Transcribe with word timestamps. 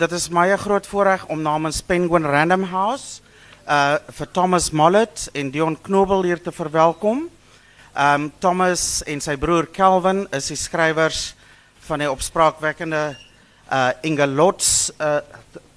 dit 0.00 0.12
is 0.16 0.30
my 0.32 0.46
groot 0.56 0.86
voorreg 0.88 1.26
om 1.28 1.42
namens 1.44 1.82
Penguin 1.84 2.24
Random 2.24 2.62
House 2.70 3.20
uh 3.68 3.98
vir 4.16 4.28
Thomas 4.32 4.70
Mollet 4.72 5.26
en 5.36 5.50
Dion 5.52 5.76
Knobel 5.76 6.24
hier 6.24 6.40
te 6.40 6.52
verwelkom. 6.52 7.26
Um 7.92 8.30
Thomas 8.40 9.02
en 9.04 9.20
sy 9.20 9.36
broer 9.36 9.68
Kelvin 9.68 10.22
is 10.32 10.48
die 10.48 10.56
skrywers 10.56 11.34
van 11.84 12.00
die 12.00 12.08
opspraakwekkende 12.08 13.02
uh 13.68 13.90
Ingelots 14.00 14.88
uh 14.96 15.20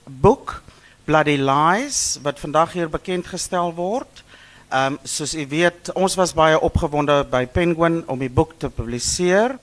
boek 0.08 0.62
Bloody 1.03 1.35
Lies 1.35 2.21
wat 2.24 2.40
vandag 2.40 2.78
hier 2.79 2.87
bekend 2.87 3.28
gestel 3.28 3.76
word. 3.76 4.24
Um 4.71 5.01
u 5.03 5.47
weet, 5.51 5.92
ons 5.99 6.15
was 6.15 6.31
baie 6.31 6.55
opgewonde 6.55 7.26
by 7.28 7.44
Penguin 7.46 8.05
om 8.08 8.24
die 8.24 8.31
boek 8.31 8.55
te 8.55 8.71
publiseer. 8.71 9.60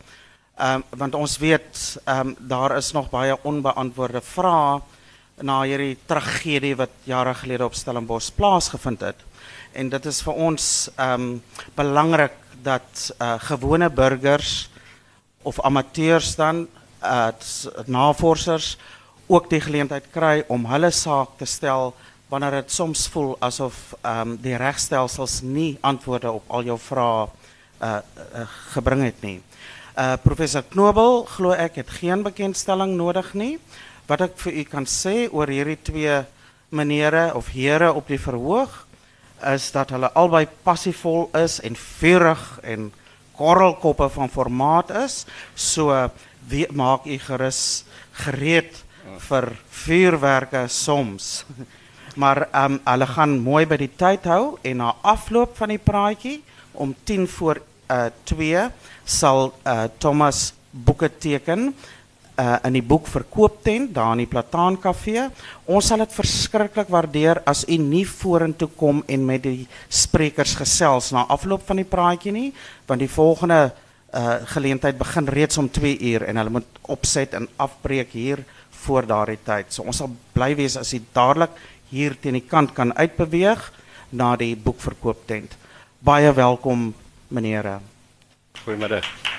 Um, 0.61 0.83
want 0.93 1.15
ons 1.17 1.39
weet 1.41 1.79
um, 2.05 2.35
daar 2.39 2.77
is 2.77 2.91
nog 2.93 3.07
baie 3.09 3.37
onbeantwoorde 3.49 4.21
vrae 4.21 4.81
na 5.41 5.63
hierdie 5.65 5.95
tragedie 6.05 6.75
wat 6.77 6.93
jare 7.09 7.33
gelede 7.35 7.65
op 7.65 7.75
Stellenbosch 7.75 8.29
plaasgevind 8.37 9.01
het. 9.01 9.23
En 9.73 9.89
dit 9.89 10.07
is 10.11 10.21
vir 10.27 10.37
ons 10.37 10.67
um 11.01 11.31
belangrik 11.79 12.37
dat 12.61 13.07
uh, 13.17 13.39
gewone 13.41 13.89
burgers 13.89 14.69
of 15.43 15.61
amateurs 15.65 16.35
dan 16.37 16.67
uh, 17.01 17.33
navorsers 17.87 18.77
ook 19.27 19.49
die 19.51 19.61
geleentheid 19.65 20.13
kry 20.13 20.43
om 20.53 20.69
hulle 20.69 20.91
saak 20.93 21.39
te 21.41 21.49
stel 21.49 21.95
wanneer 22.29 22.61
dit 22.61 22.71
soms 22.71 23.09
voel 23.09 23.33
asof 23.41 23.95
um, 24.05 24.37
die 24.43 24.57
regstelsels 24.61 25.41
nie 25.43 25.79
antwoorde 25.81 26.31
op 26.31 26.53
al 26.53 26.69
jou 26.69 26.77
vrae 26.79 27.25
uh, 27.25 27.89
uh, 27.89 28.45
gebring 28.75 29.09
het 29.09 29.25
nie. 29.25 29.39
Uh 30.01 30.15
professor 30.17 30.63
Knobel 30.65 31.27
glo 31.29 31.51
ek 31.53 31.75
het 31.77 31.91
geen 31.93 32.23
bekendstelling 32.25 32.95
nodig 32.97 33.35
nie. 33.37 33.59
Wat 34.09 34.23
ek 34.25 34.39
vir 34.41 34.55
u 34.57 34.63
kan 34.71 34.87
sê 34.89 35.27
oor 35.29 35.51
hierdie 35.53 35.77
twee 35.77 36.15
menere 36.73 37.35
of 37.37 37.51
here 37.53 37.91
op 37.93 38.09
die 38.09 38.17
verhoog 38.17 38.79
is 39.51 39.67
dat 39.75 39.93
hulle 39.93 40.09
albei 40.17 40.47
passievol 40.65 41.29
is 41.37 41.59
en 41.61 41.77
vurig 41.77 42.47
en 42.65 42.89
korrelkoppe 43.37 44.09
van 44.17 44.33
formaat 44.33 44.89
is. 45.05 45.27
So 45.53 45.93
maak 46.73 47.05
u 47.05 47.21
gerus 47.21 47.85
gereed 48.25 48.81
vir 49.29 49.53
vuurwerke 49.85 50.65
soms. 50.69 51.45
Maar 52.17 52.49
um, 52.57 52.81
gaan 53.07 53.37
mooi 53.39 53.67
by 53.69 53.77
die 53.79 53.93
tyd 53.97 54.25
hou 54.27 54.57
en 54.67 54.81
na 54.81 54.95
afloop 55.07 55.53
van 55.61 55.71
die 55.71 55.79
praatjie 55.79 56.41
om 56.73 56.97
10 57.05 57.29
voor 57.29 57.61
2 58.25 58.67
sal 59.05 59.51
uh, 59.67 59.89
Thomas 59.99 60.53
boeke 60.71 61.11
teken 61.11 61.73
uh, 62.41 62.57
in 62.65 62.77
die 62.79 62.85
boekverkooptent 62.87 63.93
daar 63.95 64.15
in 64.15 64.25
die 64.25 64.31
Plataan 64.31 64.79
Kafee. 64.81 65.27
Ons 65.71 65.91
sal 65.91 66.05
dit 66.05 66.15
verskriklik 66.15 66.91
waardeer 66.93 67.43
as 67.49 67.65
u 67.69 67.79
nie 67.81 68.07
vorentoe 68.09 68.71
kom 68.79 69.03
en 69.09 69.27
met 69.27 69.43
die 69.45 69.67
sprekers 69.89 70.55
gesels 70.61 71.11
na 71.15 71.27
afloop 71.29 71.67
van 71.69 71.83
die 71.83 71.89
praatjie 71.89 72.35
nie, 72.35 72.49
want 72.87 73.03
die 73.03 73.11
volgende 73.11 73.61
uh, 73.67 74.39
geleentheid 74.55 74.99
begin 74.99 75.29
reeds 75.31 75.59
om 75.59 75.69
2 75.71 75.99
uur 76.13 76.27
en 76.29 76.41
hulle 76.41 76.57
moet 76.61 76.81
opset 76.91 77.35
en 77.39 77.49
afbreek 77.61 78.15
hier 78.15 78.45
voor 78.85 79.07
daardie 79.07 79.41
tyd. 79.45 79.73
So 79.75 79.85
ons 79.85 80.01
sal 80.01 80.13
bly 80.35 80.55
wees 80.59 80.79
as 80.81 80.95
u 80.97 81.03
dadelik 81.15 81.59
hier 81.91 82.17
teen 82.23 82.39
die 82.39 82.47
kant 82.47 82.73
kan 82.75 82.95
uitbeweeg 82.97 83.61
na 84.17 84.35
die 84.39 84.55
boekverkooptent. 84.57 85.57
Baie 86.01 86.33
welkom 86.33 86.91
meneere. 87.31 87.79
Goedemiddag. 88.65 89.30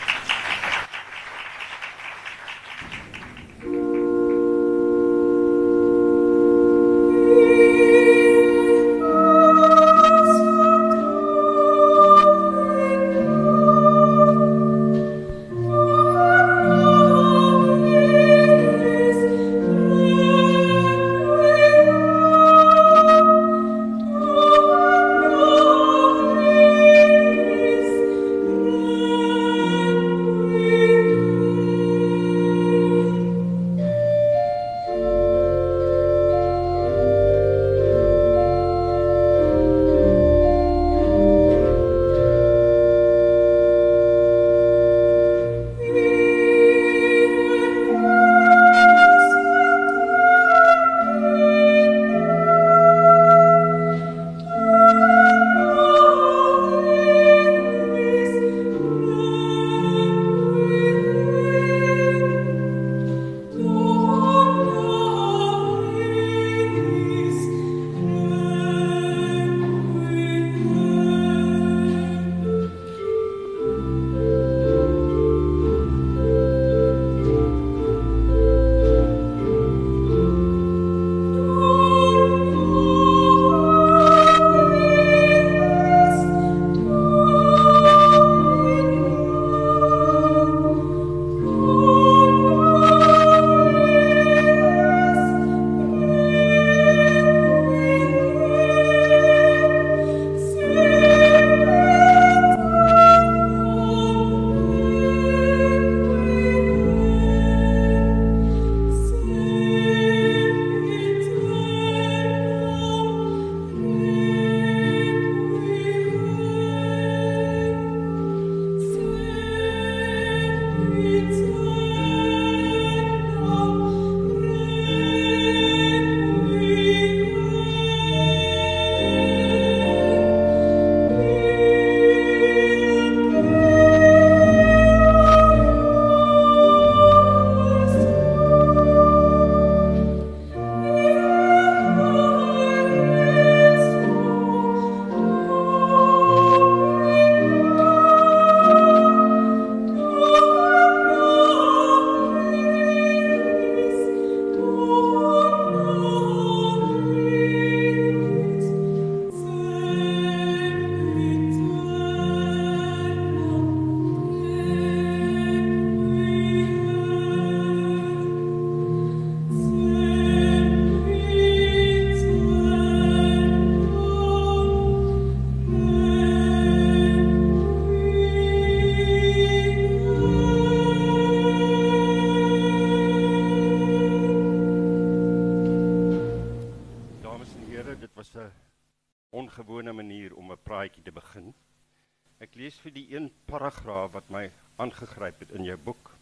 Vir 192.81 192.93
die 192.95 193.07
een 193.13 193.29
paragraaf 193.45 194.13
wat 194.15 194.29
my 194.33 194.47
aangegryp 194.81 195.43
het 195.43 195.51
in 195.57 195.65
jou 195.67 195.77
boek. 195.77 196.15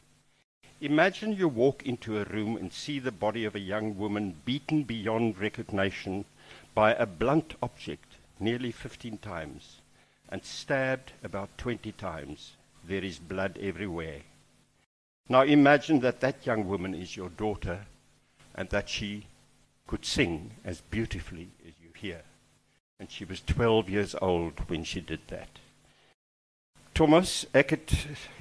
Imagine 0.81 1.35
you 1.35 1.47
walk 1.47 1.83
into 1.83 2.17
a 2.19 2.23
room 2.23 2.57
and 2.57 2.73
see 2.73 2.99
the 2.99 3.11
body 3.11 3.45
of 3.45 3.55
a 3.55 3.59
young 3.59 3.95
woman 3.97 4.33
beaten 4.45 4.83
beyond 4.83 5.39
recognition 5.39 6.25
by 6.73 6.91
a 6.93 7.05
blunt 7.05 7.55
object 7.61 8.17
nearly 8.39 8.71
15 8.71 9.17
times 9.17 9.81
and 10.29 10.43
stabbed 10.43 11.13
about 11.23 11.57
20 11.57 11.91
times. 11.93 12.55
There 12.87 13.03
is 13.03 13.19
blood 13.19 13.57
everywhere. 13.61 14.21
Now 15.29 15.43
imagine 15.43 15.99
that 16.01 16.21
that 16.21 16.45
young 16.45 16.67
woman 16.67 16.93
is 16.93 17.15
your 17.15 17.29
daughter 17.29 17.85
and 18.55 18.69
that 18.69 18.89
she 18.89 19.27
could 19.87 20.05
sing 20.05 20.51
as 20.65 20.81
beautifully 20.81 21.49
as 21.65 21.73
you 21.81 21.89
hear. 21.95 22.21
And 22.99 23.09
she 23.09 23.25
was 23.25 23.41
12 23.41 23.89
years 23.89 24.15
old 24.21 24.69
when 24.69 24.83
she 24.83 24.99
did 24.99 25.21
that. 25.27 25.49
Thomas, 26.99 27.45
ek 27.55 27.69
het 27.71 27.91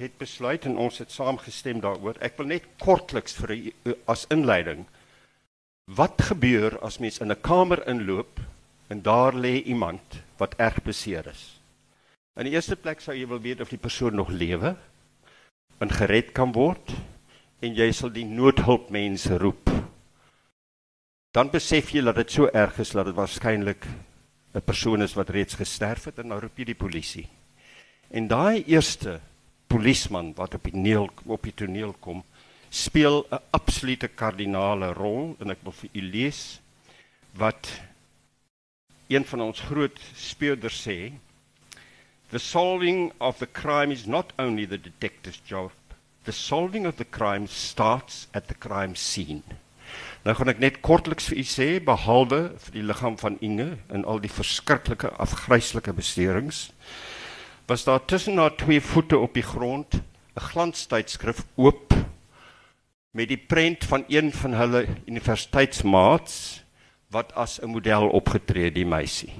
het 0.01 0.17
besluit 0.19 0.65
en 0.67 0.75
ons 0.83 0.97
het 0.99 1.13
saamgestem 1.15 1.77
daaroor. 1.79 2.17
Ek 2.19 2.35
wil 2.35 2.49
net 2.51 2.65
kortliks 2.83 3.37
vir 3.37 3.53
u 3.55 3.93
as 4.11 4.25
inleiding. 4.35 4.81
Wat 5.95 6.19
gebeur 6.27 6.75
as 6.83 6.97
mens 6.99 7.21
in 7.23 7.31
'n 7.31 7.39
kamer 7.39 7.79
inloop 7.87 8.41
en 8.89 9.01
daar 9.01 9.31
lê 9.31 9.63
iemand 9.63 10.19
wat 10.37 10.59
erg 10.59 10.83
beseer 10.83 11.27
is? 11.31 11.61
In 12.35 12.51
die 12.51 12.51
eerste 12.51 12.75
plek 12.75 12.99
sou 12.99 13.15
jy 13.15 13.27
wil 13.27 13.39
weet 13.39 13.61
of 13.61 13.69
die 13.69 13.79
persoon 13.79 14.15
nog 14.15 14.29
lewe 14.29 14.75
en 15.79 15.89
gered 15.89 16.33
kan 16.33 16.51
word 16.51 16.91
en 17.61 17.75
jy 17.75 17.91
sal 17.91 18.09
die 18.09 18.25
noodhulpmense 18.25 19.37
roep. 19.37 19.71
Dan 21.31 21.49
besef 21.49 21.91
jy 21.91 22.01
dat 22.01 22.15
dit 22.15 22.31
so 22.31 22.49
erg 22.53 22.79
is 22.79 22.91
dat 22.91 23.05
dit 23.05 23.15
waarskynlik 23.15 23.87
'n 24.53 24.61
persoon 24.61 25.01
is 25.01 25.15
wat 25.15 25.29
reeds 25.29 25.55
gesterf 25.55 26.03
het 26.03 26.19
en 26.19 26.27
nou 26.27 26.39
roep 26.39 26.57
jy 26.57 26.65
die 26.65 26.75
polisie. 26.75 27.38
En 28.09 28.27
daai 28.27 28.63
eerste 28.65 29.19
polisman 29.67 30.33
wat 30.37 30.53
op 30.53 30.63
die 30.63 30.73
toneel 30.73 31.09
op 31.25 31.43
die 31.43 31.53
toneel 31.53 31.93
kom, 31.99 32.23
speel 32.69 33.25
'n 33.31 33.41
absolute 33.51 34.07
kardinale 34.07 34.93
rol 34.93 35.35
en 35.39 35.49
ek 35.49 35.63
wil 35.63 35.71
vir 35.71 35.89
u 35.93 36.01
lees 36.01 36.59
wat 37.33 37.81
een 39.07 39.25
van 39.25 39.41
ons 39.41 39.59
groot 39.59 39.99
speurders 40.15 40.87
sê. 40.87 41.13
The 42.29 42.37
solving 42.37 43.11
of 43.17 43.37
the 43.37 43.51
crime 43.51 43.93
is 43.93 44.05
not 44.05 44.33
only 44.37 44.65
the 44.65 44.81
detective's 44.81 45.41
job 45.45 45.71
the 46.29 46.31
solving 46.31 46.85
of 46.85 46.97
the 46.97 47.05
crime 47.05 47.47
starts 47.47 48.27
at 48.33 48.47
the 48.47 48.53
crime 48.53 48.95
scene. 48.95 49.41
Nou 50.23 50.35
gaan 50.37 50.51
ek 50.51 50.59
net 50.61 50.81
kortliks 50.85 51.29
vir 51.31 51.39
u 51.41 51.45
sê 51.47 51.67
behalwe 51.81 52.41
vir 52.65 52.75
die 52.75 52.83
liggaam 52.85 53.15
van 53.17 53.39
Inge 53.45 53.69
en 53.89 54.03
al 54.05 54.21
die 54.21 54.31
verskriklike 54.31 55.09
afgryslike 55.25 55.95
beserings 55.97 56.67
was 57.69 57.83
daar 57.83 58.05
tussen 58.05 58.37
haar 58.37 58.55
twee 58.55 58.81
voete 58.81 59.17
op 59.17 59.33
die 59.33 59.45
grond 59.45 59.93
'n 59.93 60.45
glanstydskrif 60.51 61.45
oop 61.55 61.93
met 63.11 63.27
die 63.27 63.37
prent 63.37 63.85
van 63.85 64.03
een 64.07 64.31
van 64.33 64.53
hulle 64.53 64.87
universiteitsmaats 65.05 66.63
wat 67.07 67.33
as 67.33 67.59
'n 67.61 67.69
model 67.69 68.09
opgetree 68.09 68.71
die 68.71 68.85
meisie. 68.85 69.33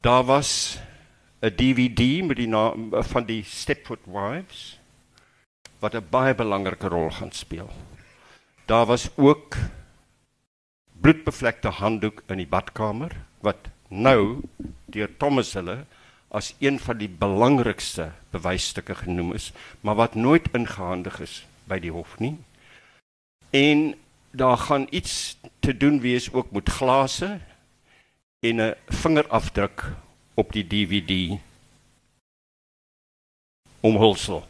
Daar 0.00 0.24
was 0.24 0.78
'n 1.40 1.54
DVD 1.54 2.22
met 2.26 2.36
die 2.36 2.48
naam 2.48 2.90
van 2.90 3.24
die 3.24 3.42
Stepford 3.42 4.06
Wives 4.06 4.78
wat 5.78 5.94
'n 5.94 6.06
baie 6.10 6.34
belangrike 6.34 6.88
rol 6.88 7.10
gaan 7.10 7.32
speel. 7.32 7.70
Daar 8.66 8.86
was 8.86 9.10
ook 9.16 9.56
bloedbevlekte 11.00 11.68
handdoek 11.68 12.22
in 12.26 12.36
die 12.36 12.46
badkamer 12.46 13.16
wat 13.40 13.58
nou 13.88 14.40
deur 14.86 15.16
Thomas 15.16 15.52
hulle 15.52 15.86
as 16.32 16.54
een 16.58 16.78
van 16.80 16.96
die 16.96 17.10
belangrikste 17.10 18.10
bewysstukke 18.32 18.94
genoem 18.94 19.34
is, 19.36 19.52
maar 19.80 19.94
wat 19.94 20.14
nooit 20.14 20.48
ingehandig 20.56 21.20
is 21.20 21.42
by 21.68 21.76
die 21.78 21.92
hof 21.92 22.16
nie. 22.18 22.38
En 23.52 23.92
daar 24.32 24.56
gaan 24.56 24.86
iets 24.90 25.36
te 25.60 25.76
doen 25.76 26.00
wees 26.00 26.32
ook 26.32 26.50
met 26.50 26.68
glase 26.68 27.40
en 28.40 28.60
'n 28.60 28.74
vingerafdruk 28.88 29.92
op 30.34 30.52
die 30.52 30.66
DVD 30.66 31.38
omhulsel. 33.80 34.46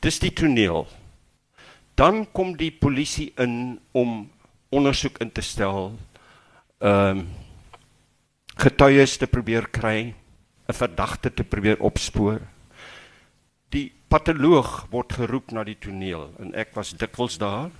Dis 0.00 0.18
die 0.18 0.32
toneel. 0.32 0.88
Dan 1.94 2.26
kom 2.32 2.56
die 2.56 2.72
polisie 2.72 3.32
in 3.36 3.80
om 3.90 4.30
ondersoek 4.68 5.18
in 5.18 5.32
te 5.32 5.40
stel. 5.40 5.98
Ehm 6.78 7.18
um, 7.18 7.28
getuies 8.56 9.16
te 9.16 9.26
probeer 9.26 9.68
kry 9.68 10.14
'n 10.70 10.78
verdagte 10.78 11.34
te 11.34 11.44
probeer 11.44 11.80
opspoor. 11.80 12.40
Die 13.74 13.92
patoloog 14.08 14.86
word 14.90 15.12
geroep 15.12 15.50
na 15.50 15.64
die 15.64 15.78
toneel 15.78 16.30
en 16.38 16.54
ek 16.54 16.74
was 16.74 16.94
dikwels 16.96 17.38
daar. 17.38 17.70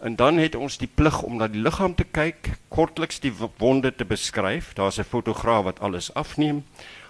En 0.00 0.16
dan 0.16 0.36
het 0.36 0.54
ons 0.54 0.76
die 0.78 0.90
plig 0.94 1.22
om 1.22 1.36
na 1.36 1.48
die 1.48 1.60
liggaam 1.60 1.94
te 1.94 2.04
kyk, 2.04 2.58
kortliks 2.68 3.20
die 3.20 3.32
wonde 3.58 3.94
te 3.94 4.04
beskryf. 4.04 4.72
Daar's 4.74 4.98
'n 4.98 5.08
fotograaf 5.08 5.64
wat 5.64 5.80
alles 5.80 6.14
afneem. 6.14 6.64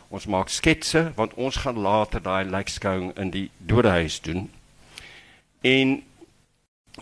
Ons 0.09 0.27
maak 0.27 0.49
sketse 0.49 1.13
want 1.15 1.35
ons 1.35 1.57
gaan 1.57 1.79
later 1.79 2.23
daai 2.23 2.45
lijkskouing 2.45 3.17
in 3.19 3.31
die 3.31 3.51
dodehuis 3.59 4.21
doen. 4.21 4.51
En 5.61 6.03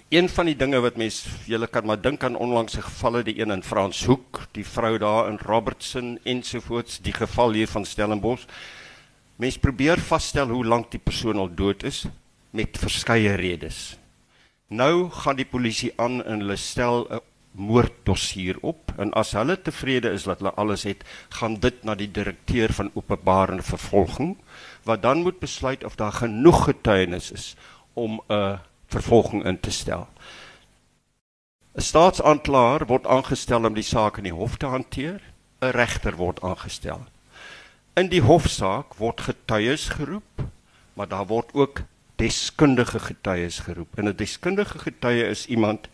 een 0.08 0.28
van 0.28 0.46
die 0.46 0.56
dinge 0.58 0.80
wat 0.82 0.96
mense 0.98 1.30
julle 1.46 1.66
kan 1.70 1.86
maar 1.86 2.00
dink 2.00 2.24
aan 2.24 2.36
onlangse 2.36 2.82
gevalle 2.82 3.22
die 3.26 3.36
een 3.38 3.50
in 3.54 3.62
Franshoek, 3.62 4.40
die 4.52 4.66
vrou 4.66 4.98
daar 4.98 5.28
in 5.30 5.38
Robertson 5.42 6.18
ensovoorts, 6.24 6.98
die 7.02 7.14
geval 7.14 7.52
hier 7.52 7.68
van 7.70 7.84
Stellenbosch. 7.84 8.46
Mense 9.36 9.58
probeer 9.58 9.98
vasstel 9.98 10.48
hoe 10.50 10.64
lank 10.64 10.90
die 10.90 11.02
persoon 11.02 11.38
al 11.38 11.50
dood 11.54 11.82
is 11.82 12.04
met 12.50 12.78
verskeie 12.78 13.34
redes. 13.34 13.96
Nou 14.68 15.10
gaan 15.10 15.36
die 15.36 15.46
polisie 15.46 15.92
aan 15.96 16.22
en 16.24 16.42
hulle 16.42 16.56
stel 16.56 17.06
'n 17.10 17.20
moorddossier 17.54 18.56
op 18.60 18.92
en 18.98 19.12
as 19.12 19.32
hulle 19.32 19.56
tevrede 19.62 20.10
is 20.10 20.24
dat 20.26 20.38
hulle 20.38 20.54
alles 20.54 20.82
het, 20.82 21.04
gaan 21.28 21.54
dit 21.60 21.84
na 21.84 21.94
die 21.94 22.10
direkteur 22.10 22.72
van 22.72 22.90
openbare 22.94 23.62
vervolging 23.62 24.36
wat 24.82 25.02
dan 25.02 25.22
moet 25.22 25.38
besluit 25.38 25.84
of 25.84 25.94
daar 25.94 26.12
genoeg 26.12 26.64
getuienis 26.64 27.30
is 27.30 27.56
om 27.94 28.20
'n 28.28 28.32
uh, 28.32 28.58
vervolging 28.86 29.44
in 29.44 29.60
te 29.60 29.70
stel. 29.70 30.08
'n 31.74 31.82
Staatsaanklaer 31.82 32.86
word 32.86 33.06
aangestel 33.06 33.64
om 33.64 33.74
die 33.74 33.82
saak 33.82 34.18
in 34.18 34.28
die 34.28 34.36
hof 34.36 34.56
te 34.56 34.66
hanteer, 34.66 35.20
'n 35.60 35.72
regter 35.74 36.16
word 36.16 36.42
aangestel. 36.42 37.00
In 37.96 38.08
die 38.08 38.22
hofsaak 38.22 38.94
word 38.94 39.20
getuies 39.20 39.88
geroep, 39.88 40.46
maar 40.94 41.08
daar 41.08 41.26
word 41.26 41.50
ook 41.54 41.82
deskundige 42.16 42.98
getuies 42.98 43.58
geroep. 43.58 43.98
En 43.98 44.08
'n 44.08 44.16
deskundige 44.16 44.78
getuie 44.78 45.26
is 45.26 45.46
iemand 45.46 45.88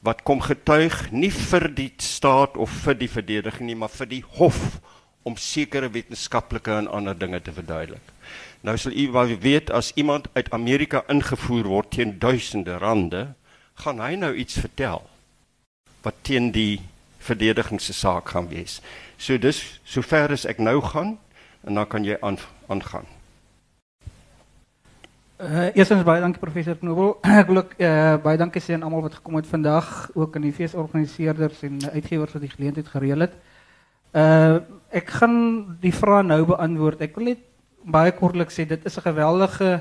wat 0.00 0.22
kom 0.22 0.40
getuig 0.40 1.10
nie 1.10 1.30
vir 1.30 1.74
die 1.74 1.92
staat 1.96 2.56
of 2.56 2.70
vir 2.70 2.94
die 2.94 3.10
verdediging 3.10 3.66
nie, 3.66 3.74
maar 3.74 3.90
vir 3.90 4.06
die 4.06 4.24
hof 4.38 4.80
om 5.22 5.36
sekere 5.36 5.90
wetenskaplike 5.90 6.70
en 6.70 6.88
ander 6.88 7.18
dinge 7.18 7.42
te 7.42 7.52
verduidelik. 7.52 8.15
Nou 8.60 8.76
sal 8.78 8.92
u 8.92 9.36
weet 9.40 9.70
as 9.70 9.92
iemand 9.94 10.28
uit 10.32 10.50
Amerika 10.50 11.02
ingevoer 11.08 11.64
word 11.64 11.90
teen 11.90 12.18
duisende 12.18 12.78
rande, 12.78 13.34
gaan 13.74 14.00
hy 14.00 14.14
nou 14.14 14.34
iets 14.34 14.58
vertel 14.58 15.02
wat 16.02 16.14
teen 16.22 16.52
die 16.52 16.80
verdedigingssaak 17.18 18.28
gaan 18.28 18.48
wees. 18.48 18.80
So 19.18 19.38
dis 19.38 19.80
sover 19.84 20.32
as 20.32 20.46
ek 20.46 20.58
nou 20.58 20.80
gaan 20.80 21.18
en 21.66 21.74
dan 21.74 21.86
kan 21.86 22.04
jy 22.04 22.16
aan 22.20 22.38
aangaan. 22.68 23.06
Uh, 25.36 25.68
eerstens 25.76 26.06
baie 26.06 26.22
dankie 26.22 26.40
professor 26.40 26.78
Knobel. 26.80 27.18
Ek 27.42 27.50
wil 27.50 27.60
ook 27.60 27.74
uh, 27.76 28.14
baie 28.24 28.38
dankie 28.40 28.62
sê 28.64 28.72
aan 28.72 28.86
almal 28.86 29.02
wat 29.04 29.18
gekom 29.18 29.36
het 29.36 29.48
vandag, 29.50 29.90
ook 30.16 30.38
aan 30.38 30.46
die 30.46 30.54
feesorganiseerders 30.56 31.60
en 31.68 31.76
uitgewers 31.90 32.32
wat 32.32 32.46
die 32.46 32.54
geleentheid 32.54 32.88
gereël 32.88 33.26
het. 33.26 33.36
Uh 34.16 34.64
ek 34.96 35.10
gaan 35.18 35.34
die 35.82 35.92
vrae 35.92 36.22
nou 36.24 36.38
beantwoord. 36.48 37.02
Ek 37.04 37.18
wil 37.18 37.34
net 37.34 37.42
baie 37.86 38.12
kortlik 38.12 38.50
sê 38.50 38.66
dit 38.66 38.84
is 38.84 38.98
'n 38.98 39.02
geweldige 39.02 39.80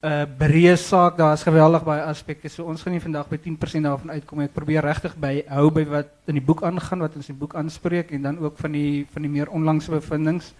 uh 0.00 0.24
breë 0.38 0.76
saak. 0.76 1.16
Daar's 1.16 1.42
geweldig 1.42 1.84
baie 1.84 2.02
aspekte. 2.02 2.48
So 2.48 2.64
ons 2.64 2.82
gaan 2.82 2.92
nie 2.92 3.00
vandag 3.00 3.28
by 3.28 3.36
10% 3.36 3.84
daarvan 3.84 4.10
uitkom. 4.10 4.40
Ek 4.40 4.54
probeer 4.54 4.82
regtig 4.82 5.16
by 5.16 5.44
hou 5.48 5.70
by 5.70 5.84
wat 5.84 6.08
in 6.26 6.34
die 6.34 6.44
boek 6.44 6.62
aangaan, 6.62 7.00
wat 7.00 7.16
ons 7.16 7.28
in 7.28 7.34
die 7.34 7.40
boek 7.40 7.54
aanspreek 7.54 8.10
en 8.10 8.22
dan 8.22 8.38
ook 8.38 8.58
van 8.58 8.72
die 8.72 9.06
van 9.12 9.22
die 9.22 9.30
meer 9.30 9.50
onlangse 9.50 9.90
bevindinge. 9.90 10.52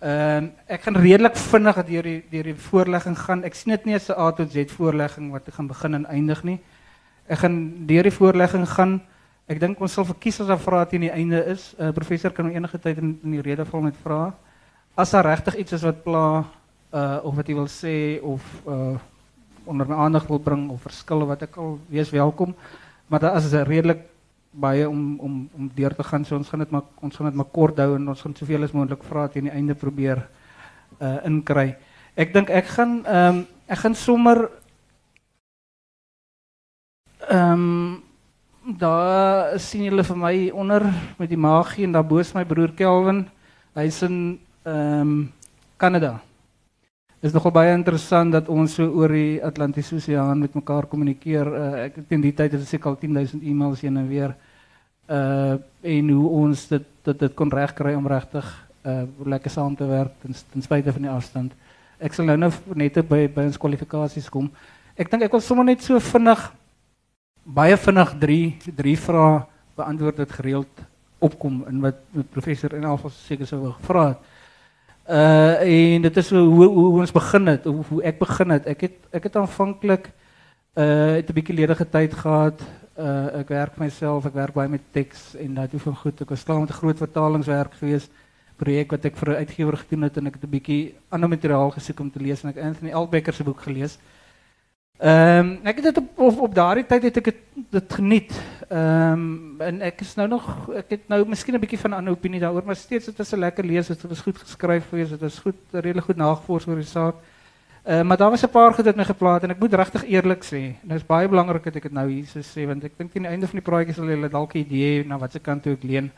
Ehm 0.00 0.44
uh, 0.44 0.50
ek 0.66 0.82
gaan 0.82 0.96
redelik 0.96 1.36
vinnig 1.36 1.76
deur 1.86 2.02
die 2.02 2.22
deur 2.30 2.44
die 2.44 2.54
voorlegging 2.54 3.18
gaan. 3.18 3.44
Ek 3.44 3.54
sien 3.54 3.72
dit 3.72 3.84
nie 3.86 3.94
as 3.94 4.08
'n 4.08 4.14
A 4.18 4.30
tot 4.30 4.52
Z 4.52 4.70
voorlegging 4.70 5.32
wat 5.32 5.48
ek 5.48 5.54
gaan 5.54 5.66
begin 5.66 5.94
en 5.94 6.06
eindig 6.06 6.44
nie. 6.44 6.60
Ek 7.26 7.38
gaan 7.38 7.86
deur 7.86 8.02
die 8.02 8.12
voorlegging 8.12 8.68
gaan. 8.68 9.00
Ek 9.48 9.60
dink 9.60 9.80
ons 9.80 9.92
sal 9.92 10.04
verkies 10.04 10.40
as 10.40 10.46
daar 10.46 10.58
vrae 10.58 10.86
teen 10.86 11.00
die 11.00 11.10
einde 11.10 11.44
is. 11.46 11.74
uh, 11.80 11.90
Professor 11.92 12.30
kan 12.30 12.50
enige 12.50 12.78
tyd 12.78 12.98
in, 12.98 13.18
in 13.24 13.30
die 13.30 13.42
rede 13.42 13.64
val 13.64 13.80
met 13.80 13.96
vrae 13.96 14.32
as 14.98 15.14
daar 15.14 15.28
regtig 15.30 15.54
iets 15.62 15.76
is 15.78 15.86
wat 15.86 16.02
pla 16.02 16.42
uh 16.90 17.18
of 17.22 17.36
wat 17.36 17.46
jy 17.46 17.54
wil 17.54 17.70
sê 17.70 17.94
of 18.24 18.42
uh 18.66 18.98
onder 19.68 19.86
my 19.86 19.94
aandag 19.94 20.26
wil 20.26 20.40
bring 20.40 20.70
of 20.72 20.82
verskille 20.82 21.26
wat 21.28 21.42
ek 21.44 21.58
al 21.60 21.76
wees 21.92 22.10
welkom. 22.10 22.54
Maar 23.06 23.20
daar 23.20 23.36
is 23.36 23.52
redelik 23.52 24.00
baie 24.50 24.88
om 24.88 25.20
om 25.20 25.34
om 25.54 25.70
deur 25.74 25.94
te 25.94 26.02
gaan. 26.02 26.24
So 26.24 26.36
ons 26.36 26.48
gaan 26.48 26.64
dit 26.64 26.70
maar 26.70 26.82
ons 27.00 27.16
gaan 27.16 27.28
dit 27.28 27.36
maar 27.36 27.52
kort 27.52 27.78
hou 27.78 27.94
en 27.94 28.08
ons 28.08 28.22
gaan 28.22 28.34
soveel 28.34 28.64
as 28.64 28.72
moontlik 28.72 29.04
vra 29.04 29.28
teen 29.28 29.46
die 29.46 29.54
einde 29.54 29.74
probeer 29.74 30.24
uh 31.00 31.18
inkry. 31.24 31.76
Ek 32.16 32.34
dink 32.34 32.50
ek 32.50 32.66
gaan 32.66 33.04
ehm 33.06 33.44
ek 33.68 33.78
gaan 33.84 33.94
sommer 33.94 34.48
ehm 37.28 37.52
um, 37.52 38.02
daar 38.78 39.58
sien 39.60 39.84
julle 39.84 40.04
vir 40.04 40.16
my 40.16 40.34
onder 40.50 40.82
met 41.18 41.28
die 41.28 41.38
magie 41.38 41.84
en 41.84 41.92
daarbo 41.92 42.18
is 42.18 42.34
my 42.34 42.44
broer 42.44 42.72
Kelvin. 42.74 43.28
Hy's 43.74 44.02
in 44.02 44.40
ehm 44.68 45.00
um, 45.00 45.32
Kanada. 45.76 46.20
Is 47.22 47.32
nogal 47.32 47.50
baie 47.54 47.72
interessant 47.74 48.32
dat 48.32 48.48
ons 48.48 48.74
so 48.74 48.86
oor 48.94 49.10
die 49.14 49.38
Atlantiese 49.42 49.96
Oseaan 49.96 50.38
met 50.38 50.54
mekaar 50.54 50.86
kommunikeer. 50.86 51.46
Uh, 51.46 51.84
ek 51.86 52.00
teen 52.10 52.22
die 52.22 52.34
tyd 52.34 52.54
het 52.54 52.74
ek 52.74 52.86
al 52.86 52.98
10000 52.98 53.42
e-mails 53.42 53.82
heen 53.82 53.96
en 53.96 54.08
weer 54.08 54.34
uh 55.08 55.56
en 55.82 56.10
hoe 56.10 56.28
ons 56.42 56.66
dit 56.68 56.86
dit 57.04 57.18
dit 57.18 57.34
kon 57.34 57.50
regkry 57.50 57.94
om 57.96 58.06
regtig 58.06 58.46
uh 58.84 59.04
lekker 59.24 59.50
saam 59.50 59.76
te 59.76 59.86
werk 59.88 60.12
ten, 60.22 60.34
ten 60.52 60.62
spyte 60.62 60.92
van 60.92 61.06
die 61.06 61.10
afstand. 61.10 61.54
Ek 61.98 62.14
sal 62.14 62.28
nou 62.28 62.36
nou 62.36 62.52
net 62.74 63.00
by 63.08 63.26
by 63.26 63.46
ons 63.48 63.58
kwalifikasies 63.58 64.28
kom. 64.28 64.50
Ek 64.96 65.10
dink 65.10 65.24
ek 65.24 65.32
wil 65.32 65.40
sommer 65.40 65.64
net 65.64 65.82
so 65.82 65.98
vinnig 65.98 66.44
baie 67.44 67.76
vinnig 67.76 68.14
drie 68.20 68.74
drie 68.76 68.96
vrae 68.96 69.46
beantwoord 69.78 70.16
dit 70.16 70.32
gereeld 70.40 70.82
opkom 71.18 71.64
in 71.70 71.80
wat 71.80 72.02
professor 72.34 72.74
en 72.76 72.84
alvas 72.84 73.16
seker 73.26 73.46
sou 73.46 73.72
gevra 73.72 74.10
het. 74.12 74.34
Uh 75.08 75.60
en 75.94 76.02
dit 76.02 76.16
is 76.16 76.30
hoe 76.30 76.64
hoe 76.64 77.00
ons 77.00 77.12
begin 77.12 77.46
het, 77.46 77.64
hoe, 77.64 78.02
ek 78.02 78.18
begin 78.18 78.50
het. 78.50 78.66
Het 78.68 79.22
het 79.22 79.36
aanvanklik 79.36 80.10
uh 80.74 81.16
het 81.16 81.30
'n 81.30 81.34
ledige 81.54 81.88
tyd 81.88 82.14
gehad. 82.14 82.60
Uh 82.98 83.40
werk 83.48 83.76
myself, 83.78 84.26
ek 84.26 84.34
werk 84.34 84.54
baie 84.54 84.68
met 84.68 84.92
teks 84.92 85.34
en 85.36 85.54
toe 85.70 85.80
van 85.80 85.96
goed. 85.96 86.20
Ek 86.20 86.28
was 86.28 86.44
klaar 86.44 86.60
met 86.60 86.68
'n 86.70 86.80
groot 86.80 86.98
vertalingswerk 86.98 87.74
gewees 87.74 88.08
projek 88.58 88.90
wat 88.90 89.04
ek 89.04 89.16
vir 89.16 89.28
'n 89.30 89.40
uitgewer 89.42 89.76
gedoen 89.76 90.02
en 90.16 90.26
ek 90.26 90.34
het 90.34 90.44
'n 90.44 90.50
bietjie 90.50 90.94
ander 91.08 91.28
materiaal 91.28 91.70
gesoek 91.70 92.00
om 92.00 92.10
te 92.10 92.20
lees 92.20 92.42
en 92.42 92.48
het 92.48 92.58
Anthony 92.58 92.92
Albecker 92.92 93.34
boek 93.44 93.60
gelees. 93.60 93.98
Ehm 94.98 95.38
um, 95.38 95.50
ek 95.62 95.76
het 95.78 95.84
dit 95.84 95.96
op 95.96 96.18
op, 96.18 96.38
op 96.40 96.54
daardie 96.54 96.82
tyd 96.86 97.04
het 97.06 97.18
ek 97.20 97.28
dit 97.30 97.42
dit 97.70 97.92
geniet. 97.94 98.32
Ehm 98.68 99.12
um, 99.12 99.60
en 99.62 99.80
ek 99.86 100.00
is 100.02 100.16
nou 100.18 100.26
nog 100.28 100.48
ek 100.74 100.90
het 100.90 101.04
nou 101.08 101.20
miskien 101.22 101.54
'n 101.54 101.60
bietjie 101.62 101.78
van 101.78 101.90
'n 101.90 101.98
ander 101.98 102.12
opinie 102.12 102.40
daaroor, 102.40 102.66
maar 102.66 102.76
steeds 102.76 103.06
dit 103.06 103.18
is 103.18 103.32
'n 103.32 103.38
lekker 103.38 103.64
lees, 103.64 103.86
dit 103.86 104.10
is 104.10 104.20
goed 104.20 104.38
geskryf 104.38 104.88
gewees, 104.88 105.10
dit 105.10 105.22
is 105.22 105.38
goed 105.38 105.60
redelik 105.70 106.04
goed 106.04 106.16
nagevors 106.16 106.66
oor 106.66 106.74
die 106.74 106.84
saak. 106.84 107.14
Uh, 107.86 108.02
maar 108.02 108.16
daar 108.16 108.30
was 108.30 108.42
'n 108.42 108.50
paar 108.50 108.74
goed 108.74 108.84
wat 108.84 108.96
my 108.96 109.04
geplaat 109.04 109.42
en 109.42 109.50
ek 109.50 109.60
moet 109.60 109.74
regtig 109.74 110.04
eerlik 110.04 110.42
sê, 110.44 110.74
en 110.82 110.88
dit 110.88 110.96
is 110.96 111.06
baie 111.06 111.28
belangrik 111.28 111.64
dat 111.64 111.76
ek 111.76 111.82
dit 111.82 111.92
nou 111.92 112.08
hier 112.08 112.24
sê 112.24 112.66
want 112.66 112.84
ek 112.84 112.98
dink 112.98 113.12
teen 113.12 113.22
die 113.22 113.30
einde 113.30 113.46
van 113.46 113.60
die 113.60 113.70
praatjie 113.70 113.94
sal 113.94 114.08
julle 114.08 114.28
dalk 114.28 114.54
'n 114.54 114.58
idee 114.58 115.04
na 115.06 115.18
watter 115.18 115.40
kant 115.40 115.62
toe 115.62 115.72
ek 115.72 115.84
leun. 115.84 116.10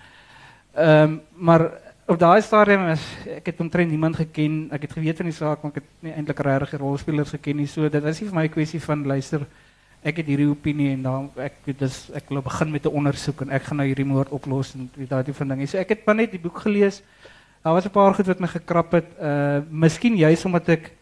Ehm 0.74 1.02
um, 1.02 1.20
maar 1.36 1.70
op 2.10 2.18
daai 2.18 2.40
stadium 2.42 2.88
is 2.90 3.02
ek 3.36 3.52
het 3.52 3.60
omtrent 3.62 3.90
niemand 3.90 4.16
geken. 4.18 4.64
Ek 4.74 4.82
het 4.82 4.94
geweet 4.96 5.20
van 5.20 5.28
die 5.30 5.34
saak, 5.34 5.60
maar 5.62 5.70
ek 5.70 5.78
het 5.78 5.90
nie 6.02 6.14
eintlik 6.18 6.40
regtig 6.42 6.80
rolspelers 6.82 7.34
geken 7.36 7.60
nie. 7.60 7.66
So 7.70 7.86
dit 7.86 8.08
is 8.10 8.20
nie 8.20 8.28
vir 8.28 8.36
my 8.38 8.46
'n 8.48 8.80
van 8.80 9.06
luister. 9.06 9.46
Ek 10.02 10.16
het 10.16 10.26
hierdie 10.26 10.48
opinie 10.50 10.92
en 10.92 11.02
dan 11.02 11.30
ek 11.36 11.54
dis 11.78 12.10
ek 12.14 12.28
wil 12.28 12.42
begin 12.42 12.70
met 12.72 12.84
'n 12.84 12.94
ondersoek 12.94 13.42
en 13.42 13.50
ek 13.50 13.62
gaan 13.62 13.76
nou 13.76 13.86
hierdie 13.86 14.04
moord 14.04 14.28
oplos 14.30 14.74
en 14.74 14.90
daai 14.96 15.24
tipe 15.24 15.44
dinge. 15.44 15.66
So 15.66 15.78
ek 15.78 15.88
het 15.88 16.06
maar 16.06 16.16
net 16.16 16.30
die 16.30 16.40
boek 16.40 16.58
gelees. 16.58 17.02
Daar 17.62 17.74
was 17.74 17.84
'n 17.84 17.90
paar 17.90 18.14
goed 18.14 18.26
wat 18.26 18.40
my 18.40 18.48
gekrap 18.48 18.92
het. 18.92 19.06
Uh 19.20 19.60
miskien 19.70 20.16
juist 20.16 20.44
omdat 20.44 20.68
ek 20.68 20.92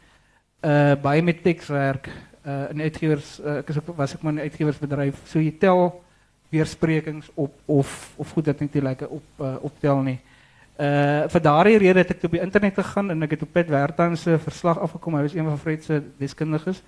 uh 0.62 0.94
baie 0.94 1.22
met 1.22 1.42
teks 1.42 1.68
werk 1.68 2.08
uh 2.44 2.70
in 2.70 2.80
uitgewers 2.80 3.40
uh, 3.40 3.62
was 3.96 4.14
ek 4.14 4.22
maar 4.22 4.32
in 4.32 4.40
uitgewersbedryf. 4.40 5.16
So 5.24 5.38
jy 5.38 5.54
tel 5.58 6.04
weersprekings 6.50 7.30
op 7.34 7.54
of 7.66 8.12
of 8.16 8.30
goed 8.30 8.44
dat 8.44 8.60
net 8.60 8.74
nie 8.74 8.82
lekker 8.82 9.08
op 9.08 9.24
uh, 9.40 9.56
optel 9.62 10.02
nie. 10.02 10.20
Uh 10.78 11.26
vir 11.26 11.42
daardie 11.42 11.78
rede 11.82 12.04
het 12.04 12.10
ek 12.14 12.28
op 12.28 12.36
die 12.36 12.40
internet 12.40 12.76
gegaan 12.78 13.10
en 13.10 13.26
ek 13.26 13.32
het 13.34 13.42
op 13.42 13.50
Pet 13.52 13.66
Wertan 13.68 14.16
se 14.16 14.36
verslag 14.38 14.78
afgekom. 14.78 15.16
Hy 15.18 15.24
was 15.26 15.34
een 15.34 15.48
van 15.48 15.58
Fred 15.58 15.82
se 15.84 16.02
deskundiges. 16.20 16.82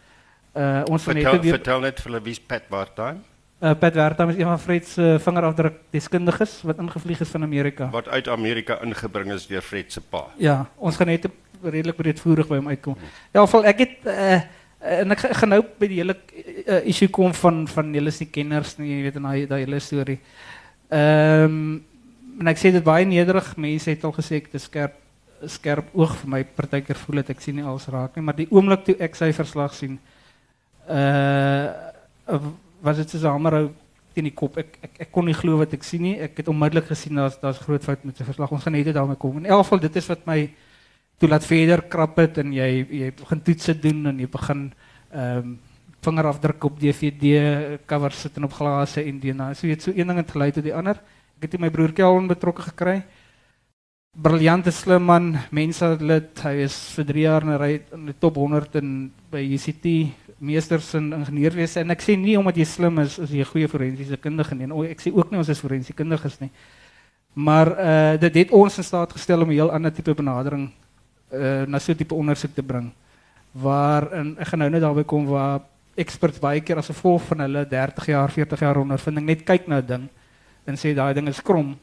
Uh 0.55 0.85
ons 0.87 1.03
van 1.03 1.19
net 1.19 1.41
weer 1.43 1.57
vertel 1.59 1.83
net 1.83 1.99
vir 2.05 2.21
wie's 2.23 2.39
Pet 2.39 2.71
Wertan? 2.71 3.19
Uh 3.59 3.75
Pet 3.75 3.99
Wertan 3.99 4.31
is 4.31 4.39
een 4.39 4.47
van 4.47 4.63
Fred 4.63 4.87
se 4.87 5.17
vingerafdruk 5.27 5.83
deskundiges 5.91 6.61
wat 6.63 6.79
ingevlieg 6.79 7.21
is 7.21 7.35
van 7.35 7.43
Amerika. 7.43 7.91
Wat 7.91 8.09
uit 8.09 8.29
Amerika 8.29 8.79
ingebring 8.83 9.33
is 9.33 9.49
deur 9.51 9.63
Fred 9.63 9.93
se 9.93 10.01
pa. 10.01 10.29
Ja, 10.39 10.71
ons 10.79 10.97
gaan 10.97 11.11
net 11.11 11.27
redelik 11.63 11.97
breedvoerig 11.99 12.47
by 12.47 12.63
hom 12.63 12.71
uitkom. 12.71 12.97
Ja, 13.35 13.43
geval 13.43 13.71
ek 13.75 13.87
het 13.89 14.11
uh 14.15 14.41
en 14.81 15.13
ek 15.13 15.27
gaan 15.37 15.51
nou 15.53 15.61
by 15.77 15.91
die 15.91 15.99
hele 15.99 16.15
uh, 16.17 16.79
issue 16.89 17.11
kom 17.13 17.35
van 17.37 17.67
van 17.69 17.91
julle 17.93 18.11
se 18.17 18.31
kenners, 18.33 18.79
nie, 18.79 18.95
jy 18.95 19.03
weet 19.05 19.19
en 19.19 19.27
daai 19.29 19.47
daai 19.51 19.61
hele 19.67 19.81
storie. 19.83 20.21
Ehm 20.89 21.45
um, 21.45 21.87
en 22.41 22.49
ek 22.49 22.59
sê 22.59 22.73
dit 22.73 22.85
baie 22.85 23.05
nederig. 23.05 23.57
Mense 23.61 23.91
het 23.93 24.05
al 24.05 24.17
gesê 24.17 24.41
ek 24.41 24.49
het 24.49 24.55
'n 24.55 24.67
skerp 24.67 24.97
skerp 25.49 25.87
oog 25.97 26.17
vir 26.21 26.29
my 26.29 26.43
partykeer 26.45 26.97
voel 26.97 27.17
dit 27.23 27.31
ek 27.31 27.41
sien 27.41 27.57
nie 27.57 27.65
alles 27.65 27.89
raak 27.89 28.17
nie, 28.17 28.23
maar 28.23 28.37
die 28.37 28.49
oomblik 28.51 28.85
toe 28.85 28.97
ek 29.01 29.15
sy 29.17 29.33
verslag 29.33 29.75
sien, 29.75 29.99
uh 30.89 31.69
was 32.83 32.97
dit 32.97 33.11
soos 33.11 33.23
'n 33.25 33.35
hamerhou 33.37 33.71
teen 34.15 34.25
die 34.25 34.35
kop. 34.35 34.57
Ek 34.59 34.79
ek 34.99 35.11
kon 35.13 35.27
nie 35.27 35.35
glo 35.35 35.59
wat 35.59 35.73
ek 35.75 35.85
sien 35.85 36.03
nie. 36.03 36.17
Ek 36.21 36.37
het 36.37 36.49
onmiddellik 36.49 36.87
gesien 36.87 37.15
daar's 37.15 37.39
daar's 37.41 37.59
groot 37.59 37.85
fout 37.85 38.05
met 38.05 38.17
sy 38.17 38.25
verslag. 38.25 38.53
Ons 38.53 38.63
gaan 38.63 38.73
net 38.73 38.95
daarmee 38.95 39.17
kom. 39.17 39.37
In 39.39 39.47
elk 39.47 39.65
geval 39.65 39.81
dit 39.81 39.97
is 39.97 40.09
wat 40.09 40.27
my 40.27 40.51
toe 41.19 41.29
laat 41.29 41.45
verder 41.45 41.83
krap 41.83 42.17
het 42.17 42.39
en 42.39 42.53
jy 42.53 42.87
jy 42.91 43.13
begin 43.13 43.43
doen 43.81 44.07
en 44.07 44.19
jy 44.19 44.29
begin 44.29 44.73
ehm 45.13 45.39
um, 45.39 45.59
vingerafdruk 46.01 46.65
op 46.65 46.79
DVD 46.81 47.79
covers 47.87 48.21
sit 48.21 48.37
en 48.37 48.45
op 48.45 48.53
glase 48.53 49.05
en 49.05 49.21
DNA. 49.21 49.55
So 49.55 49.67
jy 49.67 49.73
het 49.73 49.83
so 49.83 49.93
een 49.95 50.07
ding 50.07 50.17
het 50.17 50.31
gelei 50.31 50.51
tot 50.51 50.65
die 50.65 50.75
ander. 50.75 50.97
Ek 51.41 51.55
het 51.55 51.63
my 51.63 51.71
broer 51.73 51.95
Kelvin 51.97 52.27
betrokke 52.29 52.61
gekry. 52.67 52.99
Briljante 54.13 54.69
slim 54.77 55.07
man, 55.09 55.31
menslid. 55.57 56.35
Hy 56.45 56.51
is 56.67 56.75
vir 56.99 57.07
3 57.09 57.23
jaar 57.23 57.47
in 57.47 57.55
ry 57.57 57.71
in 57.97 58.03
die 58.11 58.15
top 58.21 58.37
100 58.37 58.77
in 58.77 58.91
by 59.33 59.41
UCT, 59.41 59.87
meesters 60.37 60.91
in 60.99 61.07
ingenieurswese 61.17 61.81
en 61.81 61.95
ek 61.97 62.05
sê 62.05 62.19
nie 62.21 62.37
omdat 62.37 62.61
jy 62.61 62.67
slim 62.69 63.01
is 63.01 63.17
as 63.25 63.33
jy 63.33 63.41
'n 63.41 63.49
goeie 63.55 63.69
forensiese 63.73 64.21
kundige 64.21 64.53
ek 64.91 65.01
sê 65.01 65.15
ook 65.17 65.31
nie 65.31 65.39
ons 65.39 65.49
is 65.49 65.61
forensiese 65.61 65.97
kundiges 65.97 66.41
nie. 66.41 66.51
Maar 67.35 67.69
uh 67.89 68.17
dit 68.21 68.35
het 68.35 68.53
ons 68.53 68.77
in 68.77 68.85
staat 68.85 69.13
gestel 69.13 69.41
om 69.41 69.49
'n 69.49 69.57
heel 69.57 69.73
ander 69.73 69.93
tipe 69.93 70.15
benadering 70.15 70.71
uh 71.33 71.65
na 71.67 71.79
so 71.79 71.93
'n 71.93 71.97
tipe 71.97 72.15
ondersoek 72.15 72.55
te 72.55 72.63
bring. 72.63 72.93
Waar 73.53 74.13
in 74.13 74.37
ek 74.39 74.49
gaan 74.49 74.59
nou 74.59 74.71
net 74.71 74.83
daarby 74.83 75.05
kom 75.05 75.25
waar 75.25 75.63
experts 75.97 76.39
baie 76.39 76.61
keer 76.61 76.83
van 76.83 77.41
hulle 77.41 77.65
30 77.65 78.07
jaar, 78.07 78.29
40 78.29 78.61
jaar 78.61 78.77
ondervinding 78.77 79.27
net 79.27 79.45
kyk 79.45 79.69
na 79.69 79.81
'n 79.81 79.87
ding 79.87 80.11
en 80.71 80.79
sê 80.79 80.95
daai 80.95 81.15
ding 81.15 81.29
is 81.29 81.43
krom, 81.43 81.75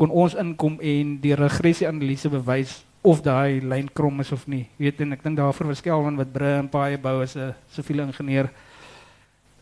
kon 0.00 0.10
ons 0.10 0.34
inkom 0.34 0.78
en 0.80 1.18
die 1.20 1.36
regressie-analise 1.36 2.30
bewys 2.32 2.80
of 3.02 3.22
daai 3.24 3.60
lyn 3.64 3.88
krom 3.92 4.20
is 4.20 4.32
of 4.32 4.46
nie. 4.48 4.66
Weet 4.80 5.00
en 5.04 5.14
ek 5.16 5.22
dink 5.24 5.38
daarvoor 5.38 5.72
was 5.72 5.84
Kelvin 5.84 6.18
wat 6.20 6.32
brûe 6.32 6.58
en 6.58 6.68
paaie 6.68 6.98
bou 7.00 7.20
as 7.22 7.36
'n 7.36 7.54
siviele 7.72 8.02
ingenieur. 8.02 8.50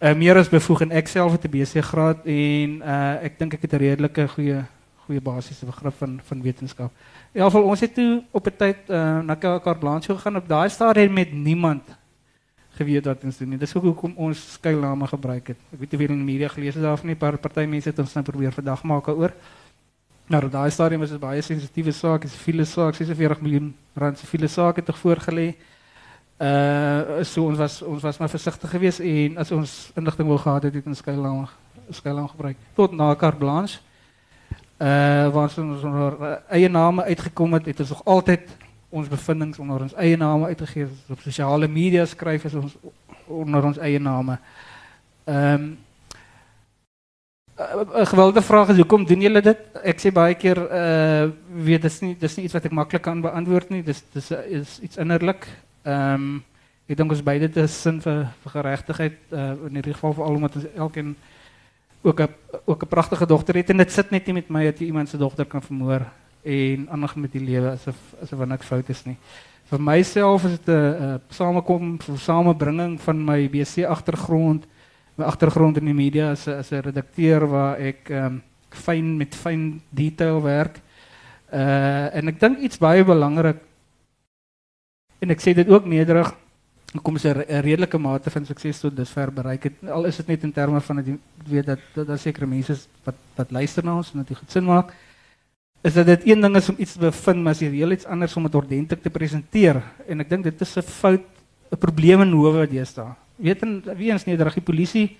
Uh, 0.00 0.14
meer 0.14 0.38
as 0.38 0.48
bevoeg 0.48 0.82
en 0.82 0.92
ek 0.92 1.08
self 1.08 1.32
het 1.32 1.44
'n 1.44 1.50
BC 1.50 1.82
graad 1.82 2.26
en 2.26 2.82
uh, 2.82 3.24
ek 3.24 3.38
dink 3.38 3.54
ek 3.54 3.62
het 3.62 3.72
'n 3.74 3.82
redelike 3.82 4.28
goeie 4.28 4.64
goeie 5.06 5.20
basiese 5.20 5.66
begrip 5.66 5.94
van 5.98 6.20
van 6.22 6.42
wetenskap. 6.42 6.90
In 7.32 7.40
elk 7.40 7.50
geval 7.50 7.68
ons 7.68 7.80
het 7.80 7.94
toe 7.94 8.22
op 8.30 8.46
'n 8.46 8.56
tyd 8.56 8.78
uh, 8.88 9.20
na 9.20 9.36
Carte 9.36 9.78
Blanche 9.78 10.14
gegaan 10.14 10.36
op 10.36 10.48
daai 10.48 10.68
stadium 10.68 11.12
met 11.12 11.32
niemand 11.32 11.82
geweet 12.78 13.08
wat 13.10 13.24
ons 13.26 13.38
doen 13.40 13.54
nie. 13.54 13.58
Dis 13.60 13.74
ook 13.76 13.88
hoekom 13.90 14.14
ons 14.28 14.40
skuilname 14.54 15.06
gebruik 15.10 15.52
het. 15.52 15.62
Ek 15.74 15.80
weet 15.82 15.96
nie 15.96 16.08
in 16.08 16.20
die 16.20 16.28
media 16.32 16.48
gelees 16.52 16.78
het 16.78 16.86
daarvan 16.86 17.10
nie, 17.10 17.18
paar 17.18 17.38
party 17.42 17.66
mense 17.66 17.90
het 17.90 17.98
ons 18.02 18.14
nou 18.14 18.24
probeer 18.26 18.54
vandag 18.54 18.84
maak 18.86 19.10
oor. 19.12 19.34
Nou 20.28 20.42
daai 20.52 20.70
stadium 20.70 21.00
was 21.00 21.14
dit 21.14 21.20
baie 21.20 21.42
sensitiewe 21.42 21.92
saak, 21.96 22.26
dis 22.26 22.36
viele 22.36 22.66
saak, 22.68 22.98
46 22.98 23.40
miljoen 23.40 23.70
rand 23.96 24.18
se 24.18 24.26
viele 24.28 24.48
saak 24.52 24.76
het 24.76 24.86
tog 24.90 24.98
voorgelê. 25.00 25.54
Uh 26.38 27.24
so 27.24 27.48
ons 27.48 27.58
was 27.58 27.80
ons 27.82 28.02
was 28.04 28.18
maar 28.20 28.30
versigtig 28.30 28.70
geweest 28.70 29.00
en 29.00 29.38
as 29.42 29.50
ons 29.56 29.72
inligting 29.96 30.28
wou 30.28 30.36
gehad 30.38 30.68
het, 30.68 30.74
het 30.74 30.86
ons 30.86 31.00
skuilname 31.00 31.48
skuilname 31.90 32.28
gebruik. 32.28 32.56
Tot 32.76 32.92
na 32.92 33.14
Carte 33.16 33.40
Blanche. 33.40 33.80
Uh 34.78 35.32
waar 35.34 35.48
ons 35.48 35.58
ons 35.58 35.88
eie 36.52 36.68
name 36.68 37.08
uitgekom 37.08 37.56
het, 37.56 37.66
het 37.72 37.80
ons 37.80 37.96
nog 37.96 38.04
altyd 38.04 38.52
ons 38.90 39.08
bevindings 39.08 39.58
onder 39.58 39.84
ons 39.84 39.94
eie 40.00 40.16
name 40.16 40.48
het 40.48 40.62
op 41.12 41.20
sosiale 41.20 41.68
media 41.68 42.06
skryf 42.06 42.44
is 42.48 42.54
ons 42.54 42.76
onder 43.26 43.64
ons 43.64 43.78
eie 43.78 44.00
name. 44.00 44.38
Ehm 45.24 45.54
um, 45.54 45.76
'n 47.58 48.06
gewilde 48.06 48.42
vraag 48.42 48.68
is 48.68 48.76
hoekom 48.76 49.04
doen 49.04 49.20
julle 49.20 49.40
dit? 49.42 49.58
Ek 49.82 49.98
sê 50.00 50.12
baie 50.14 50.34
keer 50.34 50.58
uh 50.58 51.30
weet 51.64 51.82
dis 51.82 52.00
nie 52.00 52.14
dis 52.18 52.36
iets 52.44 52.54
wat 52.54 52.64
ek 52.64 52.72
maklik 52.72 53.02
kan 53.02 53.20
beantwoord 53.20 53.70
nie. 53.70 53.82
Dis 53.82 54.04
is 54.30 54.78
iets 54.80 54.96
innerlik. 54.96 55.48
Ehm 55.82 56.14
um, 56.14 56.44
ek 56.86 56.96
dink 56.96 57.10
ons 57.10 57.22
beide 57.22 57.48
dit 57.48 57.64
is 57.64 57.82
sin 57.82 58.00
vir 58.00 58.28
vir 58.44 58.52
in 59.66 59.74
hierdie 59.74 59.92
geval 59.92 60.14
vir 60.14 60.24
almal 60.24 60.46
wat 60.46 60.56
elkeen 60.76 61.16
ook 62.02 62.20
'n 62.20 62.28
ook 62.64 62.82
'n 62.82 62.88
het 63.56 63.70
en 63.70 63.76
dit 63.76 63.92
sit 63.92 64.10
net 64.10 64.26
nie 64.26 64.34
met 64.34 64.48
my 64.48 64.64
dat 64.64 64.78
jy 64.78 64.86
iemand 64.86 65.08
se 65.08 65.18
dogter 65.18 65.44
kan 65.44 65.62
vermoor 65.62 66.06
en 66.48 66.88
ander 66.88 67.12
met 67.16 67.32
die 67.32 67.44
lewe 67.44 67.74
asof 67.74 67.98
asof 68.22 68.46
niks 68.46 68.66
fout 68.66 68.90
is 68.94 69.04
nie. 69.06 69.16
Vir 69.68 69.82
myself 69.84 70.44
is 70.48 70.58
dit 70.58 70.68
'n 70.74 71.20
samekom, 71.28 71.98
samebringing 72.16 73.00
van 73.00 73.24
my 73.24 73.48
BC 73.48 73.84
agtergrond, 73.84 74.66
my 75.16 75.24
agtergrond 75.24 75.76
in 75.76 75.84
die 75.84 75.94
media 75.94 76.30
as 76.30 76.46
'n 76.46 76.58
as 76.58 76.72
'n 76.72 76.82
redakteur 76.82 77.46
waar 77.46 77.76
ek 77.78 78.10
ehm 78.10 78.24
um, 78.24 78.42
fyn 78.70 79.16
met 79.16 79.34
fyn 79.34 79.80
detail 79.90 80.42
werk. 80.42 80.80
Uh 81.52 82.14
en 82.16 82.28
ek 82.28 82.40
dink 82.40 82.58
iets 82.58 82.78
baie 82.78 83.04
belangrik 83.04 83.56
en 85.20 85.30
ek 85.30 85.40
sê 85.40 85.54
dit 85.54 85.68
ook 85.68 85.84
nederig 85.84 86.34
kom 87.02 87.16
is 87.16 87.24
'n 87.24 87.44
redelike 87.60 87.98
mate 87.98 88.30
van 88.30 88.46
sukses 88.46 88.80
tot 88.80 88.96
dusver 88.96 89.32
bereik 89.32 89.62
het. 89.62 89.90
Al 89.90 90.04
is 90.04 90.16
dit 90.16 90.26
net 90.26 90.42
in 90.42 90.52
terme 90.52 90.80
van 90.80 90.96
dat 90.96 91.04
weet 91.46 91.66
dat 91.66 91.78
dat 91.94 92.20
sekere 92.20 92.46
mense 92.46 92.76
wat 93.04 93.14
wat 93.36 93.50
luister 93.50 93.84
na 93.84 93.96
ons 93.96 94.12
en 94.12 94.18
dat 94.18 94.28
dit 94.28 94.36
goed 94.38 94.62
maak. 94.62 94.94
Is 95.80 95.94
dat 95.94 96.06
dit 96.06 96.26
een 96.26 96.40
ding 96.40 96.56
is 96.56 96.68
om 96.68 96.74
iets 96.78 96.92
te 96.92 96.98
bevind, 96.98 97.42
maar 97.42 97.54
as 97.54 97.60
jy 97.62 97.70
heel 97.70 97.94
iets 97.94 98.06
anders 98.10 98.34
om 98.36 98.42
dit 98.48 98.54
ordentlik 98.58 99.02
te 99.02 99.12
presenteer 99.14 99.78
en 100.10 100.24
ek 100.24 100.30
dink 100.30 100.48
dit 100.48 100.60
is 100.60 100.76
'n 100.76 100.82
fout, 100.82 101.26
'n 101.70 101.78
probleem 101.78 102.20
in 102.20 102.32
howe 102.32 102.66
deesdae. 102.66 103.14
Weet 103.36 103.62
en 103.62 103.82
wie 103.96 104.10
eens 104.10 104.26
nederig 104.26 104.54
die 104.54 104.62
polisie 104.62 105.16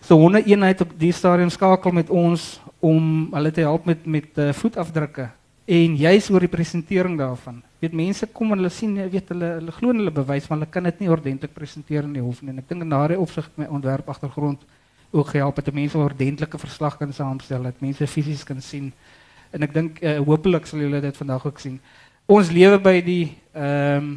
se 0.00 0.14
honde 0.14 0.44
eenheid 0.44 0.80
op 0.80 0.90
die 0.98 1.12
stadium 1.12 1.50
skakel 1.50 1.92
met 1.92 2.10
ons 2.10 2.60
om 2.80 3.30
hulle 3.32 3.50
te 3.50 3.60
help 3.60 3.86
met 3.86 4.06
met 4.06 4.38
uh, 4.38 4.52
voetafdrukke. 4.52 5.30
En 5.64 5.96
juis 5.96 6.30
oor 6.30 6.40
die 6.40 6.48
presentering 6.48 7.18
daarvan. 7.18 7.62
Weet 7.78 7.92
mense 7.92 8.26
kom 8.26 8.52
en 8.52 8.58
hulle 8.58 8.70
sien 8.70 8.94
weet 9.10 9.28
hulle 9.28 9.54
hulle 9.60 9.72
glo 9.72 9.92
hulle 9.92 10.10
bewys 10.10 10.48
maar 10.48 10.58
hulle 10.58 10.70
kan 10.70 10.82
dit 10.82 11.00
nie 11.00 11.08
ordentlik 11.08 11.54
presenteer 11.54 12.02
in 12.02 12.12
die 12.12 12.22
hof 12.22 12.42
nie. 12.42 12.50
En 12.50 12.58
ek 12.58 12.68
dink 12.68 12.82
in 12.82 12.90
daardie 12.90 13.18
opsig 13.18 13.48
my 13.56 13.66
ontwerp 13.70 14.08
agtergrond 14.08 14.60
ook 15.12 15.28
gehelp 15.28 15.56
het 15.56 15.68
om 15.68 15.74
mense 15.74 15.98
'n 15.98 16.02
ordentlike 16.02 16.58
verslag 16.58 16.98
kan 16.98 17.12
saamstel 17.12 17.62
dat 17.62 17.80
mense 17.80 18.06
fisies 18.06 18.44
kan 18.44 18.60
sien 18.60 18.92
en 19.52 19.62
ek 19.68 19.72
dink 19.76 20.02
uh, 20.02 20.18
hopelik 20.26 20.66
sal 20.66 20.82
julle 20.84 21.00
dit 21.04 21.16
vandag 21.16 21.46
ook 21.46 21.62
sien. 21.62 21.78
Ons 22.26 22.50
lewe 22.54 22.80
by 22.82 22.98
die 23.04 23.24
ehm 23.52 23.96
um, 23.96 24.12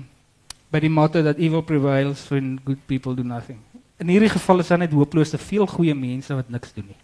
by 0.73 0.81
die 0.81 0.91
motto 0.91 1.21
dat 1.23 1.37
evil 1.39 1.61
prevails 1.63 2.25
when 2.31 2.57
good 2.65 2.81
people 2.89 3.13
do 3.15 3.23
nothing. 3.23 3.61
In 4.01 4.09
hierdie 4.11 4.33
geval 4.33 4.59
is 4.59 4.67
daar 4.67 4.81
net 4.81 4.91
hopeloos 4.91 5.31
te 5.31 5.39
veel 5.39 5.67
goeie 5.71 5.95
mense 5.95 6.35
wat 6.35 6.49
niks 6.51 6.73
doen 6.75 6.89
nie. 6.89 6.99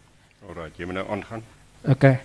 Alraai 0.50 0.71
jy 0.75 0.89
moet 0.89 1.00
nou 1.00 1.07
aangaan. 1.07 1.45
Okay 1.88 2.19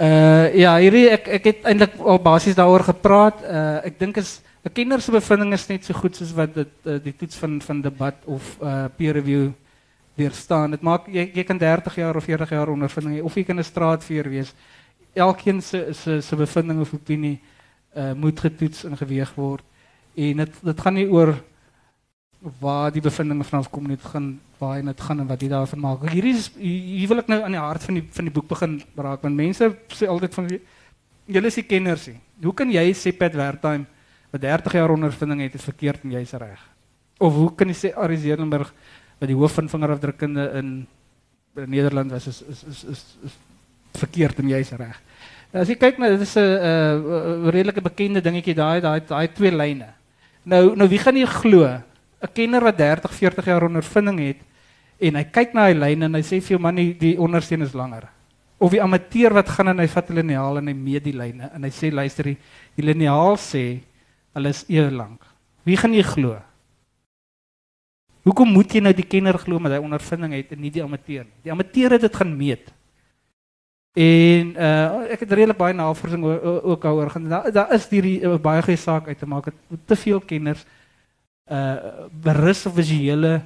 Uh 0.00 0.48
ja, 0.56 0.78
hierdie 0.80 1.10
ek 1.12 1.26
ek 1.28 1.46
het 1.50 1.66
eintlik 1.68 1.98
al 2.00 2.16
basies 2.24 2.56
daaroor 2.56 2.80
gepraat. 2.86 3.42
Uh 3.44 3.84
ek 3.84 3.98
dink 4.00 4.16
is 4.16 4.40
'n 4.64 4.72
kenner 4.72 5.00
se 5.00 5.12
bevinding 5.12 5.52
is 5.52 5.68
so 5.84 5.92
goed 5.92 6.16
soos 6.16 6.32
wat 6.32 6.54
dit 6.54 6.72
uh, 6.84 6.96
die 6.96 7.12
toets 7.12 7.36
van 7.36 7.60
van 7.60 7.82
debat 7.82 8.14
of 8.24 8.58
peer 8.96 9.12
review 9.12 9.52
weerstaan. 10.16 10.70
Dit 10.70 10.82
maak 10.82 11.08
jy 11.08 11.44
kan 11.44 11.58
30 11.58 11.94
jaar 11.96 12.16
of 12.16 12.24
40 12.24 12.50
jaar 12.50 12.68
ondervinding 12.68 13.22
of 13.22 13.34
jy 13.34 13.44
kan 13.44 13.58
'n 13.58 13.64
straatveer 13.64 14.30
wees. 14.30 14.54
Elkeen 15.14 15.60
se 15.62 15.92
se 15.92 16.20
se 16.20 16.36
bevinding 16.36 16.80
of 16.80 16.94
opinie 16.94 17.40
uh 17.94 18.12
moet 18.14 18.40
getoets 18.40 18.84
en 18.84 18.96
geweeg 18.96 19.34
word. 19.34 19.64
En 20.14 20.36
dit 20.36 20.54
dit 20.62 20.80
gaan 20.80 20.94
nie 20.94 21.10
oor 21.10 21.34
waar 22.60 22.90
die 22.90 23.02
bevindinge 23.02 23.44
vanaf 23.46 23.70
kom 23.70 23.86
nie, 23.86 23.96
dit 23.96 24.06
gaan 24.10 24.40
waar 24.58 24.76
hy 24.76 24.82
net 24.86 25.00
gaan 25.02 25.22
en 25.22 25.28
wat 25.30 25.42
hy 25.42 25.48
daarvan 25.50 25.82
maak. 25.82 26.06
Hierdie 26.10 26.34
is 26.38 26.48
hier 26.58 27.08
wil 27.10 27.22
ek 27.22 27.30
nou 27.30 27.40
aan 27.42 27.54
die 27.54 27.62
hart 27.62 27.84
van 27.86 27.98
die 27.98 28.04
van 28.14 28.28
die 28.28 28.34
boek 28.34 28.48
begin 28.50 28.80
raak 28.98 29.22
want 29.26 29.38
mense 29.38 29.68
sê 29.94 30.08
altyd 30.10 30.34
van 30.38 30.48
julle 30.50 31.50
is 31.50 31.58
die 31.58 31.66
kenners 31.66 32.08
nie. 32.10 32.18
Hoe 32.42 32.54
kan 32.54 32.70
jy 32.70 32.84
sê 32.98 33.12
Pat 33.14 33.36
Wertheim 33.38 33.86
wat 34.32 34.42
30 34.42 34.78
jaar 34.78 34.94
ondervinding 34.94 35.44
het 35.44 35.54
is 35.58 35.66
verkeerd 35.66 36.02
en 36.06 36.16
jy's 36.16 36.34
reg? 36.38 36.62
Of 37.22 37.38
hoe 37.38 37.52
kan 37.54 37.70
jy 37.70 37.78
sê 37.78 37.92
Arie 37.94 38.18
Zedenburg 38.18 38.72
wat 39.20 39.30
die 39.30 39.38
hoof 39.38 39.54
van 39.60 39.70
vingerafdrukkende 39.70 40.48
in 40.58 40.74
Nederland 41.54 42.10
was 42.10 42.26
is 42.26 42.42
is 42.42 42.64
is 42.64 42.84
is, 42.90 43.04
is 43.28 43.38
verkeerd 44.02 44.38
en 44.42 44.50
jy's 44.50 44.72
reg. 44.78 44.98
As 45.52 45.68
jy 45.68 45.76
kyk 45.76 45.98
na 46.00 46.08
dit 46.14 46.22
is 46.24 46.36
'n 46.36 46.42
'n 46.42 47.50
redelike 47.50 47.82
bekende 47.82 48.20
dingetjie 48.22 48.54
daai 48.54 48.80
daai 48.80 49.00
daai 49.06 49.28
twee 49.28 49.52
lyne. 49.52 49.94
Nou 50.42 50.74
nou 50.74 50.88
wie 50.88 50.98
gaan 50.98 51.16
jy 51.16 51.26
glo? 51.26 51.82
'n 52.22 52.32
Kenner 52.32 52.62
wat 52.62 52.78
30, 52.78 53.14
40 53.14 53.44
jaar 53.44 53.66
ondervinding 53.66 54.18
het 54.20 54.40
en 55.02 55.18
hy 55.18 55.24
kyk 55.24 55.54
na 55.54 55.66
hy 55.66 55.74
lyne 55.74 56.06
en 56.06 56.14
hy 56.14 56.22
sê 56.22 56.38
vir 56.38 56.54
jou 56.54 56.60
man 56.62 56.78
die, 56.78 56.92
die 56.94 57.16
ondersteun 57.18 57.62
is 57.66 57.74
langer. 57.74 58.06
Of 58.62 58.70
die 58.70 58.82
amateur 58.82 59.34
wat 59.34 59.48
gaan 59.50 59.72
en 59.72 59.82
hy 59.82 59.88
vat 59.90 60.10
'n 60.10 60.14
liniaal 60.14 60.58
en 60.58 60.66
hy 60.70 60.74
meet 60.74 61.04
die 61.04 61.16
lyne 61.16 61.50
en 61.54 61.64
hy 61.64 61.70
sê 61.70 61.90
luister 61.90 62.24
die, 62.24 62.38
die 62.76 62.86
liniaal 62.86 63.36
sê 63.36 63.82
hulle 64.34 64.48
is 64.48 64.64
ewe 64.68 64.90
lank. 64.90 65.20
Wie 65.64 65.76
gaan 65.76 65.94
jy 65.94 66.02
glo? 66.02 66.38
Hoekom 68.22 68.52
moet 68.54 68.70
jy 68.70 68.80
nou 68.80 68.92
die 68.94 69.06
kenner 69.06 69.38
glo 69.38 69.58
met 69.58 69.72
hy 69.72 69.82
ondervinding 69.82 70.32
het 70.32 70.52
en 70.52 70.60
nie 70.62 70.70
die 70.70 70.82
amateur 70.82 71.24
nie? 71.24 71.40
Die 71.42 71.50
amateur 71.50 71.90
het 71.90 72.00
dit 72.00 72.16
gaan 72.16 72.36
meet. 72.36 72.70
En 73.98 74.54
uh 74.56 75.10
ek 75.12 75.26
het 75.26 75.32
redelik 75.32 75.58
baie 75.58 75.74
navorsing 75.74 76.22
ook 76.24 76.82
daaroor 76.82 77.10
gaan. 77.10 77.28
Daar 77.28 77.52
daar 77.52 77.74
is 77.74 77.88
hierdie 77.90 78.22
uh, 78.22 78.38
baie 78.38 78.62
goeie 78.62 78.78
saak 78.78 79.08
uit 79.08 79.18
te 79.18 79.26
maak 79.26 79.50
te 79.86 79.96
veel 79.96 80.20
kenners 80.20 80.64
uh 81.50 82.08
berus 82.22 82.66
op 82.66 82.74
visuele 82.78 83.40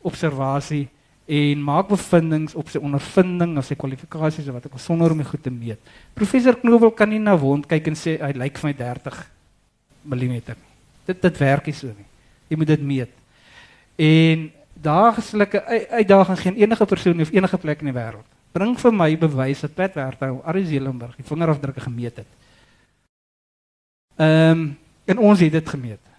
observasie 0.00 0.88
en 1.24 1.62
maak 1.62 1.88
bevindinge 1.88 2.56
op 2.58 2.68
sy 2.68 2.80
ondervinding 2.82 3.54
of 3.58 3.66
sy 3.68 3.76
kwalifikasies 3.78 4.48
of 4.48 4.56
wat 4.58 4.66
ek 4.66 4.80
sonder 4.82 5.12
om 5.14 5.20
dit 5.22 5.28
goed 5.28 5.42
te 5.42 5.52
meet. 5.52 5.78
Professor 6.18 6.56
Knobel 6.58 6.90
kan 6.96 7.08
nie 7.12 7.20
na 7.22 7.36
wond 7.38 7.68
kyk 7.70 7.92
en 7.92 7.98
sê 7.98 8.16
hy 8.20 8.32
lyk 8.36 8.58
vir 8.58 8.70
my 8.70 8.74
30 8.80 9.22
mm. 10.02 10.34
Dit 11.06 11.22
dit 11.22 11.40
werk 11.42 11.70
nie 11.70 11.76
so 11.76 11.92
nie. 11.92 12.08
Jy 12.50 12.58
moet 12.58 12.72
dit 12.74 12.84
meet. 12.84 13.14
En 13.96 14.50
daaglikse 14.82 15.62
uitdaging 15.90 16.38
geen 16.38 16.60
enige 16.64 16.86
persoon 16.86 17.20
of 17.20 17.32
enige 17.32 17.58
plek 17.58 17.80
in 17.80 17.92
die 17.92 17.96
wêreld. 17.96 18.28
Bring 18.52 18.76
vir 18.76 18.92
my 18.92 19.10
bewys 19.16 19.62
dat 19.64 19.74
Pat 19.74 19.94
Werthou 19.96 20.40
Arie 20.44 20.66
Zelenburg 20.66 21.16
die 21.16 21.26
vingerafdrukke 21.26 21.80
gemeet 21.80 22.22
het. 22.24 22.30
Ehm 24.16 24.50
um, 24.50 24.70
en 25.04 25.18
ons 25.18 25.40
het 25.40 25.50
dit 25.52 25.68
gemeet. 25.68 26.11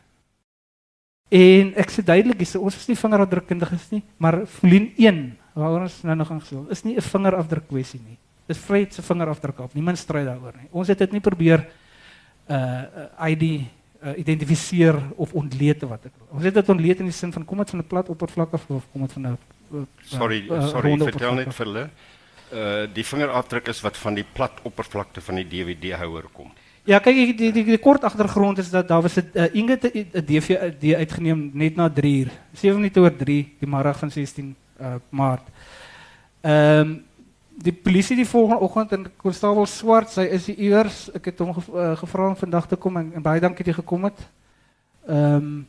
En 1.33 1.71
ek 1.81 1.89
sê 1.89 2.03
duidelik, 2.05 2.43
is, 2.45 2.55
ons 2.59 2.75
is 2.77 2.89
nie 2.91 2.97
vingerafdrukkundiges 2.99 3.87
nie, 3.95 4.03
maar 4.21 4.43
Folien 4.45 4.91
1, 5.01 5.23
waaroor 5.57 5.87
ons 5.87 5.95
nou 6.05 6.15
nog 6.19 6.29
gaan 6.29 6.41
gesels, 6.43 6.67
is 6.69 6.83
nie 6.85 6.95
'n 6.95 7.01
vingerafdruk 7.01 7.67
kwessie 7.67 8.01
nie. 8.01 8.17
Dis 8.47 8.59
Fred 8.59 8.93
se 8.93 9.01
vingerafdruk 9.01 9.59
op. 9.59 9.73
Niemand 9.73 9.97
stry 9.97 10.25
daaroor 10.25 10.53
nie. 10.59 10.67
Ons 10.71 10.87
het 10.91 10.99
dit 10.99 11.11
nie 11.11 11.21
probeer 11.23 11.63
uh 12.51 13.29
ID 13.29 13.43
uh, 14.03 14.17
identifiseer 14.19 14.99
of 15.15 15.31
ontleed 15.33 15.85
wat 15.87 16.09
ek 16.09 16.11
wil. 16.17 16.27
Ons 16.35 16.43
het 16.43 16.53
dit 16.53 16.69
ontleed 16.69 16.99
in 16.99 17.07
die 17.07 17.15
sin 17.15 17.31
van 17.31 17.45
kom 17.45 17.57
dit 17.63 17.69
van 17.69 17.79
'n 17.79 17.87
plat 17.87 18.09
oppervlak 18.09 18.53
af 18.53 18.65
of 18.69 18.83
kom 18.91 19.01
dit 19.01 19.13
van 19.13 19.23
'n 19.27 19.37
uh, 19.71 19.85
Sorry, 20.03 20.43
uh, 20.49 20.67
sorry, 20.67 20.97
vertel 20.97 21.33
net 21.33 21.53
vir 21.53 21.65
hulle. 21.65 21.89
Uh 22.51 22.85
die 22.93 23.03
vingerafdruk 23.03 23.67
is 23.67 23.81
wat 23.81 23.97
van 23.97 24.13
die 24.13 24.25
plat 24.33 24.59
oppervlakte 24.63 25.21
van 25.21 25.35
die 25.35 25.47
DVD 25.47 25.95
houer 25.95 26.27
kom. 26.33 26.51
Ja, 26.83 26.99
kyk 26.99 27.15
die 27.15 27.33
die, 27.39 27.51
die, 27.55 27.63
die 27.63 27.79
kort 27.79 28.03
agtergrond 28.03 28.59
is 28.59 28.69
dat 28.71 28.89
daar 28.89 29.01
was 29.01 29.15
'n 29.15 29.31
uh, 29.33 29.55
Inge 29.55 29.79
'n 29.79 30.25
DVD 30.25 30.95
uitgeneem 30.95 31.51
net 31.53 31.75
na 31.75 31.89
3 31.89 32.19
uur. 32.19 32.31
7 32.53 32.75
minute 32.75 32.99
oor 32.99 33.15
3 33.15 33.55
die 33.59 33.67
middag 33.67 33.99
van 33.99 34.11
16 34.11 34.55
uh, 34.81 34.95
Maart. 35.09 35.47
Ehm 36.41 36.79
um, 36.79 37.03
die 37.55 37.73
polisie 37.73 38.15
die 38.15 38.27
volgende 38.27 38.61
oggend 38.61 38.91
in 38.91 39.07
Konstabel 39.17 39.65
Swart, 39.65 40.09
sy 40.09 40.21
is 40.21 40.45
hier 40.45 40.57
iewers. 40.57 41.09
Ek 41.13 41.25
het 41.25 41.39
hom 41.39 41.53
ge, 41.53 41.61
uh, 41.71 41.95
gevra 41.97 42.27
om 42.27 42.35
vandag 42.35 42.67
te 42.67 42.75
kom 42.75 42.97
en, 42.97 43.11
en 43.15 43.21
baie 43.21 43.39
dankie 43.39 43.63
dat 43.63 43.75
jy 43.75 43.81
gekom 43.81 44.03
het. 44.03 44.27
Ehm 45.07 45.35
um, 45.35 45.67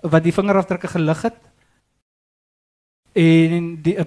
wat 0.00 0.22
die 0.22 0.32
vingerafdrukke 0.32 0.88
gelig 0.88 1.22
het 1.22 1.38
en 3.14 3.66
die 3.82 3.94
uh, 3.94 4.04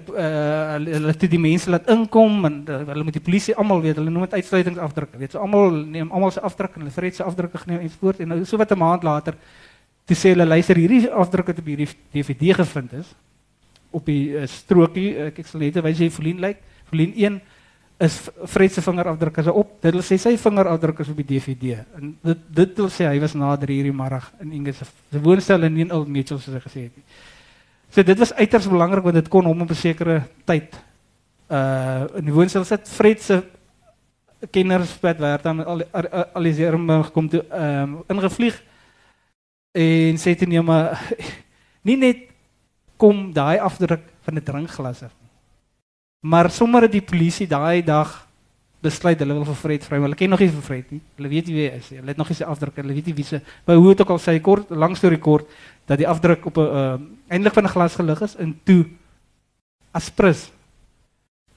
hulle 0.76 1.12
het 1.14 1.22
die 1.32 1.40
mense 1.40 1.70
laat 1.72 1.86
inkom 1.88 2.44
en 2.44 2.56
uh, 2.68 2.80
hulle 2.90 3.06
moet 3.06 3.16
die 3.16 3.24
polisie 3.24 3.54
almal 3.56 3.80
weet 3.80 3.96
hulle 3.96 4.12
noem 4.12 4.26
dit 4.26 4.36
uitsluitingsafdrukke 4.36 5.20
weet 5.20 5.32
so 5.32 5.40
almal 5.40 5.72
neem 5.72 6.10
almal 6.12 6.34
se 6.34 6.42
afdrukke 6.44 6.76
en 6.76 6.84
hulle 6.84 6.92
vred 6.92 7.16
se 7.16 7.24
afdrukke 7.24 7.62
geneem 7.62 7.86
en 7.86 7.94
voort 8.00 8.20
en 8.20 8.28
nou 8.34 8.44
so 8.44 8.60
wat 8.60 8.72
'n 8.72 8.78
maand 8.78 9.06
later 9.08 9.38
te 10.04 10.14
sê 10.14 10.34
hulle 10.34 10.44
luister 10.44 10.76
hierdie 10.76 11.08
afdrukke 11.08 11.54
te 11.54 11.64
hierdie 11.64 11.88
DVD 12.12 12.52
gevind 12.60 12.92
is 13.00 13.14
op 13.90 14.04
die 14.04 14.36
uh, 14.36 14.44
strokie 14.46 15.16
ek, 15.28 15.38
ek 15.38 15.46
sal 15.46 15.64
net 15.64 15.80
wys 15.80 16.04
jy 16.04 16.10
Folien 16.10 16.44
lyk 16.44 16.60
Folien 16.90 17.16
1 17.16 17.40
is 17.98 18.20
Fred 18.46 18.70
se 18.72 18.80
vingerafdrukke 18.80 19.40
is 19.40 19.48
op. 19.50 19.72
Dit 19.82 19.96
wil 19.96 20.04
sê 20.06 20.18
sy 20.22 20.36
vingerafdrukke 20.38 21.02
is 21.02 21.08
op 21.10 21.16
die 21.18 21.26
DVD 21.32 21.80
en 21.98 22.12
dit 22.22 22.44
dit 22.60 22.76
wil 22.78 22.92
sê 22.94 23.08
hy 23.08 23.18
was 23.24 23.34
na 23.34 23.56
3 23.56 23.78
uur 23.80 23.88
die 23.90 23.96
middag 23.96 24.30
in 24.44 24.52
Engels. 24.52 24.84
Se 25.10 25.20
woonstel 25.20 25.66
in 25.66 25.74
New 25.74 25.96
Old 25.96 26.08
Mitchell 26.08 26.38
soos 26.38 26.54
hy 26.54 26.62
gesê 26.62 26.86
het 26.86 27.02
So 27.90 28.02
dit 28.02 28.18
was 28.18 28.34
uiters 28.34 28.68
belangrik 28.68 29.02
want 29.02 29.14
dit 29.14 29.28
kon 29.28 29.44
hom 29.44 29.60
op 29.60 29.70
'n 29.70 29.74
sekere 29.74 30.22
tyd 30.44 30.74
uh 31.50 32.04
in 32.16 32.24
die 32.24 32.32
woonstel 32.32 32.64
sit. 32.64 32.88
Fred 32.88 33.22
se 33.22 33.42
kenners 34.50 35.00
wat 35.00 35.18
werd 35.18 35.42
dan 35.42 35.64
al 35.64 35.82
aliserum 36.32 37.02
gekom 37.02 37.28
toe 37.28 37.44
ehm 37.50 37.82
um, 37.82 38.04
ingevlieg 38.06 38.62
en 39.72 40.16
sê 40.18 40.36
toe 40.36 40.48
nee 40.48 40.62
maar 40.62 41.00
nie 41.88 41.96
net 41.96 42.18
kom 42.96 43.32
daai 43.32 43.58
afdruk 43.58 44.02
van 44.22 44.34
'n 44.34 44.42
drinkglas 44.42 45.02
af 45.02 45.14
nie. 45.20 45.30
Maar 46.20 46.50
sommer 46.50 46.90
die 46.90 47.02
polisie 47.02 47.46
daai 47.46 47.82
dag 47.82 48.27
besluit 48.82 49.18
hulle 49.18 49.34
wil 49.34 49.46
vir 49.48 49.58
Fred 49.58 49.86
vry. 49.86 49.98
Hulle 50.02 50.18
ken 50.18 50.30
nog 50.30 50.42
nie 50.42 50.50
vir 50.52 50.62
Fred 50.62 50.92
nie. 50.94 51.00
Hulle 51.18 51.30
weet 51.32 51.48
nie 51.50 51.56
wie 51.56 51.66
hy. 51.72 51.80
Hulle 51.96 52.12
het 52.12 52.20
nog 52.20 52.30
nie 52.30 52.38
sy 52.38 52.46
afdruk, 52.46 52.76
hulle 52.78 52.94
weet 52.94 53.10
nie 53.10 53.16
wie 53.18 53.26
se 53.26 53.40
by 53.66 53.74
hoe 53.74 53.90
het 53.90 54.04
ook 54.04 54.14
al 54.14 54.22
sy 54.22 54.38
kort 54.44 54.70
lang 54.70 54.94
storie 54.98 55.18
kort 55.18 55.50
dat 55.88 55.98
die 55.98 56.08
afdruk 56.08 56.46
op 56.46 56.58
'n 56.58 56.68
uh, 56.80 56.98
eintlik 57.34 57.54
van 57.54 57.64
'n 57.64 57.74
glas 57.74 57.94
gelig 57.96 58.22
is 58.22 58.36
en 58.36 58.54
toe 58.64 58.84
as 59.92 60.10
prins 60.10 60.50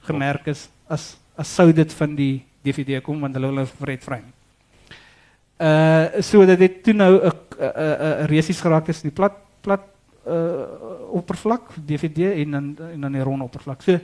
gemerk 0.00 0.46
is 0.46 0.68
as 0.88 1.16
as 1.36 1.54
sou 1.54 1.72
dit 1.72 1.92
van 1.92 2.16
die 2.16 2.42
DVD 2.64 3.02
kom 3.02 3.20
want 3.20 3.34
hulle 3.34 3.52
wil 3.54 3.66
Fred 3.66 4.02
vry. 4.04 4.22
Uh 5.60 6.22
sodat 6.22 6.58
dit 6.58 6.82
toe 6.82 6.94
nou 6.94 7.20
'n 7.22 7.32
'n 7.60 8.26
resies 8.26 8.60
geraak 8.60 8.88
is 8.88 9.02
die 9.02 9.14
plat 9.14 9.36
plat 9.62 9.84
uh 10.26 10.66
oppervlak 11.12 11.74
DVD 11.86 12.34
en 12.42 12.50
dan 12.50 12.76
en 12.92 13.00
dan 13.00 13.12
die 13.12 13.22
ronde 13.22 13.44
oppervlak. 13.44 13.82
So 13.82 13.98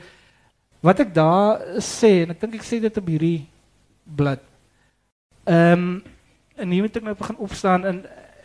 wat 0.80 1.00
ek 1.00 1.14
daar 1.14 1.80
sê 1.82 2.22
en 2.24 2.34
ek 2.34 2.40
dink 2.40 2.54
ek 2.60 2.66
sê 2.66 2.78
dit 2.82 3.00
op 3.00 3.10
hierdie 3.10 3.46
blad. 4.04 4.42
Ehm 5.48 5.72
um, 5.72 5.90
en 6.58 6.72
hier 6.74 6.82
moet 6.82 6.96
ek 6.98 7.04
nou 7.06 7.14
begin 7.14 7.36
opstaan 7.38 7.84
en 7.86 7.98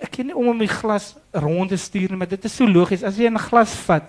ek 0.04 0.12
ken 0.14 0.28
nie 0.30 0.36
om 0.38 0.52
om 0.52 0.60
die 0.62 0.70
glas 0.70 1.16
rond 1.34 1.72
te 1.74 1.80
stuur 1.82 2.12
nie, 2.12 2.20
maar 2.20 2.30
dit 2.30 2.46
is 2.46 2.54
so 2.54 2.68
logies 2.70 3.02
as 3.02 3.18
jy 3.18 3.26
'n 3.26 3.42
glas 3.42 3.74
vat 3.88 4.06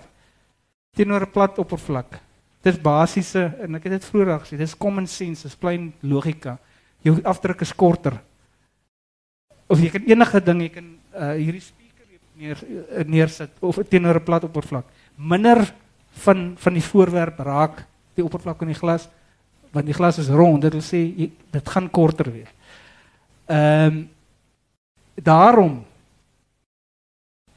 teenoor 0.95 1.25
'n 1.25 1.31
plat 1.31 1.57
oppervlak. 1.59 2.19
Dis 2.61 2.77
basiese 2.77 3.53
en 3.61 3.75
ek 3.75 3.83
het 3.83 3.91
dit 3.97 4.05
vroeër 4.05 4.39
gesê, 4.41 4.57
dis 4.57 4.77
common 4.77 5.07
sense, 5.07 5.43
dis 5.43 5.55
plain 5.55 5.93
logika. 6.01 6.57
Jou 7.03 7.21
afdruk 7.23 7.61
is 7.61 7.73
korter. 7.73 8.21
Of 9.67 9.79
jy 9.79 9.89
kan 9.89 10.03
enige 10.05 10.39
ding, 10.41 10.61
jy 10.61 10.69
kan 10.69 10.87
uh, 11.13 11.33
hierdie 11.33 11.61
speaker 11.61 12.05
neer 12.35 12.57
neersit 13.05 13.51
of 13.61 13.79
teenoor 13.89 14.19
'n 14.19 14.23
plat 14.23 14.43
oppervlak. 14.43 14.85
Minder 15.17 15.73
van 16.25 16.55
van 16.57 16.73
die 16.73 16.83
voorwerp 16.83 17.39
raak 17.39 17.85
die 18.15 18.25
oppervlak 18.25 18.57
van 18.57 18.71
die 18.71 18.79
glas 18.79 19.09
want 19.75 19.89
die 19.89 19.95
glas 19.95 20.17
is 20.21 20.31
rond, 20.31 20.63
dit 20.63 20.71
wil 20.71 20.85
jy, 20.87 21.25
dit 21.51 21.69
gaan 21.69 21.89
korter 21.91 22.31
wees. 22.31 22.51
Ehm 23.51 24.05
daarom 25.15 25.77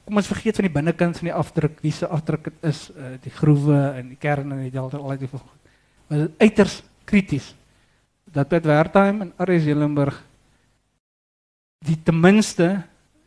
kom 0.07 0.21
ons 0.21 0.31
vergeet 0.31 0.57
van 0.57 0.65
die 0.69 0.73
binnekant 0.73 1.19
van 1.19 1.27
die 1.27 1.35
afdruk, 1.35 1.81
wie 1.83 1.93
se 1.93 2.07
afdruk 2.07 2.45
dit 2.47 2.69
is, 2.71 2.85
uh, 2.95 3.17
die 3.21 3.33
groewe 3.35 3.81
en 3.99 4.13
die 4.13 4.17
kern 4.21 4.55
en 4.55 4.63
die 4.63 4.71
delta 4.71 4.97
al 4.97 5.17
die 5.19 5.29
maar 6.09 6.23
dit 6.23 6.39
uiters 6.39 6.79
krities 7.05 7.51
dat 8.33 8.49
Piet 8.49 8.65
Wertheim 8.65 9.21
en 9.27 9.33
Aries 9.37 9.67
Jelenburg 9.67 10.23
die 11.85 11.99
ten 12.03 12.21
minste 12.21 12.69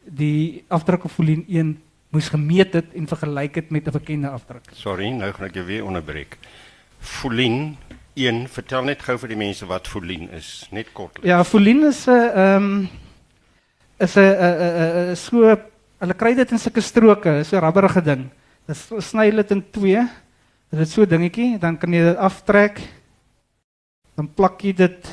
die 0.05 0.63
afdruk 0.67 1.05
op 1.05 1.13
folien 1.13 1.43
1 1.47 1.75
moes 2.11 2.31
gemeet 2.31 2.73
het 2.79 2.95
en 2.97 3.07
vergelyk 3.07 3.55
het 3.55 3.69
met 3.69 3.87
'n 3.87 3.91
bekende 3.91 4.29
afdruk. 4.29 4.65
Sorry, 4.73 5.09
nou 5.09 5.31
gaan 5.31 5.47
ek 5.47 5.65
weer 5.65 5.85
onderbreek. 5.85 6.37
Folien 7.01 7.77
1, 8.13 8.47
vertel 8.47 8.85
net 8.85 9.01
gou 9.01 9.17
vir 9.17 9.33
die 9.33 9.39
mense 9.39 9.65
wat 9.65 9.87
folien 9.89 10.29
is, 10.37 10.67
net 10.71 10.93
kortliks. 10.93 11.27
Ja, 11.27 11.43
folien 11.43 11.83
is 11.87 12.07
'n 12.07 12.11
ehm 12.11 12.63
um, 12.63 12.89
is 13.99 14.15
'n 14.17 14.21
'n 14.21 15.11
'n 15.11 15.15
so 15.15 15.57
Hulle 16.01 16.15
kry 16.17 16.31
dit 16.33 16.49
in 16.49 16.57
sulke 16.57 16.81
stroke, 16.81 17.43
so 17.45 17.57
'n 17.57 17.61
rubberige 17.61 18.01
ding. 18.01 18.23
Dit 18.65 18.77
sny 19.05 19.29
dit 19.29 19.51
in 19.51 19.61
twee. 19.71 20.01
Dit 20.71 20.79
is 20.79 20.93
so 20.93 21.03
'n 21.03 21.09
dingetjie, 21.09 21.59
dan 21.59 21.77
kan 21.77 21.93
jy 21.93 22.01
dit 22.01 22.17
aftrek. 22.17 22.81
Dan 24.15 24.27
plak 24.33 24.61
jy 24.61 24.73
dit. 24.73 25.07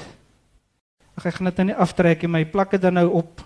Ag 1.14 1.26
ek 1.26 1.34
gaan 1.34 1.44
dit 1.44 1.56
nou 1.56 1.66
nie 1.66 1.74
aftrek 1.74 2.22
nie, 2.22 2.28
maar 2.28 2.40
jy 2.40 2.50
plak 2.50 2.70
dit 2.70 2.80
dan 2.80 2.94
nou 2.94 3.08
op 3.12 3.44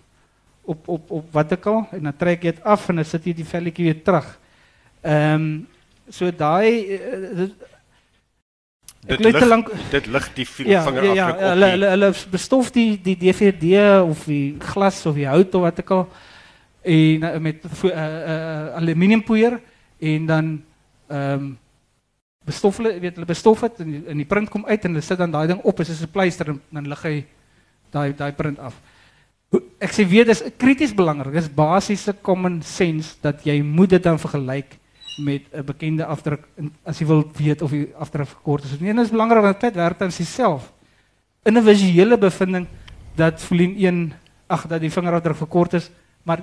op 0.65 0.89
op 0.89 1.11
op 1.11 1.33
wat 1.33 1.53
ek 1.53 1.67
al 1.67 1.89
en 1.91 2.03
dan 2.03 2.17
trek 2.17 2.43
jy 2.43 2.53
dit 2.53 2.65
af 2.65 2.89
en 2.89 2.97
dan 2.97 3.05
sit 3.05 3.25
jy 3.25 3.35
die 3.35 3.45
velletjie 3.45 3.85
weer 3.85 4.03
terug. 4.03 4.39
Ehm 5.03 5.35
um, 5.35 5.69
so 6.09 6.31
daai 6.31 6.99
uh, 6.99 7.51
dit 9.07 9.21
lig 9.21 9.47
lang... 9.47 9.65
dit 9.91 10.07
lig 10.07 10.29
die 10.35 10.47
ja, 10.71 10.83
vinger 10.87 11.05
ja, 11.05 11.15
ja, 11.15 11.29
af. 11.29 11.41
Ja, 11.41 11.49
hulle 11.55 11.71
hulle 11.75 11.89
hulle 11.95 12.11
bestof 12.31 12.71
die 12.75 13.01
die 13.03 13.17
DVD 13.19 14.03
of 14.03 14.27
die 14.31 14.55
glas 14.63 15.01
of 15.07 15.19
die 15.19 15.27
hout 15.27 15.55
of 15.59 15.67
wat 15.67 15.83
ek 15.83 15.91
al 15.97 16.05
en 16.83 17.27
uh, 17.27 17.33
met 17.43 17.67
uh, 17.67 17.91
uh, 17.91 18.77
aluminiumpoeier 18.79 19.59
en 19.99 20.31
dan 20.31 20.55
ehm 21.09 21.43
um, 21.43 21.51
bestof 22.43 22.81
hulle 22.81 22.97
weet 22.99 23.15
hulle 23.15 23.27
bestof 23.27 23.61
dit 23.69 23.85
in, 23.85 23.91
in 24.15 24.23
die 24.23 24.27
print 24.27 24.51
kom 24.51 24.65
uit 24.67 24.85
en 24.85 24.97
hulle 24.97 25.05
sit 25.07 25.19
dan 25.19 25.31
daai 25.31 25.47
ding 25.47 25.61
op 25.63 25.81
as 25.81 25.91
'n 25.91 26.11
pleister 26.11 26.51
en 26.51 26.61
dan 26.71 26.89
lig 26.91 27.03
hy 27.03 27.17
daai 27.91 28.15
daai 28.17 28.33
print 28.33 28.59
af. 28.59 28.75
Ek 29.79 29.93
sê 29.93 30.07
weer 30.09 30.25
dis 30.25 30.43
krities 30.57 30.95
belangrik. 30.95 31.35
Dis 31.35 31.49
basiese 31.49 32.15
common 32.23 32.63
sense 32.63 33.17
dat 33.21 33.45
jy 33.45 33.61
moet 33.63 33.91
dit 33.91 34.03
dan 34.03 34.19
vergelyk 34.19 34.79
met 35.17 35.43
'n 35.53 35.65
bekende 35.65 36.05
afdruk 36.05 36.49
as 36.85 36.99
jy 36.99 37.07
wil 37.07 37.31
weet 37.37 37.63
of 37.63 37.71
die 37.71 37.93
afdruk 37.97 38.29
verkort 38.29 38.65
is. 38.65 38.79
Nee, 38.81 38.95
dit 38.95 39.05
is 39.05 39.11
belangrik 39.11 39.43
want 39.43 39.61
dit 39.61 39.75
werk 39.75 39.99
dan 39.99 40.13
self 40.13 40.73
in 41.45 41.59
'n 41.59 41.63
visuele 41.63 42.19
bevinding 42.19 42.67
dat 43.15 43.41
folien 43.41 43.77
1 43.77 44.13
ag 44.47 44.67
dat 44.67 44.81
die 44.81 44.91
vingerafdruk 44.91 45.37
verkort 45.37 45.73
is, 45.73 45.91
maar 46.23 46.43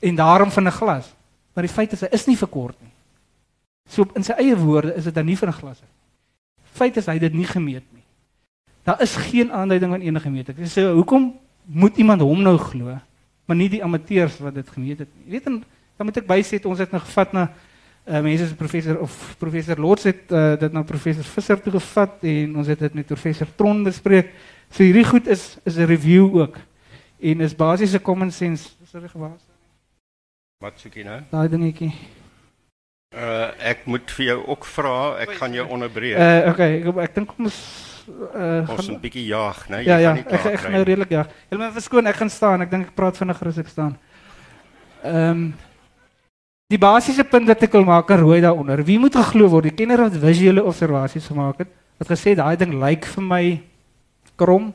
en 0.00 0.14
daarom 0.14 0.50
van 0.50 0.66
'n 0.66 0.70
glas. 0.70 1.14
Maar 1.52 1.64
die 1.64 1.72
feit 1.72 1.92
is 1.92 2.00
hy 2.00 2.08
is 2.10 2.26
nie 2.26 2.36
verkort 2.36 2.80
nie. 2.80 2.90
So 3.88 4.06
in 4.14 4.24
sy 4.24 4.32
eie 4.32 4.56
woorde 4.56 4.94
is 4.94 5.04
dit 5.04 5.14
dan 5.14 5.24
nie 5.24 5.38
van 5.38 5.48
'n 5.48 5.52
glas 5.60 5.80
nie. 5.80 5.90
Feit 6.72 6.96
is 6.96 7.06
hy 7.06 7.18
dit 7.18 7.32
nie 7.32 7.46
gemeet 7.46 7.84
nie. 7.92 8.02
Daar 8.82 9.02
is 9.02 9.16
geen 9.16 9.52
aanduiding 9.52 9.92
van 9.92 10.00
enige 10.00 10.30
meet. 10.30 10.48
Ek 10.48 10.56
sê 10.56 10.92
hoekom 10.92 11.34
moet 11.64 11.96
iemand 11.96 12.20
hom 12.20 12.42
nou 12.42 12.58
glo, 12.58 12.98
maar 13.44 13.56
nie 13.56 13.68
die 13.68 13.84
amateurs 13.84 14.38
wat 14.38 14.54
dit 14.54 14.68
gemeet 14.68 14.98
het 14.98 15.08
nie. 15.14 15.24
Jy 15.24 15.30
weet 15.30 15.44
dan 15.44 16.06
moet 16.06 16.16
ek 16.16 16.26
bysê 16.26 16.58
ons 16.64 16.78
het 16.78 16.90
nou 16.90 17.00
gevat 17.00 17.32
na 17.32 17.52
uh, 18.06 18.20
mense 18.20 18.48
se 18.48 18.54
professor 18.54 18.98
of 19.00 19.36
professor 19.38 19.80
Lots 19.80 20.04
het 20.04 20.32
uh, 20.32 20.56
dit 20.60 20.72
na 20.72 20.82
professor 20.82 21.24
Visser 21.24 21.60
toe 21.60 21.72
gevat 21.78 22.24
en 22.34 22.56
ons 22.56 22.66
het 22.66 22.78
dit 22.78 22.94
met 22.94 23.06
professor 23.06 23.48
Tron 23.56 23.82
bespreek. 23.84 24.32
So 24.70 24.82
hierdie 24.82 25.06
goed 25.06 25.26
is 25.26 25.56
is 25.64 25.76
'n 25.76 25.86
review 25.86 26.36
ook 26.36 26.58
en 27.20 27.40
is 27.40 27.56
basiese 27.56 28.00
common 28.00 28.30
sense. 28.30 28.70
Dis 28.80 28.92
reg 28.92 29.10
gewas. 29.10 29.40
Wat 30.60 30.78
soek 30.80 30.94
jy 30.94 31.04
nou? 31.04 31.20
Daai 31.30 31.48
dingetjie. 31.48 31.92
Uh 33.14 33.50
ek 33.58 33.84
moet 33.86 34.10
vir 34.10 34.26
jou 34.26 34.38
ook 34.46 34.64
vra, 34.64 35.18
ek 35.22 35.36
gaan 35.38 35.52
jou 35.54 35.66
onderbreek. 35.68 36.18
Uh 36.18 36.50
okay, 36.50 36.80
ek 36.82 36.96
ek 36.96 37.14
dink 37.14 37.34
ons 37.38 37.58
uh 38.34 38.70
ons 38.70 38.88
'n 38.88 39.00
bietjie 39.00 39.26
jag, 39.26 39.68
né? 39.68 39.84
Ja 39.86 39.98
ja, 39.98 40.16
ek 40.16 40.32
ek 40.32 40.60
gaan 40.60 40.72
nou 40.72 40.82
redelik 40.82 41.10
jag. 41.10 41.30
Jy 41.50 41.58
moet 41.58 41.72
verskoon, 41.72 42.06
ek 42.06 42.16
gaan 42.16 42.30
staan. 42.30 42.62
Ek 42.62 42.70
dink 42.70 42.86
ek 42.88 42.94
praat 42.94 43.16
vinniger 43.16 43.48
as 43.48 43.58
ek 43.58 43.68
staan. 43.68 43.96
Ehm 45.04 45.30
um, 45.30 45.54
Die 46.72 46.80
basiese 46.80 47.26
punt 47.28 47.48
wat 47.50 47.62
ek 47.66 47.74
wil 47.76 47.84
maak 47.84 48.08
aan 48.10 48.22
rooi 48.22 48.40
daaronder. 48.40 48.80
Wie 48.88 48.96
moet 48.98 49.16
geglo 49.18 49.50
word? 49.52 49.68
Die 49.68 49.76
kenner 49.76 50.06
wat 50.06 50.16
visuele 50.16 50.64
observasies 50.64 51.26
gemaak 51.28 51.60
het, 51.60 51.74
het 52.00 52.08
gesê 52.08 52.32
daai 52.38 52.56
ding 52.56 52.72
lyk 52.80 53.04
vir 53.12 53.24
my 53.24 53.44
krom 54.40 54.72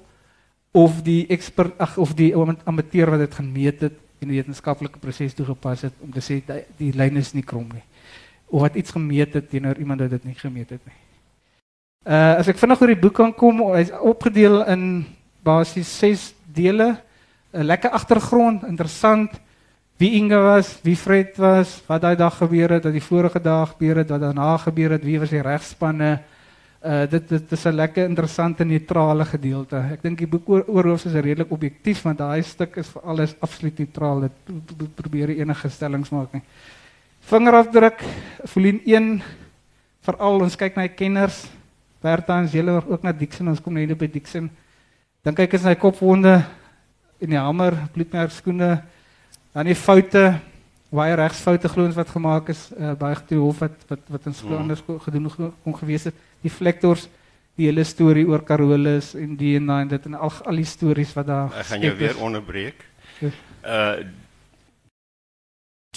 of 0.77 1.01
die 1.03 1.23
ekspert 1.33 1.79
ag 1.81 1.97
of 1.97 2.13
die 2.15 2.29
amateur 2.37 3.09
wat 3.09 3.25
dit 3.25 3.39
gemeet 3.41 3.81
het 3.87 3.97
in 4.21 4.29
'n 4.29 4.35
wetenskaplike 4.37 4.99
proses 4.99 5.33
toegepas 5.33 5.81
het 5.81 5.93
om 6.01 6.11
te 6.11 6.21
sê 6.21 6.41
die, 6.45 6.63
die 6.77 6.93
lyn 6.93 7.17
is 7.17 7.33
nie 7.33 7.43
krom 7.43 7.67
nie. 7.73 7.83
Of 8.47 8.61
wat 8.61 8.75
iets 8.75 8.91
gemeet 8.91 9.33
het 9.33 9.49
teenoor 9.49 9.77
iemand 9.77 10.01
wat 10.01 10.09
dit 10.09 10.25
nie 10.25 10.35
gemeet 10.35 10.69
het 10.69 10.85
nie. 10.85 10.95
Uh 12.05 12.37
as 12.37 12.47
ek 12.47 12.57
vinnig 12.57 12.81
oor 12.81 12.87
die 12.87 13.01
boek 13.01 13.13
kan 13.13 13.33
kom, 13.33 13.73
hy's 13.73 13.91
opgedeel 13.91 14.65
in 14.67 15.05
basies 15.43 15.99
6 15.99 16.33
dele. 16.45 17.01
'n 17.53 17.65
Lekker 17.65 17.89
agtergrond, 17.89 18.63
interessant 18.63 19.31
wie 19.99 20.15
Inge 20.15 20.37
was, 20.39 20.79
wie 20.83 20.95
Fred 20.95 21.35
was, 21.37 21.81
wat 21.87 22.01
daai 22.01 22.15
dag 22.15 22.37
gebeur 22.39 22.71
het, 22.77 22.85
wat 22.87 22.95
die 22.95 23.03
vorige 23.03 23.41
dag 23.43 23.73
gebeur 23.73 23.99
wat 23.99 24.21
daarna 24.21 24.57
gebeur 24.57 24.95
het, 24.95 25.03
wie 25.03 25.19
was 25.19 25.33
die 25.33 25.43
regspanne. 25.43 26.19
Uh 26.79 27.03
dit 27.11 27.27
dit 27.27 27.51
is 27.51 27.65
'n 27.65 27.75
lekker 27.75 28.05
interessante 28.05 28.63
neutrale 28.63 29.25
gedeelte. 29.25 29.75
Ek 29.91 30.01
dink 30.01 30.17
die 30.17 30.27
boek 30.27 30.49
oor 30.49 30.63
oorhoofs 30.67 31.05
is 31.05 31.13
redelik 31.13 31.51
objektief 31.51 32.01
want 32.03 32.17
daai 32.17 32.41
stuk 32.43 32.77
is 32.77 32.87
vir 32.87 33.01
alles 33.03 33.35
absoluut 33.41 33.79
neutraal. 33.79 34.21
Dit 34.21 34.95
probeer 34.95 35.29
enige 35.29 35.69
stellings 35.69 36.09
maak 36.09 36.33
nie. 36.33 36.41
Vingerafdruk, 37.19 38.01
folien 38.45 38.79
1 38.85 39.21
veral 40.01 40.41
ons 40.41 40.55
kyk 40.55 40.75
na 40.75 40.87
die 40.87 40.95
kenners. 40.95 41.49
Bertans, 42.01 42.53
julle 42.53 42.81
ook 42.87 43.03
na 43.03 43.11
Dixon, 43.11 43.47
ons 43.47 43.59
kom 43.59 43.73
net 43.73 43.97
by 43.97 44.07
Dixon. 44.07 44.49
Dan 45.21 45.35
kyk 45.35 45.53
ons 45.53 45.63
na 45.63 45.73
die 45.73 45.81
kopwonde 45.81 46.45
en 47.19 47.29
die 47.29 47.37
hamer, 47.37 47.75
bloedmerk 47.91 48.31
skoene. 48.31 48.81
Dan 49.59 49.67
die 49.67 49.75
foute, 49.75 50.37
baie 50.95 51.15
regsfoute 51.19 51.67
glo 51.67 51.83
ons 51.89 51.97
wat 51.99 52.11
gemaak 52.13 52.47
is 52.53 52.61
uh, 52.77 52.93
by 52.95 53.09
die 53.27 53.37
hof 53.37 53.57
wat 53.59 53.81
wat 53.89 54.05
wat 54.07 54.27
skool 54.31 54.55
mm. 54.55 54.61
anders 54.61 54.83
gedoen 55.03 55.25
kon 55.65 55.75
gewees 55.75 56.05
het 56.07 56.21
die 56.45 56.51
vlektors 56.53 57.09
die 57.59 57.67
hele 57.67 57.83
storie 57.83 58.23
oor 58.23 58.45
Carolus 58.47 59.11
en 59.19 59.35
die 59.35 59.57
en 59.59 59.67
daai 59.67 59.81
en 59.81 59.91
dit 59.91 60.07
en 60.07 60.15
al 60.15 60.31
al 60.47 60.61
die 60.61 60.69
stories 60.69 61.11
wat 61.17 61.27
daar 61.27 61.51
Ek 61.59 61.67
gaan 61.73 61.83
jou 61.83 61.91
weer 61.99 62.23
onderbreek. 62.29 62.87
Uh 63.19 63.99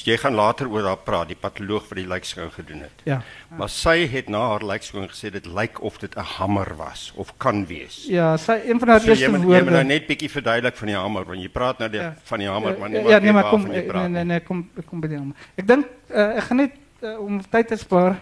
jy 0.00 0.16
gaan 0.18 0.34
later 0.34 0.70
oor 0.72 0.82
daar 0.82 1.02
praat, 1.04 1.28
die 1.28 1.38
patoloog 1.38 1.84
wat 1.88 1.98
die 2.00 2.06
lijkskou 2.08 2.48
gedoen 2.50 2.80
het. 2.86 3.02
Ja. 3.06 3.20
Maar 3.58 3.68
sy 3.70 4.06
het 4.10 4.30
na 4.32 4.40
haar 4.54 4.64
lijkskou 4.64 5.04
gesê 5.06 5.30
dit 5.30 5.46
lyk 5.46 5.82
of 5.82 5.98
dit 5.98 6.16
'n 6.16 6.26
hamer 6.38 6.74
was 6.76 7.12
of 7.14 7.36
kan 7.36 7.66
wees. 7.66 8.06
Ja, 8.08 8.36
sy 8.36 8.60
een 8.64 8.78
van 8.78 8.88
haar 8.88 9.00
so, 9.00 9.08
eerste 9.08 9.30
woorde. 9.30 9.54
Jy 9.56 9.62
moet 9.62 9.72
nou 9.72 9.84
net 9.84 10.06
bietjie 10.06 10.30
verduidelik 10.30 10.76
van 10.76 10.86
die 10.86 10.96
hamer 10.96 11.24
want 11.24 11.40
jy 11.40 11.48
praat 11.48 11.78
nou 11.78 11.90
die, 11.90 12.00
ja. 12.00 12.14
van 12.24 12.38
die 12.38 12.48
hamer 12.48 12.78
maar 12.78 12.90
nie 12.90 13.08
Ja, 13.08 13.18
nee, 13.18 13.32
maar 13.32 13.48
kom 13.48 13.68
nee, 13.68 13.86
nee 13.86 14.08
nee 14.08 14.24
nee 14.24 14.40
kom 14.40 14.70
kom 14.86 15.00
by 15.00 15.08
die 15.08 15.18
hamer. 15.18 15.36
Ek 15.54 15.66
dink 15.66 15.86
uh, 16.10 16.36
ek 16.36 16.42
gaan 16.42 16.56
net 16.56 16.72
uh, 17.02 17.18
om 17.20 17.40
tyd 17.50 17.68
te 17.68 17.76
spaar 17.76 18.16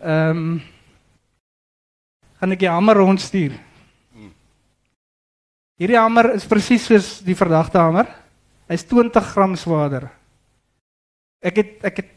Ehm 0.00 0.36
um, 0.36 0.62
gaan 2.36 2.52
ek 2.52 2.60
die 2.60 2.68
hamer 2.68 2.96
rondstuur. 2.96 3.54
Hmm. 4.12 4.32
Hierdie 5.80 5.96
hamer 5.96 6.34
is 6.34 6.44
presies 6.44 6.84
soos 6.84 7.08
die 7.24 7.36
verdagte 7.36 7.80
hamer. 7.80 8.10
Hy's 8.68 8.84
20 8.84 9.32
gram 9.32 9.56
swaarder. 9.56 10.10
Ek 11.46 11.56
het 11.60 11.84
ek 11.90 11.96
het 12.02 12.10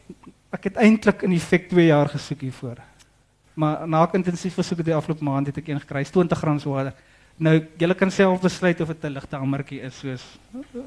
ek 0.56 0.64
het 0.66 0.76
eintlik 0.82 1.22
in 1.22 1.32
effek 1.36 1.68
2 1.70 1.86
jaar 1.86 2.08
gesoek 2.10 2.40
hiervoor. 2.42 2.78
Maar 3.60 3.84
na 3.88 4.02
ek 4.06 4.16
intensief 4.18 4.56
gesoek 4.58 4.78
het 4.82 4.86
die 4.90 4.94
afgelope 4.96 5.24
maand 5.26 5.46
het 5.50 5.58
ek 5.60 5.68
een 5.70 5.80
gekry, 5.82 6.02
20 6.04 6.38
gram 6.42 6.58
swaarder. 6.62 6.94
Nou 7.40 7.54
julle 7.78 7.94
kan 7.94 8.10
self 8.10 8.40
besluit 8.42 8.80
of 8.80 8.88
dit 8.88 9.04
'n 9.04 9.12
ligte 9.14 9.36
hamertjie 9.36 9.80
is 9.86 9.98
soos 9.98 10.24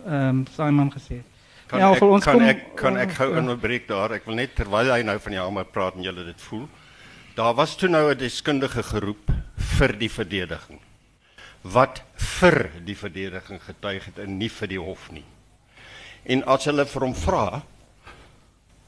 ehm 0.06 0.30
um, 0.30 0.46
Simon 0.56 0.92
gesê 0.92 1.16
het. 1.22 1.26
Kan 1.68 1.80
Ja, 1.80 1.92
ek 1.94 2.00
kan 2.00 2.10
kom- 2.22 2.42
ek 2.42 2.76
kan 2.76 2.98
ek 2.98 3.12
gou 3.12 3.32
ja. 3.34 3.40
onderbreek 3.40 3.88
daar. 3.88 4.12
Ek 4.12 4.26
wil 4.26 4.36
net 4.36 4.56
terwyl 4.56 4.92
hy 4.92 5.02
nou 5.02 5.18
van 5.20 5.32
die 5.32 5.40
hamer 5.42 5.66
praat 5.66 5.96
en 5.96 6.04
julle 6.04 6.26
dit 6.26 6.42
voel. 6.42 6.68
Daar 7.36 7.54
was 7.56 7.76
toe 7.78 7.90
nou 7.90 8.12
'n 8.12 8.18
deskundige 8.18 8.84
geroep 8.84 9.32
vir 9.58 9.98
die 9.98 10.10
verdediging. 10.10 10.80
Wat 11.64 12.04
vir 12.16 12.70
die 12.86 12.96
verdediging 12.96 13.62
getuig 13.62 14.06
het 14.06 14.20
en 14.20 14.38
nie 14.38 14.50
vir 14.50 14.68
die 14.68 14.80
hof 14.80 15.12
nie. 15.12 15.24
En 16.26 16.44
as 16.46 16.66
hulle 16.66 16.86
vir 16.86 17.02
hom 17.02 17.14
vra, 17.16 17.62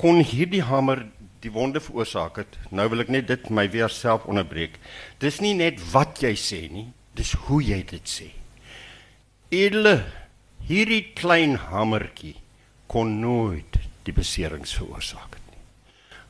kon 0.01 0.21
hierdie 0.23 0.63
hamer 0.63 1.05
die 1.45 1.51
wonde 1.53 1.79
veroorsaak 1.83 2.39
het. 2.41 2.57
Nou 2.73 2.87
wil 2.89 3.05
ek 3.05 3.11
net 3.13 3.27
dit 3.29 3.49
my 3.53 3.67
weer 3.71 3.91
self 3.93 4.25
onderbreek. 4.29 4.79
Dis 5.21 5.41
nie 5.43 5.53
net 5.57 5.79
wat 5.93 6.21
jy 6.23 6.33
sê 6.39 6.65
nie, 6.71 6.87
dis 7.15 7.35
hoe 7.45 7.61
jy 7.63 7.81
dit 7.87 8.09
sê. 8.09 8.31
Edele, 9.53 9.99
hierdie 10.65 11.13
klein 11.15 11.55
hamertjie 11.69 12.35
kon 12.91 13.19
nooit 13.21 13.77
die 14.05 14.13
beserings 14.15 14.73
veroorsaak 14.77 15.37
het 15.37 15.45
nie. 15.51 15.61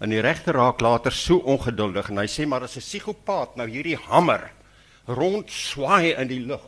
En 0.04 0.12
die 0.12 0.22
regter 0.24 0.56
raak 0.60 0.84
later 0.84 1.16
so 1.16 1.40
ongeduldig 1.48 2.12
en 2.12 2.22
hy 2.22 2.28
sê 2.32 2.46
maar 2.48 2.68
as 2.68 2.78
'n 2.78 2.84
psigopaat 2.84 3.56
nou 3.56 3.68
hierdie 3.68 3.98
hamer 3.98 4.52
rond 5.08 5.50
swaai 5.50 6.16
in 6.16 6.28
die 6.28 6.40
lug, 6.40 6.64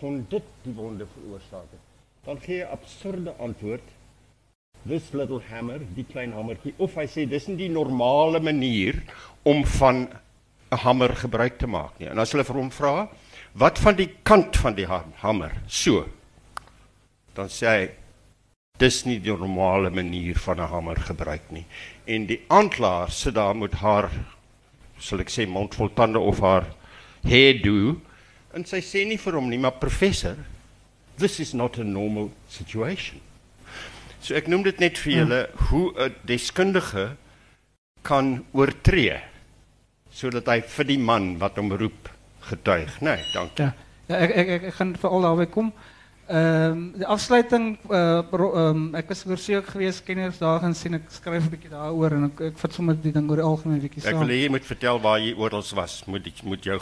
kon 0.00 0.26
dit 0.28 0.46
die 0.64 0.74
wonde 0.74 1.06
veroorsaak 1.06 1.70
het. 1.70 1.84
Dan 2.24 2.40
gee 2.40 2.64
'n 2.64 2.72
absurde 2.72 3.34
antwoord. 3.38 3.86
This 4.84 5.14
little 5.14 5.40
hammer, 5.48 5.78
die 5.96 6.04
klein 6.04 6.34
hamertjie, 6.36 6.74
of 6.78 6.94
hy 7.00 7.06
sê 7.08 7.24
dis 7.28 7.46
nie 7.48 7.56
die 7.56 7.72
normale 7.72 8.40
manier 8.44 9.00
om 9.48 9.64
van 9.78 10.08
'n 10.72 10.76
hamer 10.76 11.14
gebruik 11.16 11.58
te 11.58 11.66
maak 11.66 11.98
nie. 11.98 12.08
En 12.08 12.18
as 12.18 12.32
hulle 12.32 12.44
vir 12.44 12.56
hom 12.56 12.70
vra, 12.70 13.08
wat 13.54 13.78
van 13.78 13.96
die 13.96 14.10
kant 14.22 14.56
van 14.56 14.74
die 14.74 14.86
ha 14.86 15.04
hamer? 15.22 15.52
So. 15.68 16.04
Dan 17.34 17.48
sê 17.48 17.66
hy 17.66 17.90
dis 18.78 19.04
nie 19.06 19.18
die 19.18 19.32
normale 19.32 19.90
manier 19.90 20.34
van 20.34 20.60
'n 20.60 20.68
hamer 20.68 20.96
gebruik 20.96 21.50
nie. 21.50 21.64
En 22.06 22.26
die 22.26 22.40
aanklaer 22.48 23.10
sit 23.10 23.34
daar 23.34 23.54
met 23.54 23.72
haar 23.72 24.10
sal 24.98 25.20
ek 25.20 25.30
sê 25.30 25.46
mond 25.46 25.74
vol 25.74 25.88
tande 25.88 26.18
of 26.18 26.40
haar 26.40 26.66
hairdo 27.24 28.00
en 28.54 28.64
sy 28.64 28.80
sê 28.80 29.06
nie 29.06 29.16
vir 29.16 29.32
hom 29.32 29.48
nie, 29.48 29.58
maar 29.58 29.78
professor, 29.80 30.36
this 31.18 31.40
is 31.40 31.54
not 31.54 31.78
a 31.78 31.84
normal 31.84 32.30
situation. 32.48 33.20
So 34.24 34.32
ek 34.38 34.46
noem 34.48 34.62
dit 34.64 34.78
net 34.80 34.96
vir 35.04 35.12
julle 35.18 35.38
hoe 35.68 35.92
'n 36.00 36.14
deskundige 36.24 37.16
kan 38.02 38.44
oortree 38.56 39.20
sodat 40.14 40.46
hy 40.48 40.60
vir 40.60 40.86
die 40.88 40.98
man 40.98 41.34
wat 41.42 41.58
hom 41.58 41.72
roep 41.72 42.08
getuig. 42.48 43.00
Nee, 43.02 43.18
dankie. 43.34 43.66
Ja, 43.66 43.74
ja 44.08 44.16
ek, 44.24 44.30
ek, 44.30 44.48
ek, 44.48 44.62
ek 44.70 44.74
gaan 44.78 44.94
veral 44.96 45.26
daarby 45.28 45.46
kom. 45.50 45.72
Ehm 46.24 46.72
um, 46.72 46.84
die 46.96 47.06
afsluiting 47.06 47.76
uh, 47.92 48.24
um, 48.32 48.94
ek 48.96 49.10
was 49.12 49.26
ook 49.28 49.66
geweest 49.74 50.06
kenners 50.06 50.38
daar 50.40 50.60
gaan 50.60 50.74
sien 50.74 50.94
ek 50.94 51.10
skryf 51.12 51.44
'n 51.44 51.50
bietjie 51.52 51.70
daaroor 51.74 52.16
en 52.16 52.24
ek, 52.30 52.40
ek 52.40 52.58
vat 52.58 52.72
sommer 52.72 52.96
die 52.96 53.12
ding 53.12 53.28
oor 53.28 53.36
die 53.36 53.44
algemeen 53.44 53.80
bietjie 53.80 54.00
Ek 54.06 54.14
saam. 54.14 54.20
wil 54.24 54.32
hê 54.32 54.40
jy 54.44 54.48
moet 54.48 54.64
vertel 54.64 55.00
waar 55.00 55.20
jy 55.20 55.34
oral 55.36 55.64
was. 55.74 56.04
Moet 56.06 56.32
ek 56.32 56.42
moet 56.44 56.64
jou 56.64 56.80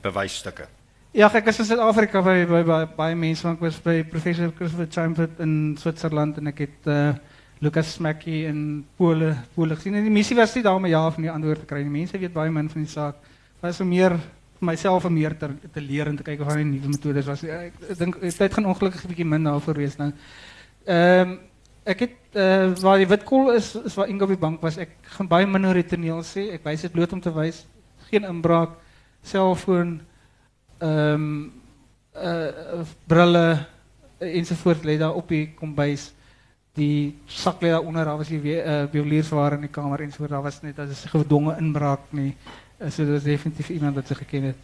bewysstukke. 0.00 0.79
Ja, 1.10 1.26
ek 1.34 1.48
was 1.48 1.58
in 1.58 1.66
Suid-Afrika 1.66 2.20
by 2.22 2.44
by 2.46 2.58
by 2.62 2.76
baie 2.94 3.14
mense 3.18 3.42
want 3.42 3.56
ek 3.58 3.64
was 3.64 3.80
by 3.82 3.96
professor 4.06 4.52
Christopher 4.54 4.86
Chamford 4.86 5.40
in 5.42 5.54
Switserland 5.74 6.36
en 6.38 6.46
ek 6.52 6.60
het 6.62 6.84
uh, 6.86 7.16
Lucas 7.58 7.96
Smacky 7.96 8.44
in 8.46 8.84
Pole 8.94 9.32
Pole 9.56 9.74
gesien. 9.74 9.96
En 9.98 10.04
die 10.06 10.12
missie 10.14 10.36
was 10.38 10.54
nie 10.54 10.62
daar 10.62 10.76
om 10.78 10.84
'n 10.86 10.92
ja 10.92 11.00
of 11.08 11.16
nee 11.18 11.30
antwoord 11.30 11.64
te 11.64 11.66
kry 11.66 11.80
nie. 11.82 11.90
Mense 11.90 12.14
weet 12.14 12.32
baie 12.32 12.50
min 12.50 12.68
van 12.70 12.84
die 12.84 12.90
saak. 12.92 13.16
Was 13.60 13.80
om 13.80 13.88
meer 13.90 14.14
vir 14.14 14.66
myself 14.70 15.04
om 15.04 15.12
meer 15.12 15.34
te, 15.36 15.48
te 15.72 15.80
leer 15.80 16.06
en 16.06 16.16
te 16.16 16.22
kyk 16.22 16.40
of 16.40 16.46
daar 16.46 16.62
nuwe 16.64 16.88
metodes 16.88 17.26
was. 17.26 17.42
Ek, 17.42 17.74
ek 17.90 17.98
dink 17.98 18.20
die 18.20 18.30
tyd 18.30 18.54
gaan 18.54 18.66
ongelukkig 18.70 19.02
'n 19.02 19.08
bietjie 19.08 19.26
min 19.26 19.44
daarvoor 19.44 19.74
wees 19.74 19.98
nou. 19.98 20.12
Ehm 20.86 21.38
ek 21.84 22.00
het 22.06 22.38
uh, 22.38 22.70
waar 22.86 22.98
die 22.98 23.08
Witkol 23.08 23.50
is 23.56 23.74
is 23.74 23.96
waar 23.96 24.06
Ingo 24.06 24.30
Bank 24.36 24.62
was. 24.62 24.78
Ek 24.78 24.94
gaan 25.18 25.26
baie 25.26 25.46
min 25.46 25.66
oor 25.66 25.74
die 25.74 25.90
toneel 25.90 26.22
sê. 26.22 26.54
Ek 26.54 26.62
wys 26.62 26.82
dit 26.82 26.92
bloot 26.92 27.12
om 27.12 27.20
te 27.20 27.34
wys 27.34 27.66
geen 28.10 28.22
inbraak, 28.22 28.78
selfoon 29.22 29.98
ehm 29.98 30.09
um, 30.80 31.52
uh, 32.16 32.82
brille 33.06 33.44
uh, 34.20 34.28
ensovoort 34.38 34.84
lê 34.84 34.98
daar 34.98 35.14
op 35.14 35.28
die 35.28 35.52
kombuis. 35.56 36.10
Die 36.76 37.16
sak 37.26 37.62
lê 37.62 37.70
daar 37.72 37.82
onder, 37.86 38.04
daar 38.04 38.18
was 38.20 38.28
die 38.28 38.40
uh, 38.62 38.84
bioliersware 38.92 39.54
in 39.58 39.66
die 39.66 39.72
kamer 39.74 40.00
ensovoort. 40.00 40.30
Daar 40.30 40.42
was 40.42 40.62
net 40.62 40.78
as 40.78 41.04
'n 41.04 41.08
gedwonge 41.18 41.56
inbraak 41.58 42.10
nie. 42.10 42.36
Uh, 42.78 42.90
so 42.90 43.04
dit 43.04 43.12
was 43.12 43.22
definitief 43.22 43.68
iemand 43.70 43.94
wat 43.94 44.06
sy 44.06 44.14
geken 44.14 44.42
het. 44.42 44.56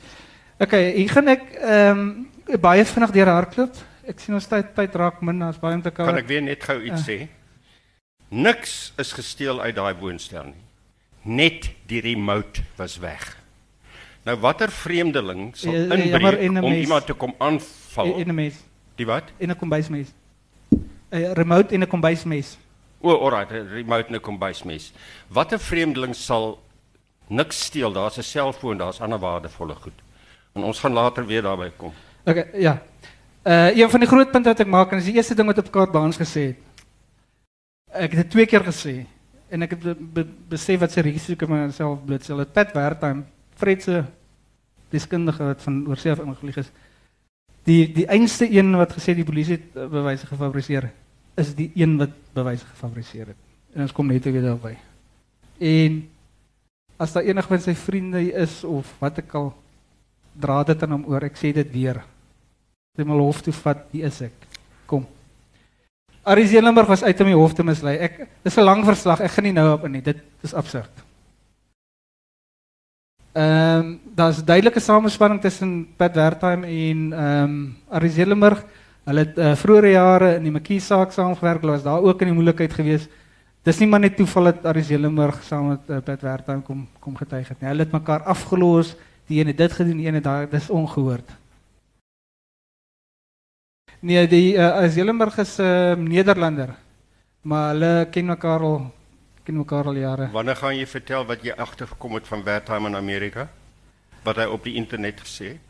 Okay, 0.58 0.92
hier 0.96 1.10
gaan 1.10 1.28
ek 1.28 1.42
ehm 1.60 1.98
um, 1.98 2.60
baie 2.60 2.84
vinnig 2.84 3.10
deur 3.10 3.26
hardloop. 3.28 3.74
Ek 4.06 4.20
sien 4.20 4.34
ons 4.34 4.46
tyd 4.46 4.74
tyd 4.74 4.94
raak 4.94 5.20
min, 5.22 5.38
daar's 5.38 5.58
baie 5.58 5.74
om 5.74 5.82
te 5.82 5.90
Kan 5.90 6.06
cover. 6.06 6.18
ek 6.18 6.28
weer 6.28 6.42
net 6.42 6.62
gou 6.64 6.80
iets 6.82 7.06
Ja. 7.06 7.12
sê? 7.12 7.28
Niks 8.30 8.92
is 8.98 9.12
gesteel 9.12 9.60
uit 9.60 9.74
daai 9.74 9.94
woonstel 9.94 10.44
nie. 10.44 10.64
Net 11.22 11.70
die 11.86 12.00
remote 12.00 12.62
was 12.76 12.98
weg. 12.98 13.36
Nou 14.26 14.34
watter 14.42 14.70
vreemdeling 14.74 15.52
sal 15.56 15.72
Ja, 15.72 15.78
ja, 15.94 16.04
jammer, 16.10 16.38
inbreek 16.38 16.48
en 16.48 16.52
'n 16.54 16.64
om 16.64 16.72
iemand 16.72 17.06
te 17.06 17.12
kom 17.14 17.34
aanval? 17.38 18.16
in 18.18 18.28
'n 18.28 18.34
mes, 18.34 18.54
Die 18.96 19.06
wat? 19.06 19.24
in 19.38 19.50
'n 19.50 19.56
kombuismes. 19.56 20.08
'n 21.12 21.32
Remote 21.34 21.74
in 21.74 21.82
'n 21.82 21.86
kombuismes. 21.86 22.58
O, 23.00 23.10
oh, 23.10 23.22
alright, 23.22 23.52
'n 23.52 23.68
remote 23.68 24.08
in 24.08 24.14
'n 24.14 24.20
kombuismes. 24.20 24.92
Watter 25.28 25.58
vreemdeling 25.58 26.14
sal 26.14 26.58
niks 27.28 27.64
steel? 27.64 27.92
Daar's 27.92 28.18
'n 28.18 28.22
selfoon, 28.22 28.78
daar's 28.78 29.00
ander 29.00 29.18
waardevolle 29.18 29.74
goed. 29.74 29.92
En 30.54 30.62
ons 30.62 30.80
gaan 30.80 30.92
later 30.92 31.26
weer 31.26 31.42
daarby 31.42 31.70
kom. 31.76 31.92
Okay, 32.24 32.46
ja. 32.54 32.82
Uh 33.44 33.76
een 33.76 33.90
van 33.90 34.00
die 34.00 34.08
groot 34.08 34.30
punte 34.30 34.48
wat 34.48 34.60
ek 34.60 34.66
maak 34.66 34.90
en 34.90 34.96
dis 34.96 35.06
die 35.06 35.14
eerste 35.14 35.34
ding 35.34 35.46
wat 35.46 35.58
op 35.58 35.70
Kaart 35.70 35.92
Baans 35.92 36.16
gesê 36.16 36.40
het. 36.40 36.56
Ek 37.92 38.10
het 38.10 38.20
dit 38.22 38.30
twee 38.30 38.46
keer 38.46 38.64
gesê 38.64 39.06
en 39.48 39.62
ek 39.62 39.70
het 39.70 39.82
be, 39.82 39.94
be, 39.94 40.26
besef 40.48 40.80
wat 40.80 40.92
se 40.92 41.00
risiko 41.00 41.44
ek 41.44 41.50
myself 41.50 42.04
blootstel. 42.04 42.36
Dit 42.36 42.52
Pat 42.52 42.72
Wertheim, 42.72 43.26
Fred 43.56 43.82
se 43.82 44.04
deskundige 44.92 45.44
wat 45.44 45.62
van 45.64 45.80
oorsee 45.88 46.12
af 46.12 46.22
ingevlieg 46.22 46.60
is. 46.62 46.70
Die 47.66 47.92
die 47.92 48.06
einste 48.06 48.46
een 48.50 48.76
wat 48.76 48.94
gesê 48.94 49.14
die 49.16 49.26
polisie 49.26 49.58
het 49.58 49.76
uh, 49.76 49.88
bewyse 49.90 50.26
gefabriseer 50.26 50.90
is 51.36 51.54
die 51.56 51.70
een 51.74 51.96
wat 52.00 52.12
bewyse 52.36 52.64
gefabriseer 52.64 53.32
het. 53.32 53.40
En 53.74 53.84
ons 53.84 53.92
kom 53.92 54.08
net 54.08 54.24
weer 54.24 54.44
daarby. 54.44 54.72
En 55.60 55.98
as 56.96 57.12
daar 57.12 57.28
enig 57.28 57.48
van 57.48 57.60
sy 57.60 57.74
vriende 57.76 58.22
is 58.32 58.62
of 58.64 58.88
wat 59.02 59.20
ek 59.20 59.34
al 59.36 59.50
dra 60.40 60.62
dit 60.64 60.82
aan 60.84 60.96
hom 60.96 61.04
oor. 61.12 61.26
Ek 61.28 61.36
sê 61.36 61.52
dit 61.56 61.72
weer. 61.72 62.00
Sy 62.96 63.04
moet 63.04 63.20
hof 63.20 63.42
toe 63.44 63.52
vat, 63.52 63.84
wie 63.92 64.04
is 64.08 64.22
ek? 64.24 64.46
Kom. 64.88 65.04
Arie 66.26 66.48
Zelenberg 66.48 66.88
was 66.88 67.04
uit 67.04 67.20
om 67.20 67.28
die 67.30 67.36
hof 67.36 67.54
te 67.54 67.64
mislei. 67.64 67.98
Ek 68.00 68.24
dis 68.44 68.56
'n 68.56 68.64
lang 68.64 68.84
verslag. 68.84 69.20
Ek 69.20 69.30
gaan 69.30 69.44
nie 69.44 69.52
nou 69.52 69.72
op 69.74 69.84
in 69.84 69.92
nie. 69.92 70.02
Dit 70.02 70.22
is 70.42 70.54
absurd. 70.54 71.05
Ehm 73.36 73.78
um, 73.78 74.00
daar's 74.14 74.38
duidelike 74.44 74.80
samespanning 74.80 75.40
tussen 75.40 75.88
Pat 75.96 76.14
Wertheim 76.16 76.64
en 76.64 77.12
ehm 77.12 77.42
um, 77.44 77.76
Arie 77.90 78.10
Zelenberg. 78.10 78.64
Hulle 79.04 79.24
het 79.26 79.58
vroeëre 79.60 79.90
jare 79.90 80.30
in 80.36 80.42
die 80.42 80.52
Makie 80.52 80.80
saak 80.80 81.12
saamgewerk. 81.12 81.62
Was 81.62 81.82
daar 81.82 82.00
ook 82.00 82.20
in 82.20 82.32
die 82.32 82.34
moeilikheid 82.34 82.72
geweest. 82.72 83.10
Dis 83.62 83.78
nie 83.78 83.88
maar 83.88 84.00
net 84.00 84.16
toeval 84.16 84.44
dat 84.44 84.64
Arie 84.64 84.82
Zelenberg 84.82 85.42
saam 85.42 85.68
met 85.68 85.80
uh, 85.90 85.98
Pat 86.00 86.22
Wertheim 86.22 86.62
kom 86.62 86.86
kom 86.98 87.16
getuig 87.16 87.48
het 87.48 87.60
nie. 87.60 87.68
Hulle. 87.68 88.84
Die 89.26 89.40
een 89.40 89.46
het 89.46 89.58
dit 89.58 89.72
gedoen, 89.72 89.96
die 89.96 90.06
een 90.06 90.14
het 90.14 90.24
daai 90.24 90.46
dis 90.50 90.70
ongehoord. 90.70 91.30
Nee, 94.00 94.26
die 94.26 94.54
uh, 94.54 94.84
is 94.84 95.58
uh, 95.58 95.94
Nederlander. 95.94 96.74
Maar 97.42 97.68
hulle 97.72 98.06
ken 98.10 98.26
mekaar 98.26 98.60
al 98.60 98.94
ken 99.46 99.60
mekaar 99.60 99.86
al 99.86 100.00
jare. 100.00 100.28
Wanneer 100.34 100.58
gaan 100.58 100.74
jy 100.76 100.86
vertel 100.90 101.24
wat 101.28 101.44
jy 101.46 101.54
agtergekom 101.54 102.18
het 102.18 102.26
van 102.26 102.42
Wertheim 102.46 102.88
in 102.90 102.98
Amerika? 102.98 103.46
Wat 104.26 104.40
hy 104.42 104.46
op 104.50 104.64
die 104.66 104.74
internet 104.74 105.22
gesê 105.22 105.54
het? 105.54 105.62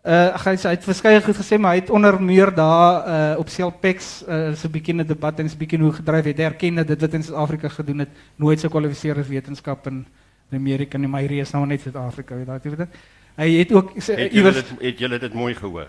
Uh 0.00 0.32
hy 0.32 0.54
hy 0.56 0.70
het 0.72 0.86
verskeie 0.88 1.20
goed 1.20 1.36
gesê, 1.36 1.58
maar 1.60 1.74
hy 1.74 1.82
het 1.82 1.90
onder 1.92 2.16
meer 2.22 2.54
daar 2.56 2.94
uh 3.04 3.38
op 3.38 3.48
Selpex 3.52 4.22
uh 4.24 4.54
so 4.56 4.68
'n 4.68 4.72
bietjie 4.72 4.94
'n 4.94 5.06
debat 5.06 5.38
en 5.38 5.48
so 5.48 5.54
'n 5.54 5.58
bietjie 5.58 5.78
hoe 5.78 5.92
gedryf 5.92 6.24
het. 6.24 6.38
Hy 6.38 6.44
erken 6.44 6.74
dat 6.74 6.86
dit 6.88 7.00
wat 7.00 7.14
in 7.14 7.22
Suid-Afrika 7.22 7.68
gedoen 7.68 7.98
het 7.98 8.08
nooit 8.36 8.60
sou 8.60 8.70
kwalifiseer 8.70 9.18
as 9.18 9.28
wetenskap 9.28 9.86
in 9.86 10.06
in 10.50 10.58
Amerika 10.58 10.98
nie, 10.98 11.08
maar 11.08 11.20
hierdie 11.20 11.40
is 11.40 11.52
nou 11.52 11.66
net 11.66 11.80
Suid-Afrika, 11.80 12.34
weet 12.34 12.62
tipe 12.62 12.76
ding. 12.76 12.88
Hy 13.36 13.58
het 13.58 13.72
ook 13.72 13.94
Het 13.94 14.32
julle 14.32 14.52
dit 14.52 14.68
het 14.80 14.98
julle 14.98 15.18
dit 15.18 15.34
mooi 15.34 15.54
gehoor? 15.54 15.88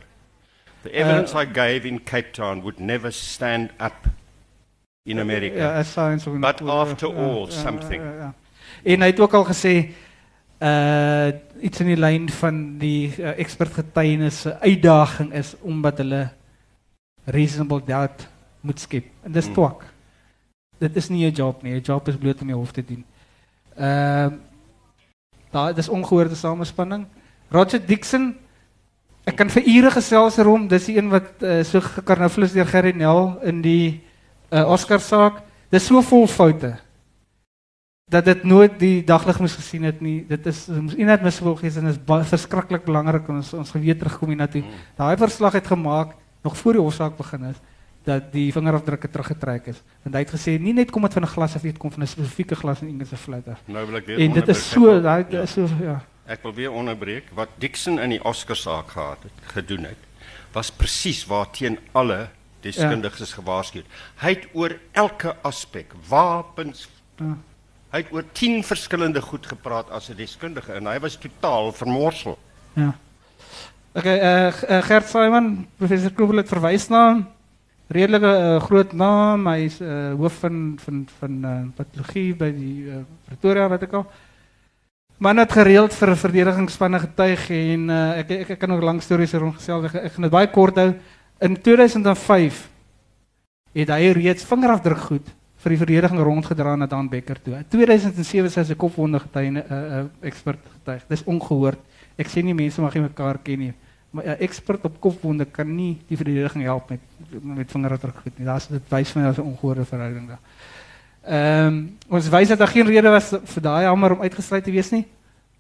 The 0.84 0.92
evidence 0.92 1.34
I 1.34 1.46
gave 1.46 1.88
in 1.88 2.04
Cape 2.04 2.32
Town 2.32 2.62
would 2.62 2.80
never 2.80 3.12
stand 3.12 3.72
up 3.80 4.08
in 5.04 5.20
America. 5.20 5.58
Ja, 5.58 5.80
as 5.80 5.92
science 5.92 6.30
of 6.30 6.40
But 6.40 6.62
after 6.62 7.08
all, 7.08 7.46
ja, 7.46 7.52
something. 7.52 8.02
Ja, 8.04 8.14
ja. 8.14 8.34
En 8.84 9.02
hy 9.02 9.08
het 9.12 9.20
ook 9.20 9.34
al 9.34 9.46
gesê 9.46 9.76
uh 10.62 11.32
iets 11.62 11.80
in 11.80 11.92
die 11.92 11.98
lyn 11.98 12.30
van 12.30 12.78
die 12.82 13.14
uh, 13.20 13.38
expert 13.38 13.74
getuienisse 13.74 14.60
uitdaging 14.60 15.34
is 15.38 15.54
omdat 15.62 15.98
hulle 16.02 16.30
reasonable 17.26 17.82
doubt 17.86 18.28
moet 18.62 18.80
skep. 18.80 19.06
En 19.24 19.32
dis 19.32 19.46
Hmm. 19.46 19.54
twak. 19.54 19.84
Dit 20.78 20.96
is 20.96 21.10
nie 21.10 21.26
'n 21.26 21.34
job 21.34 21.62
nie. 21.62 21.74
'n 21.74 21.82
Job 21.82 22.08
is 22.08 22.18
bloot 22.18 22.42
om 22.42 22.48
jou 22.48 22.60
hof 22.60 22.72
te 22.72 22.86
doen. 22.86 23.06
Ehm 23.76 24.34
uh, 24.34 24.40
daar 25.52 25.74
dis 25.76 25.90
ongehoorde 25.90 26.36
samespanning. 26.36 27.06
Roger 27.50 27.86
Dixon 27.86 28.36
Ek 29.24 29.36
kan 29.36 29.50
vir 29.50 29.68
ure 29.70 29.92
gesels 29.92 30.38
erom, 30.42 30.64
dis 30.68 30.86
die 30.90 30.98
een 30.98 31.10
wat 31.10 31.44
uh, 31.46 31.60
so 31.64 31.82
gekarnavlis 31.82 32.56
deur 32.56 32.66
Gerry 32.66 32.96
Nel 32.98 33.38
in 33.46 33.62
die 33.62 34.02
uh, 34.52 34.70
Oscar 34.70 35.00
saak. 35.00 35.42
Dis 35.72 35.86
so 35.88 36.02
vol 36.02 36.28
foute 36.28 36.76
dat 38.12 38.26
dit 38.28 38.44
nooit 38.44 38.74
die 38.80 39.04
daglig 39.08 39.40
moes 39.40 39.54
gesien 39.56 39.86
het 39.88 40.02
nie. 40.04 40.26
Dit 40.28 40.46
is 40.52 40.66
moes 40.68 40.98
inadmissible 41.00 41.56
gewees 41.56 41.78
en 41.80 41.88
is 41.88 42.00
verskriklik 42.28 42.84
belangrik 42.84 43.30
om 43.32 43.40
ons 43.40 43.54
ons 43.56 43.72
geweet 43.72 44.02
terugkom 44.02 44.34
hiernatoe. 44.34 44.66
Mm. 44.66 44.82
Daai 44.98 45.16
verslag 45.18 45.56
het 45.56 45.68
gemaak 45.72 46.18
nog 46.44 46.58
voor 46.58 46.76
die 46.76 46.84
hofsaak 46.84 47.16
begin 47.18 47.46
is 47.54 47.62
dat 48.04 48.32
die 48.34 48.50
vingerafdrukke 48.52 49.10
teruggetrek 49.14 49.68
is. 49.72 49.82
Want 50.04 50.16
hy 50.18 50.24
het 50.26 50.34
gesê 50.34 50.58
nie 50.60 50.74
net 50.74 50.92
kom 50.92 51.06
dit 51.06 51.14
van 51.14 51.24
'n 51.24 51.34
glas 51.36 51.56
af, 51.56 51.62
dit 51.62 51.78
kom 51.78 51.92
van 51.92 52.04
'n 52.04 52.08
spesifieke 52.08 52.56
glas 52.56 52.82
in 52.82 52.88
Engelse 52.88 53.16
af. 53.48 53.62
Nou 53.66 53.86
wil 53.86 53.96
ek 53.96 54.06
weer 54.06 54.20
En 54.20 54.34
dit 54.34 54.48
is 54.48 54.70
so, 54.70 55.02
daai 55.02 55.26
ja. 55.30 55.46
so 55.46 55.68
ja. 55.80 56.04
Ek 56.26 56.42
wil 56.44 56.54
weer 56.54 56.72
onderbreek 56.72 57.30
wat 57.34 57.50
Dixon 57.58 58.00
in 58.00 58.10
die 58.10 58.24
Oscar 58.24 58.56
saak 58.56 58.90
gehad 58.90 59.24
het 59.24 59.54
gedoen 59.54 59.84
het. 59.84 59.98
Was 60.52 60.72
presies 60.72 61.26
waarteen 61.26 61.80
alle 61.92 62.30
deskundiges 62.64 63.30
ja. 63.30 63.36
gewaarsku 63.36 63.84
het. 63.84 64.02
Hy 64.24 64.36
het 64.36 64.50
oor 64.54 64.78
elke 64.92 65.36
aspek, 65.48 65.94
wapens, 66.10 66.88
ja 67.18 67.38
Hy 67.92 68.06
het 68.06 68.12
oor 68.16 68.24
10 68.32 68.62
verskillende 68.64 69.22
goed 69.22 69.46
gepraat 69.46 69.90
as 69.92 70.08
'n 70.10 70.16
deskundige 70.16 70.74
en 70.74 70.88
hy 70.88 71.00
was 71.00 71.18
totaal 71.20 71.72
vermorsel. 71.72 72.38
Ja. 72.74 72.96
Okay, 73.94 74.18
eh 74.20 74.54
uh, 74.70 74.82
Gert 74.84 75.08
Simon, 75.08 75.68
professor 75.78 76.12
Krobel 76.12 76.38
het 76.38 76.48
verwys 76.48 76.88
na 76.88 77.28
redelike 77.88 78.26
uh, 78.28 78.62
groot 78.64 78.94
naam, 78.94 79.48
hy 79.48 79.66
is 79.68 79.82
uh, 79.82 80.14
hoof 80.16 80.40
van 80.40 80.80
van 80.80 81.08
van 81.20 81.46
uh, 81.46 81.68
patologie 81.76 82.36
by 82.36 82.52
die 82.52 82.88
uh, 82.88 83.04
Pretoria 83.26 83.68
wat 83.68 83.84
ek 83.84 83.94
al 83.94 84.06
Man 85.18 85.38
het 85.38 85.52
gereeld 85.52 85.94
vir 85.94 86.16
verdedigingsspanne 86.18 87.00
getuig 87.00 87.50
en 87.50 87.90
uh, 87.90 88.18
ek, 88.18 88.32
ek 88.32 88.50
ek 88.50 88.60
kan 88.60 88.72
ook 88.72 88.82
lang 88.82 89.02
stories 89.02 89.34
rond 89.34 89.56
gesels. 89.56 89.86
Ek, 89.86 89.96
ek 89.96 90.14
gaan 90.14 90.24
dit 90.24 90.32
baie 90.32 90.48
kort 90.50 90.76
hou. 90.76 90.94
In 91.42 91.56
2005 91.62 92.70
het 93.74 93.90
hy 93.90 94.12
reeds 94.14 94.46
vingerafdruk 94.46 95.00
goed 95.08 95.30
vir 95.62 95.74
die 95.74 95.80
verdediging 95.80 96.20
rondgedra 96.22 96.76
na 96.78 96.88
Dan 96.90 97.08
Becker 97.10 97.40
toe. 97.42 97.56
In 97.58 97.68
2007 97.70 98.52
sy 98.54 98.64
se 98.70 98.76
kopwonde 98.78 99.20
getuie 99.24 99.50
'n 99.50 99.58
uh, 99.58 99.64
uh, 99.72 100.04
ekspert 100.22 100.60
getuig. 100.74 101.02
Dis 101.10 101.24
ongehoord. 101.26 101.80
Ek 102.18 102.30
sê 102.30 102.44
nie 102.46 102.54
mense 102.54 102.82
mag 102.82 102.94
nie 102.94 103.08
mekaar 103.08 103.40
ken 103.42 103.60
nie. 103.60 103.74
Maar 104.12 104.24
'n 104.24 104.28
uh, 104.28 104.42
ekspert 104.42 104.86
op 104.86 105.00
kopwonde 105.02 105.46
kan 105.46 105.76
nie 105.76 105.98
die 106.08 106.18
verdediging 106.18 106.64
help 106.64 106.90
met 106.90 107.00
met 107.42 107.72
vingerafdruk 107.72 108.22
goed 108.22 108.38
nie. 108.38 108.46
Daar's 108.46 108.68
dit 108.68 108.84
wys 108.90 109.10
van 109.10 109.22
'n 109.22 109.42
ongehoorde 109.42 109.86
verhouding 109.86 110.28
daar. 110.28 110.44
Ehm 111.26 111.68
um, 111.68 111.98
ons 112.10 112.30
wys 112.30 112.48
dat 112.48 112.58
daar 112.58 112.68
geen 112.68 112.86
rede 112.86 113.10
was 113.10 113.34
vir 113.44 113.62
daai 113.62 113.86
hamer 113.86 114.12
om 114.12 114.22
uitgesluit 114.22 114.64
te 114.64 114.72
wees 114.72 114.92
nie. 114.92 115.06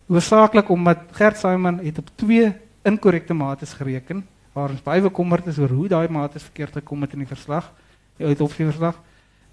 Hoofsaaklik 0.07 0.69
omdat 0.69 0.99
Gert 1.11 1.37
Simon 1.37 1.79
het 1.79 1.97
op 1.97 2.09
twee 2.15 2.53
inkorrekte 2.83 3.33
mates 3.33 3.73
gereken 3.73 4.25
waar 4.53 4.69
ons 4.69 4.83
baie 4.83 5.01
bekommerd 5.01 5.47
is 5.47 5.59
oor 5.59 5.69
hoe 5.69 5.87
daai 5.87 6.09
mates 6.09 6.43
verkeerd 6.43 6.81
gekom 6.81 7.01
het 7.01 7.13
in 7.13 7.23
die 7.23 7.29
verslag, 7.29 7.71
die 8.17 8.27
uitopsie 8.27 8.67
verslag. 8.67 8.99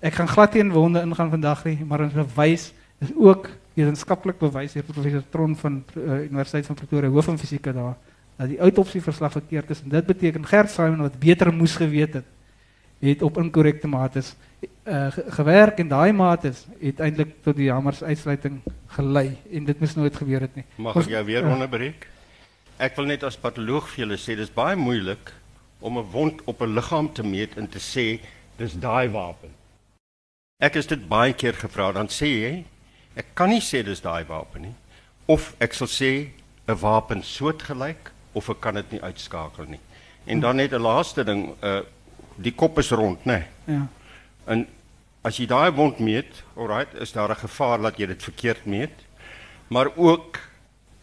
Ek 0.01 0.19
gaan 0.19 0.29
glad 0.29 0.53
teen 0.55 0.73
wonde 0.73 1.03
ingaan 1.03 1.31
vandag 1.31 1.65
nie, 1.65 1.79
maar 1.87 2.03
ons 2.07 2.15
bewys 2.15 2.73
is 3.03 3.15
ook 3.15 3.49
wetenskaplik 3.79 4.39
bewys 4.41 4.75
deur 4.75 4.87
professor 4.87 5.23
Tron 5.31 5.55
van 5.57 5.83
uh, 5.95 6.25
Universiteit 6.25 6.67
van 6.67 6.79
Pretoria 6.79 7.11
hoof 7.15 7.29
van 7.31 7.39
fisiek 7.39 7.71
daar 7.71 7.95
dat 8.39 8.51
die 8.51 8.59
autopsie 8.63 9.03
verslag 9.03 9.33
verkeerd 9.35 9.71
is 9.75 9.83
en 9.83 9.95
dit 9.95 10.07
beteken 10.07 10.47
Gert 10.47 10.71
Simon 10.71 11.07
wat 11.07 11.19
beter 11.19 11.53
moes 11.55 11.77
geweet 11.79 12.19
het 12.21 12.35
het 12.99 13.23
op 13.23 13.39
inkorrekte 13.39 13.87
mates 13.87 14.35
uh, 14.63 15.07
gewerk 15.39 15.79
en 15.79 15.89
daai 15.89 16.13
mates 16.13 16.65
het 16.81 17.01
eintlik 17.01 17.37
tot 17.47 17.57
die 17.57 17.71
hammers 17.71 18.03
uitsluiting 18.03 18.59
gelei 18.97 19.37
en 19.53 19.69
dit 19.69 19.81
moes 19.81 19.95
nooit 19.95 20.17
gebeur 20.17 20.47
het 20.49 20.55
nie. 20.59 20.65
Mag 20.83 20.99
ek 21.05 21.13
jou 21.13 21.25
weer 21.29 21.45
uh, 21.47 21.53
onderbreek? 21.55 22.09
Ek 22.79 22.95
wil 22.95 23.09
net 23.11 23.25
as 23.27 23.35
patoloog 23.35 23.89
vir 23.91 24.05
julle 24.05 24.17
sê 24.23 24.37
dis 24.39 24.53
baie 24.55 24.77
moeilik 24.79 25.33
om 25.83 25.99
'n 25.99 26.11
wond 26.13 26.43
op 26.47 26.63
'n 26.63 26.75
liggaam 26.75 27.13
te 27.13 27.23
meet 27.23 27.57
en 27.57 27.67
te 27.67 27.79
sê 27.79 28.21
dis 28.57 28.75
daai 28.75 29.09
wapen. 29.11 29.51
Ek 30.61 30.77
is 30.77 30.87
dit 30.87 31.09
baie 31.09 31.33
keer 31.33 31.55
gevra 31.55 31.93
dan 31.93 32.07
sê 32.07 32.27
jy 32.27 32.65
ek 33.17 33.35
kan 33.35 33.49
nie 33.49 33.61
sê 33.61 33.83
dis 33.83 34.01
daai 34.01 34.25
wapen 34.25 34.63
nie 34.63 34.75
of 35.27 35.55
ek 35.61 35.75
sal 35.75 35.89
sê 35.89 36.31
'n 36.69 36.79
wapen 36.81 37.23
soortgelyk 37.23 38.13
of 38.35 38.49
ek 38.49 38.61
kan 38.61 38.75
dit 38.75 38.93
nie 38.93 39.03
uitskakel 39.03 39.65
nie. 39.67 39.81
En 40.27 40.41
dan 40.41 40.57
net 40.57 40.73
'n 40.73 40.83
laaste 40.83 41.25
ding, 41.25 41.55
uh 41.63 41.83
die 42.37 42.55
kop 42.55 42.79
is 42.79 42.91
rond, 42.91 43.25
né? 43.25 43.47
Nee. 43.67 43.77
Ja. 43.77 43.87
En 44.47 44.67
as 45.23 45.37
jy 45.37 45.47
daai 45.47 45.73
wond 45.73 45.99
meet, 45.99 46.45
alright, 46.57 46.95
is 46.95 47.13
daar 47.13 47.31
'n 47.31 47.37
gevaar 47.37 47.83
dat 47.83 47.99
jy 47.99 48.07
dit 48.07 48.23
verkeerd 48.23 48.67
meet. 48.67 48.95
Maar 49.69 49.91
ook 49.97 50.48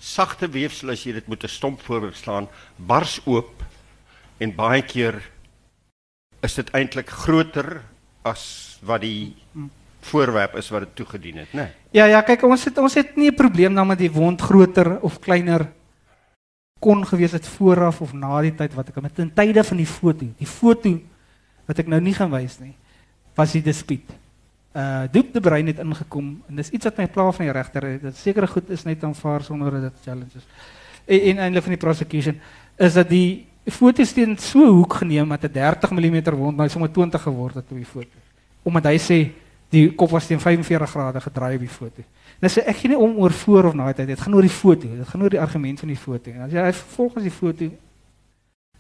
sagte 0.06 0.50
weefsel 0.54 0.94
as 0.94 1.04
jy 1.06 1.16
dit 1.18 1.28
met 1.28 1.44
'n 1.44 1.50
stomp 1.50 1.82
voorbeeld 1.82 2.16
staan, 2.16 2.48
bars 2.78 3.20
oop 3.26 3.64
en 4.38 4.56
baie 4.56 4.82
keer 4.82 5.22
is 6.44 6.56
dit 6.56 6.70
eintlik 6.78 7.10
groter 7.10 7.82
as 8.24 8.78
wat 8.82 9.02
die 9.02 9.36
voorwerp 10.06 10.56
is 10.56 10.70
wat 10.70 10.86
dit 10.86 10.96
toegedien 10.96 11.38
het, 11.38 11.54
né? 11.54 11.62
Nee. 11.62 11.72
Ja, 11.92 12.06
ja, 12.06 12.22
kyk, 12.22 12.44
ons 12.44 12.66
het 12.66 12.78
ons 12.78 12.94
het 12.94 13.16
nie 13.16 13.32
'n 13.32 13.36
probleem 13.36 13.74
dan 13.74 13.88
met 13.88 13.98
die 13.98 14.12
wond 14.12 14.42
groter 14.42 15.02
of 15.02 15.20
kleiner 15.20 15.72
kon 16.80 17.06
gewees 17.06 17.32
het 17.32 17.48
vooraf 17.48 18.02
of 18.02 18.14
na 18.14 18.42
die 18.42 18.56
tyd 18.56 18.74
wat 18.74 18.90
ek 18.90 19.02
met 19.02 19.20
in 19.20 19.34
tye 19.34 19.64
van 19.64 19.78
die 19.78 19.90
foto. 19.90 20.26
Die 20.38 20.48
foto 20.48 21.00
wat 21.66 21.80
ek 21.80 21.88
nou 21.88 22.02
nie 22.02 22.14
gaan 22.14 22.32
wys 22.32 22.60
nie, 22.60 22.76
was 23.36 23.52
die 23.52 23.62
dispuut. 23.62 24.25
Uh 24.76 25.04
de 25.12 25.40
Brein 25.40 25.68
het 25.68 25.80
ingekom 25.80 26.44
en 26.48 26.56
dis 26.56 26.70
iets 26.70 26.84
wat 26.84 26.98
my 26.98 27.08
pla 27.08 27.32
van 27.32 27.46
die 27.46 27.54
regter, 27.56 27.86
dit 28.02 28.18
seker 28.18 28.48
goed 28.48 28.70
is 28.70 28.84
net 28.84 29.04
aanvaar 29.04 29.44
sonder 29.44 29.72
dat 29.72 29.82
dit 29.82 30.04
challenges. 30.04 30.44
En, 31.06 31.20
en 31.20 31.38
eintlik 31.38 31.64
van 31.64 31.76
die 31.78 31.80
prosecution 31.80 32.40
is 32.76 32.94
dat 32.94 33.10
die 33.10 33.48
foto 33.66 34.04
steen 34.04 34.38
so 34.38 34.66
hoek 34.66 34.94
geneem 34.94 35.30
dat 35.30 35.44
'n 35.44 35.52
30 35.54 35.92
mm 35.92 36.36
wond 36.36 36.58
nou 36.58 36.70
sommer 36.70 36.92
20 36.92 37.22
geword 37.22 37.56
het 37.56 37.72
op 37.72 37.78
die 37.78 37.86
foto 37.86 38.18
omdat 38.66 38.86
hy 38.90 38.98
sê 38.98 39.20
die 39.70 39.90
kop 39.98 40.12
was 40.14 40.28
teen 40.28 40.40
45 40.40 40.90
grade 40.90 41.22
gedraai 41.22 41.56
op 41.56 41.64
die 41.64 41.70
foto. 41.70 42.04
Nie 42.42 42.98
om 42.98 43.18
oor 43.18 43.32
voor 43.32 43.66
of 43.66 43.74
na 43.74 43.92
dit 43.94 44.20
gaan 44.20 44.36
oor 44.36 44.42
die 44.42 44.50
foto, 44.50 44.88
dit 44.88 45.08
gaan 45.08 45.22
oor 45.22 45.30
die 45.30 45.42
argument 45.42 45.80
van 45.80 45.88
die 45.88 45.98
foto. 45.98 46.32
En 46.32 46.42
as 46.42 46.52
jy 46.52 46.72
volgens 46.74 47.24
die 47.24 47.32
foto 47.34 47.70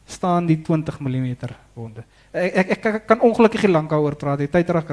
staan 0.06 0.46
die 0.46 0.62
20 0.62 1.00
mm 1.00 1.36
wonde. 1.74 2.04
Ek 2.32 2.56
ek, 2.56 2.70
ek, 2.70 2.86
ek 2.86 3.08
kan 3.08 3.22
ongelukkig 3.22 3.66
nie 3.66 3.72
lank 3.72 3.90
daaroor 3.90 4.16
praat 4.16 4.40
nie. 4.40 4.48
Tyd 4.48 4.70
raak. 4.70 4.92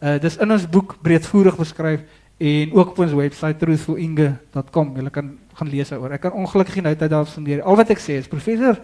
Uh 0.00 0.18
dis 0.20 0.36
in 0.36 0.52
ons 0.52 0.66
boek 0.68 0.98
breedvoerig 1.02 1.56
beskryf 1.56 2.02
en 2.36 2.72
ook 2.72 2.92
op 2.92 2.98
ons 2.98 3.14
webwerf 3.16 3.58
truthforinge.com. 3.58 4.92
Jy 4.96 5.10
kan 5.10 5.38
gaan 5.56 5.72
lees 5.72 5.88
daaroor. 5.88 6.12
Ek 6.12 6.26
kan 6.26 6.36
ongelukkig 6.36 6.76
nie 6.76 6.84
nou 6.90 6.94
tyd 6.94 7.10
daarop 7.10 7.32
spandeer. 7.32 7.62
Al 7.64 7.78
wat 7.80 7.90
ek 7.94 8.02
sê 8.02 8.18
is 8.20 8.28
professor 8.28 8.76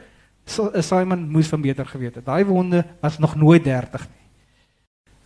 Simon 0.82 1.28
moes 1.30 1.50
van 1.52 1.62
beter 1.62 1.86
geweet 1.86 2.16
het. 2.18 2.26
Daai 2.26 2.44
wonde 2.44 2.84
was 3.00 3.18
nog 3.18 3.36
nooit 3.36 3.64
30 3.64 4.08
nie. 4.08 4.22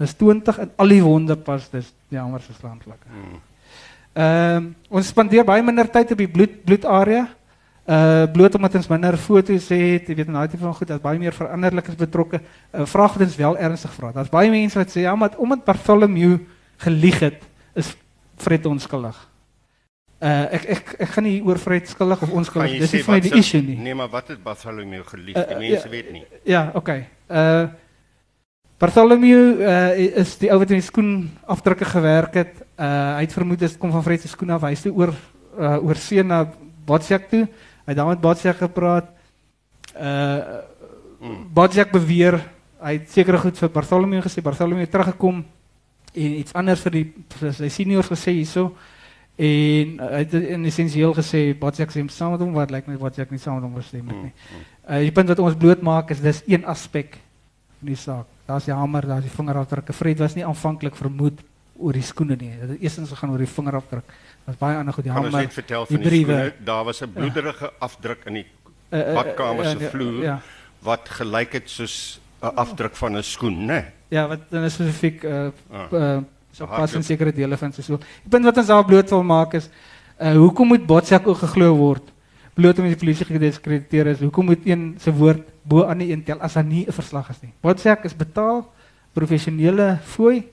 Dis 0.03 0.15
20 0.19 0.59
in 0.61 0.73
al 0.77 0.93
die 0.93 1.03
wonde 1.03 1.37
pas 1.37 1.71
dis 1.73 1.93
jammer 2.13 2.43
se 2.45 2.53
slaanvlakke. 2.53 3.09
Hmm. 3.09 3.39
Ehm 4.17 4.57
um, 4.57 4.69
ons 4.91 5.09
spandeer 5.13 5.45
baie 5.45 5.63
minder 5.63 5.89
tyd 5.93 6.13
op 6.13 6.19
die 6.19 6.29
bloed 6.29 6.65
bloedarea. 6.65 7.27
Uh 7.87 8.27
bloot 8.35 8.55
omdat 8.59 8.75
ons 8.75 8.89
minder 8.91 9.15
foto's 9.17 9.69
het, 9.71 10.09
jy 10.11 10.15
weet 10.19 10.27
daai 10.27 10.49
tipe 10.51 10.65
van 10.65 10.75
goed, 10.75 10.89
daar's 10.91 11.03
baie 11.05 11.21
meer 11.23 11.35
veranderlikes 11.35 11.95
betrokke. 11.95 12.41
'n 12.41 12.81
uh, 12.81 12.87
Vraag 12.87 13.15
wat 13.15 13.23
ons 13.29 13.37
wel 13.37 13.59
ernstig 13.59 13.93
vra. 13.95 14.11
Daar's 14.13 14.33
baie 14.33 14.51
mense 14.51 14.79
wat 14.79 14.91
sê 14.91 15.07
ja, 15.07 15.15
maar 15.15 15.37
omdat 15.39 15.65
Bartholomew 15.65 16.39
gelieg 16.83 17.21
het, 17.21 17.47
is 17.75 17.95
Fred 18.37 18.67
onskuldig. 18.67 19.17
Uh 20.19 20.49
ek 20.57 20.65
ek 20.65 20.95
ek 20.99 21.09
gaan 21.15 21.25
nie 21.25 21.43
oor 21.45 21.59
Fred 21.59 21.89
skuldig 21.89 22.23
of 22.23 22.31
onskuldig. 22.31 22.79
Dis 22.81 22.93
nie 22.93 23.03
vir 23.05 23.15
my 23.15 23.21
die 23.21 23.35
issue 23.39 23.63
nie. 23.63 23.77
Nee, 23.79 23.95
maar 23.95 24.09
wat 24.09 24.29
het 24.29 24.43
Bartholomew 24.43 25.05
gelieg? 25.07 25.37
Uh, 25.37 25.47
die 25.49 25.71
mense 25.71 25.87
uh, 25.87 25.91
weet 25.93 26.13
nie. 26.13 26.25
Ja, 26.43 26.71
okay. 26.75 27.07
Uh 27.31 27.69
Bartholomew 28.79 29.61
uh, 29.63 29.95
is 30.21 30.35
die 30.37 30.51
ou 30.53 30.59
wat 30.61 30.73
in 30.75 30.83
die 30.83 30.85
skoen 30.85 31.31
afdrukke 31.49 31.87
gewerk 31.89 32.35
het. 32.35 32.59
Uh, 32.77 33.17
hy 33.17 33.23
het 33.25 33.33
vermoed 33.33 33.63
dit 33.63 33.79
kom 33.81 33.95
van 33.95 34.03
Fred 34.05 34.21
se 34.21 34.29
skoen 34.29 34.51
af. 34.53 34.67
Hy 34.67 34.75
het 34.75 34.91
oor 34.91 35.15
uh, 35.57 35.79
oor 35.81 35.97
see 35.97 36.25
na 36.27 36.43
Botsjak 36.87 37.31
toe. 37.31 37.47
Hy 37.87 37.95
het 37.95 38.01
daar 38.01 38.11
met 38.11 38.21
Botsjak 38.21 38.59
gepraat. 38.59 39.13
Uh 39.95 40.65
Botsjak 41.55 41.91
beweer 41.95 42.37
hy 42.83 42.99
het 42.99 43.07
seker 43.11 43.39
goed 43.41 43.57
vir 43.57 43.71
Bartholomew 43.73 44.21
gesê. 44.25 44.43
Bartholomew 44.45 44.85
het 44.85 44.93
teruggekom 44.93 45.39
en 46.13 46.35
iets 46.43 46.53
anders 46.53 46.83
vir 46.85 46.93
die 46.99 47.05
vir 47.39 47.55
sy 47.57 47.71
seniors 47.73 48.11
gesê 48.11 48.35
hierso. 48.37 48.75
En 49.37 49.97
hy 50.03 50.21
het 50.25 50.35
in 50.37 50.67
essensieel 50.69 51.15
gesê 51.17 51.41
Botsjak 51.59 51.95
sê 51.95 52.03
saam 52.13 52.35
met 52.35 52.43
hom 52.45 52.53
wat 52.59 52.75
lyk 52.75 52.85
like 52.85 52.91
my 52.91 52.99
Botsjak 53.01 53.31
nie 53.31 53.41
saam 53.41 53.61
met 53.61 53.69
hom 53.69 53.79
verstem 53.79 54.11
nie. 54.11 54.33
Uh 54.83 55.01
die 55.07 55.15
punt 55.15 55.31
wat 55.33 55.45
ons 55.47 55.59
bloot 55.63 55.83
maak 55.87 56.11
is 56.11 56.21
dis 56.25 56.43
een 56.47 56.67
aspek 56.67 57.17
van 57.79 57.93
die 57.93 58.01
saak. 58.03 58.27
Daar's 58.47 58.67
die 58.67 58.75
hamer, 58.75 59.07
daar's 59.07 59.27
die 59.27 59.35
vingerafdrukke. 59.35 59.95
Fred 59.95 60.19
was 60.19 60.35
nie 60.35 60.45
aanvanklik 60.47 60.99
vermoed 60.99 61.41
oor 61.79 61.93
die 61.93 62.03
skoene 62.03 62.37
nie. 62.41 62.53
Dit 62.81 62.99
gegaan 63.11 63.31
oor 63.31 63.43
die 63.43 63.51
vingerafdruk. 63.51 64.13
Daar's 64.47 64.59
baie 64.59 64.77
ander 64.79 64.95
goed, 64.95 65.05
die 65.05 65.13
hamer. 65.13 65.33
Ons 65.33 65.49
het 65.49 65.53
vertel 65.53 65.87
van 65.87 65.97
die, 65.97 66.11
die 66.11 66.23
skoene. 66.23 66.53
Daar 66.65 66.85
was 66.85 67.03
'n 67.03 67.13
bloederige 67.13 67.65
ja. 67.65 67.73
afdruk 67.79 68.25
in 68.27 68.35
die 68.35 68.47
uh, 68.91 68.99
uh, 68.99 69.15
badkamer 69.15 69.65
se 69.65 69.77
uh, 69.77 69.83
uh, 69.83 69.91
vloer 69.91 70.23
ja. 70.23 70.41
wat 70.81 71.09
gelyk 71.09 71.53
het 71.53 71.71
soos 71.71 72.21
'n 72.43 72.55
afdruk 72.55 72.97
van 72.97 73.17
'n 73.17 73.23
skoen, 73.23 73.67
né? 73.67 73.85
Ja, 74.09 74.29
wat 74.29 74.51
dan 74.51 74.71
spesifiek 74.71 75.23
uh, 75.23 75.51
uh 75.93 76.19
so 76.53 76.67
pas 76.67 76.95
in 76.95 77.03
sekere 77.03 77.33
dele 77.33 77.57
van 77.57 77.73
sy 77.73 77.83
so. 77.83 77.99
Die 77.99 78.31
punt 78.31 78.45
wat 78.45 78.57
ons 78.57 78.67
daar 78.67 78.85
bloot 78.85 79.11
wil 79.11 79.23
maak 79.23 79.55
is 79.55 79.69
uh 80.21 80.33
hoekom 80.33 80.67
moet 80.67 80.87
Botsjak 80.87 81.27
ook 81.27 81.39
geglo 81.39 81.75
word? 81.77 82.13
bloot 82.57 82.79
om 82.81 82.89
die 82.89 82.97
polisie 82.97 83.27
gediskrediteer 83.29 84.13
is. 84.15 84.23
Hoekom 84.25 84.49
moet 84.53 84.65
een 84.65 84.89
se 85.03 85.13
woord 85.13 85.45
bo 85.67 85.85
aan 85.85 86.01
die 86.01 86.09
een 86.13 86.23
tel 86.25 86.41
as 86.41 86.57
daar 86.57 86.65
nie 86.65 86.87
'n 86.87 86.93
verslag 86.93 87.29
is 87.31 87.43
nie? 87.43 87.53
Ek 87.63 88.05
is 88.05 88.17
betaal 88.17 88.65
professionele 89.13 89.99
fooi, 90.03 90.45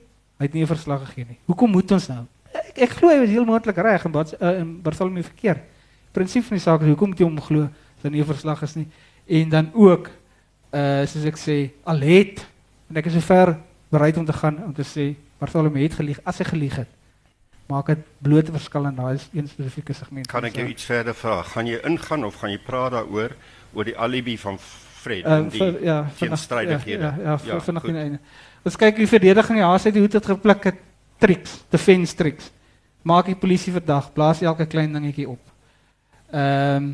hy 0.44 0.50
het 0.50 0.56
nie 0.58 0.64
'n 0.64 0.68
verslag 0.68 1.06
gegee 1.08 1.26
nie. 1.30 1.40
Hoekom 1.46 1.72
moet 1.72 1.92
ons 1.92 2.08
nou? 2.08 2.26
Ek, 2.52 2.78
ek 2.78 2.90
glo 3.00 3.10
hy 3.10 3.20
was 3.20 3.30
heel 3.30 3.46
moontlik 3.46 3.78
reg 3.78 4.06
en 4.06 4.12
wat 4.12 4.36
uh, 4.42 4.60
in 4.60 4.82
Bartholomew 4.82 5.24
verkeerd. 5.24 5.62
Prinsip 6.12 6.44
van 6.44 6.58
die 6.58 6.64
saak 6.64 6.82
is 6.82 6.88
hoekom 6.88 7.10
moet 7.10 7.20
jy 7.20 7.26
hom 7.26 7.40
glo 7.42 7.64
as 7.64 8.02
daar 8.02 8.12
nie 8.12 8.22
'n 8.22 8.26
verslag 8.26 8.62
is 8.62 8.76
nie? 8.76 8.88
En 9.28 9.50
dan 9.50 9.72
ook 9.74 10.10
uh 10.74 11.06
soos 11.06 11.26
ek 11.26 11.38
sê, 11.38 11.72
al 11.84 12.00
het 12.00 12.46
en 12.90 12.98
ek 12.98 13.06
is 13.06 13.14
sover 13.14 13.58
bereid 13.90 14.18
om 14.18 14.26
te 14.26 14.34
gaan 14.34 14.64
om 14.64 14.74
te 14.74 14.84
sê 14.84 15.16
Bartholomew 15.40 15.84
het 15.84 15.94
gelieg 15.94 16.20
as 16.24 16.38
hy 16.38 16.46
gelieg 16.46 16.76
het 16.76 16.90
maak 17.70 17.88
dit 17.88 18.00
bloot 18.20 18.48
'n 18.48 18.58
verskil 18.60 18.86
en 18.86 18.96
daai 18.96 19.18
een 19.34 19.48
spesifieke 19.48 19.94
segment. 19.94 20.28
Kan 20.28 20.46
ek 20.46 20.56
jou 20.56 20.68
iets 20.68 20.84
verder 20.84 21.16
vra? 21.16 21.42
Gaan 21.42 21.66
jy 21.66 21.80
ingaan 21.84 22.26
of 22.26 22.36
gaan 22.36 22.52
jy 22.52 22.60
praat 22.60 22.92
daaroor 22.92 23.32
oor 23.74 23.84
die 23.84 23.98
alibi 23.98 24.38
van 24.38 24.60
Fred 25.04 25.26
uh, 25.26 25.38
en 25.38 25.50
die 25.52 25.62
vir, 25.62 25.78
ja, 25.84 26.00
teenstrydighede? 26.18 27.12
Ja, 27.12 27.14
ja, 27.34 27.38
ja, 27.50 27.60
vanaand 27.60 27.92
in 27.92 28.02
einde. 28.02 28.20
Ons 28.64 28.80
kyk 28.80 29.00
die 29.02 29.10
verdediging 29.12 29.60
ja, 29.60 29.72
sy 29.78 29.92
het 29.92 30.00
hoe 30.00 30.12
dit 30.16 30.30
gepluk 30.34 30.68
het 30.70 30.84
tricks, 31.24 31.58
defense 31.74 32.16
tricks. 32.16 32.52
Maak 33.04 33.28
die 33.28 33.40
polisie 33.40 33.74
verdag, 33.76 34.12
blaas 34.16 34.42
elke 34.44 34.68
klein 34.70 34.94
dingetjie 34.96 35.28
op. 35.30 35.42
Ehm 36.32 36.78
um, 36.84 36.94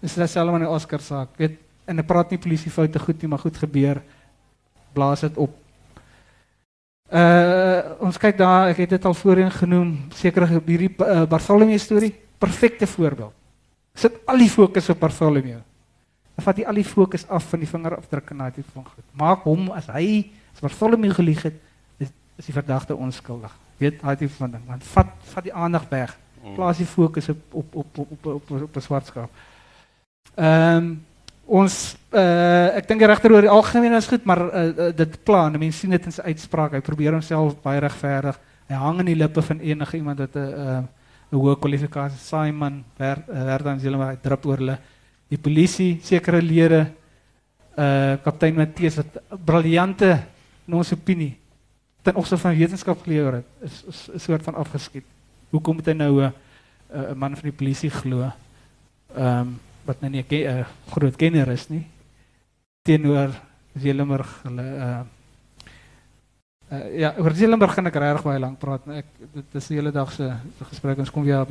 dis 0.00 0.14
dieselfde 0.16 0.52
met 0.54 0.62
die 0.64 0.72
Oscar 0.72 1.02
saak. 1.04 1.34
Weet 1.36 1.58
en 1.84 1.98
'n 1.98 2.06
praat 2.06 2.30
nie 2.30 2.38
polisie 2.38 2.70
foute 2.70 2.98
goed 2.98 3.20
nie, 3.20 3.28
maar 3.28 3.42
goed 3.42 3.56
gebeur. 3.56 4.00
Blaas 4.92 5.20
dit 5.20 5.36
op. 5.36 5.52
Uh 7.10 7.82
ons 8.00 8.16
kyk 8.18 8.38
daar, 8.38 8.68
ek 8.70 8.76
het 8.76 8.90
dit 8.90 9.04
al 9.04 9.14
voorheen 9.14 9.50
genoem, 9.50 10.06
sekere 10.14 10.46
hierdie 10.46 10.94
uh, 10.98 11.26
Bartholomew 11.26 11.78
storie, 11.78 12.14
perfekte 12.38 12.86
voorbeeld. 12.86 13.34
Sit 13.94 14.20
al 14.26 14.38
die 14.38 14.48
fokus 14.48 14.88
op 14.88 15.00
Bartholomew. 15.00 15.58
Dan 16.40 16.46
vat 16.48 16.60
jy 16.62 16.64
al 16.70 16.78
die 16.80 16.88
fokus 16.88 17.26
af 17.28 17.50
van 17.52 17.60
die 17.60 17.68
vingerafdrukke 17.68 18.32
na 18.32 18.46
dit 18.48 18.64
van 18.72 18.86
goed. 18.88 19.04
Maak 19.12 19.42
hom 19.44 19.66
as 19.76 19.90
hy 19.92 20.30
as 20.54 20.62
Bartholomew 20.64 21.12
gelieg 21.12 21.42
het, 21.44 21.56
is, 22.00 22.08
is 22.40 22.46
die 22.48 22.54
verdagte 22.56 22.94
onskuldig. 22.96 23.52
Weet 23.76 23.98
daai 24.00 24.14
tipe 24.16 24.32
van 24.38 24.54
ding. 24.54 24.62
Want 24.64 24.86
vat 24.94 25.10
vat 25.34 25.44
die 25.44 25.52
aandag 25.52 25.84
weg. 25.90 26.14
Mm. 26.40 26.54
Plaas 26.56 26.78
die 26.80 26.86
fokus 26.88 27.28
op 27.28 27.58
op 27.60 27.76
op 27.82 27.98
op 27.98 28.14
op 28.14 28.24
op, 28.32 28.52
op, 28.56 28.76
'n 28.76 28.80
swart 28.80 29.10
skaap. 29.12 29.42
Ehm 30.34 30.76
um, 30.78 30.88
ons 31.44 31.76
uh 32.14 32.78
ek 32.78 32.88
dink 32.88 33.04
die 33.04 33.10
regter 33.10 33.32
oor 33.32 33.44
die 33.44 33.52
algemeen 33.52 33.96
is 33.98 34.08
goed, 34.08 34.24
maar 34.24 34.40
uh, 34.40 34.92
dit 34.96 35.24
plan, 35.24 35.58
mense 35.58 35.78
sien 35.78 35.90
dit 35.90 36.06
in 36.06 36.12
sy 36.12 36.22
uitspraak. 36.22 36.72
Hy 36.72 36.80
probeer 36.80 37.12
homself 37.12 37.60
baie 37.60 37.80
regverdig. 37.80 38.38
Hy 38.68 38.80
hang 38.80 39.00
in 39.04 39.12
die 39.12 39.20
lippe 39.20 39.42
van 39.42 39.60
enige 39.60 39.96
iemand 39.96 40.18
wat 40.24 40.36
'n 40.36 40.38
uh, 40.40 40.80
'n 41.32 41.36
hoë 41.36 41.58
kwalifikasie 41.60 42.18
Simon 42.18 42.84
werd 42.96 43.26
werd 43.26 43.64
dan 43.64 43.78
hulle 43.78 43.96
maar 43.96 44.20
drup 44.20 44.46
oor 44.46 44.56
hulle. 44.56 44.78
Die 45.30 45.38
polisie, 45.38 46.00
sekere 46.02 46.42
lede 46.42 46.86
uh 47.78 48.18
kaptein 48.24 48.56
Matteus 48.58 48.98
wat 48.98 49.20
briljante 49.46 50.10
in 50.66 50.74
ons 50.74 50.92
opinie 50.92 51.36
ten 52.02 52.16
opsigte 52.16 52.42
van 52.42 52.56
wetenskap 52.56 53.02
gelewer 53.04 53.40
het, 53.40 53.48
is 53.62 54.08
soort 54.24 54.42
van 54.42 54.56
afgeskiet. 54.58 55.04
Hoekom 55.52 55.76
moet 55.78 55.86
hy 55.86 55.94
nou 55.94 56.12
'n 56.20 56.32
uh, 56.92 57.12
'n 57.12 57.18
man 57.18 57.36
van 57.36 57.50
die 57.50 57.58
polisie 57.58 57.90
glo? 57.90 58.30
Ehm 59.16 59.56
wat 59.84 60.00
nou 60.00 60.10
nie 60.10 60.24
'n 60.28 60.58
uh, 60.58 60.66
groot 60.90 61.16
kenner 61.16 61.48
is 61.48 61.68
nie 61.68 61.86
teenoor 62.82 63.30
Zeelenburg 63.76 64.28
hulle 64.42 64.62
uh 64.62 65.00
uh 66.70 66.98
ja 66.98 67.14
oor 67.18 67.34
Zeelenburg 67.34 67.74
gaan 67.74 67.86
ek 67.90 67.98
regtig 68.02 68.24
baie 68.24 68.40
lank 68.40 68.58
praat 68.58 68.86
ek 68.88 69.06
is 69.58 69.68
die 69.68 69.76
hele 69.76 69.92
dag 69.92 70.12
se 70.12 70.30
gesprek 70.70 70.98
ons 70.98 71.10
kom 71.10 71.24
weer 71.24 71.46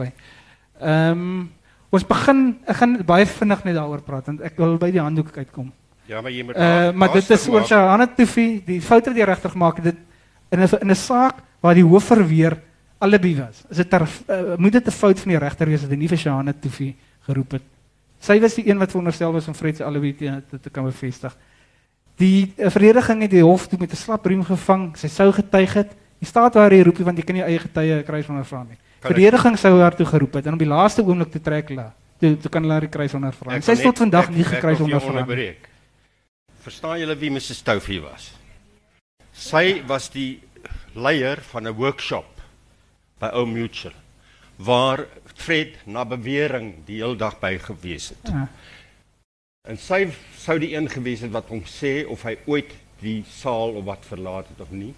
um, 0.82 1.52
ons 1.90 2.06
begin 2.06 2.58
ek 2.66 2.76
gaan 2.76 2.98
baie 3.06 3.26
vinnig 3.26 3.64
net 3.66 3.76
daaroor 3.76 4.02
praat 4.02 4.26
want 4.26 4.42
ek 4.42 4.58
wil 4.58 4.78
by 4.78 4.92
die 4.92 5.02
handdoek 5.02 5.38
uitkom. 5.38 5.72
Ja, 6.06 6.22
maar 6.22 6.32
jy 6.32 6.44
moet 6.44 6.58
uh, 6.58 6.92
maar 6.92 7.14
dit 7.14 7.30
is 7.30 7.48
oor 7.48 7.66
Shahana 7.66 8.08
Tufi, 8.08 8.64
die 8.66 8.82
fout 8.82 9.06
wat 9.06 9.16
die 9.16 9.26
regter 9.26 9.50
gemaak 9.50 9.76
het 9.78 9.92
dit 9.92 9.98
in 10.52 10.60
'n 10.60 10.82
in 10.82 10.92
'n 10.92 10.96
saak 10.96 11.44
waar 11.62 11.76
die 11.76 11.86
hoof 11.86 12.04
verweer 12.04 12.58
alibi 13.00 13.36
was. 13.36 13.64
Is 13.70 13.78
dit 13.78 13.94
uh, 13.94 14.56
moet 14.58 14.72
dit 14.72 14.88
'n 14.88 14.92
fout 14.92 15.20
van 15.20 15.30
die 15.30 15.40
regter 15.40 15.68
wees 15.68 15.82
dat 15.82 15.90
hy 15.90 15.98
nie 15.98 16.08
vir 16.08 16.18
Shahana 16.18 16.54
Tufi 16.54 16.96
geroep 17.28 17.52
het 17.52 17.64
Sy 18.20 18.36
was 18.44 18.58
die 18.60 18.68
een 18.68 18.80
wat 18.80 18.92
veronderstel 18.92 19.32
was 19.32 19.48
om 19.48 19.56
Fred 19.56 19.80
se 19.80 19.86
alibi 19.88 20.12
te, 20.16 20.32
te, 20.50 20.60
te 20.60 20.70
kan 20.70 20.84
bevestig. 20.84 21.36
Die 22.20 22.52
uh, 22.58 22.68
verdediging 22.68 23.24
het 23.24 23.32
die 23.32 23.44
hof 23.46 23.70
toe 23.72 23.80
met 23.80 23.92
'n 23.92 23.96
slap 23.96 24.26
riem 24.26 24.44
gevang. 24.44 24.92
Sy 24.98 25.08
sou 25.08 25.32
getuig 25.32 25.74
het. 25.74 25.96
Die 26.20 26.28
staat 26.28 26.54
waar 26.54 26.72
hy 26.72 26.82
roep 26.84 26.98
want 26.98 27.18
jy 27.18 27.24
kan 27.24 27.36
nie 27.36 27.44
eie 27.44 27.60
getuie 27.60 28.04
kry 28.04 28.24
van 28.24 28.40
'n 28.40 28.46
vrou 28.46 28.64
nie. 28.68 28.78
Verdediging 29.04 29.58
sou 29.60 29.74
haar 29.80 29.96
toe 29.96 30.06
geroep 30.06 30.34
het 30.40 30.50
en 30.50 30.58
op 30.58 30.60
die 30.60 30.68
laaste 30.68 31.04
oomblik 31.06 31.32
te 31.32 31.42
trek 31.42 31.70
la. 31.76 31.92
Toe 32.20 32.36
toe 32.38 32.52
kan 32.52 32.66
hulle 32.68 32.80
die 32.84 32.92
kruis 32.92 33.14
ondervra. 33.16 33.62
Sy 33.64 33.78
is 33.78 33.86
tot 33.86 34.02
vandag 34.04 34.28
ek, 34.28 34.36
nie 34.36 34.48
gekruis 34.48 34.82
ondervra 34.84 35.24
nie. 35.26 35.54
Verstaan 36.66 37.00
julle 37.00 37.16
wie 37.20 37.32
Mrs 37.32 37.62
Stoufie 37.62 38.02
was? 38.04 38.34
Sy 39.32 39.82
was 39.88 40.10
die 40.12 40.42
leier 40.96 41.40
van 41.54 41.68
'n 41.68 41.76
workshop 41.76 42.42
by 43.20 43.32
Old 43.34 43.54
Mutual 43.54 43.96
waar 44.60 45.06
Fred 45.36 45.78
na 45.86 46.04
bewering 46.06 46.74
die 46.86 47.00
hele 47.00 47.16
dag 47.16 47.40
by 47.40 47.58
gewees 47.58 48.10
het. 48.10 48.28
Ja. 48.28 48.48
En 49.70 49.78
sy 49.78 50.10
sou 50.36 50.58
die 50.60 50.74
een 50.76 50.90
gewees 50.90 51.22
het 51.24 51.32
wat 51.32 51.48
hom 51.48 51.64
sê 51.64 52.04
of 52.08 52.24
hy 52.28 52.36
ooit 52.46 52.74
die 53.00 53.24
saal 53.32 53.78
of 53.80 53.86
wat 53.88 54.04
verlaat 54.08 54.48
het 54.52 54.60
of 54.60 54.72
nie. 54.72 54.94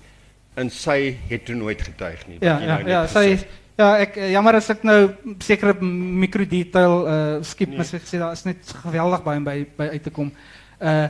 En 0.58 0.70
sy 0.70 1.16
het 1.30 1.46
toe 1.46 1.56
nooit 1.56 1.82
getuig 1.82 2.26
nie. 2.28 2.38
Ja, 2.42 2.58
ja, 2.60 2.80
nou 2.80 2.90
ja, 2.90 3.06
sy 3.08 3.38
ja, 3.78 3.88
ek 4.04 4.16
jammer 4.32 4.58
as 4.60 4.70
ek 4.74 4.84
nou 4.88 5.00
sekere 5.44 5.74
mikrodetail 5.82 6.96
uh 7.02 7.42
skiep, 7.44 7.70
nee. 7.70 7.78
maar 7.78 7.88
sy 7.88 8.00
sê 8.04 8.20
daar 8.22 8.38
is 8.38 8.46
net 8.46 8.74
geweldig 8.84 9.24
baie 9.26 9.40
by 9.40 9.58
by 9.78 9.90
uit 9.96 10.04
te 10.04 10.14
kom. 10.14 10.32
Uh 10.80 11.10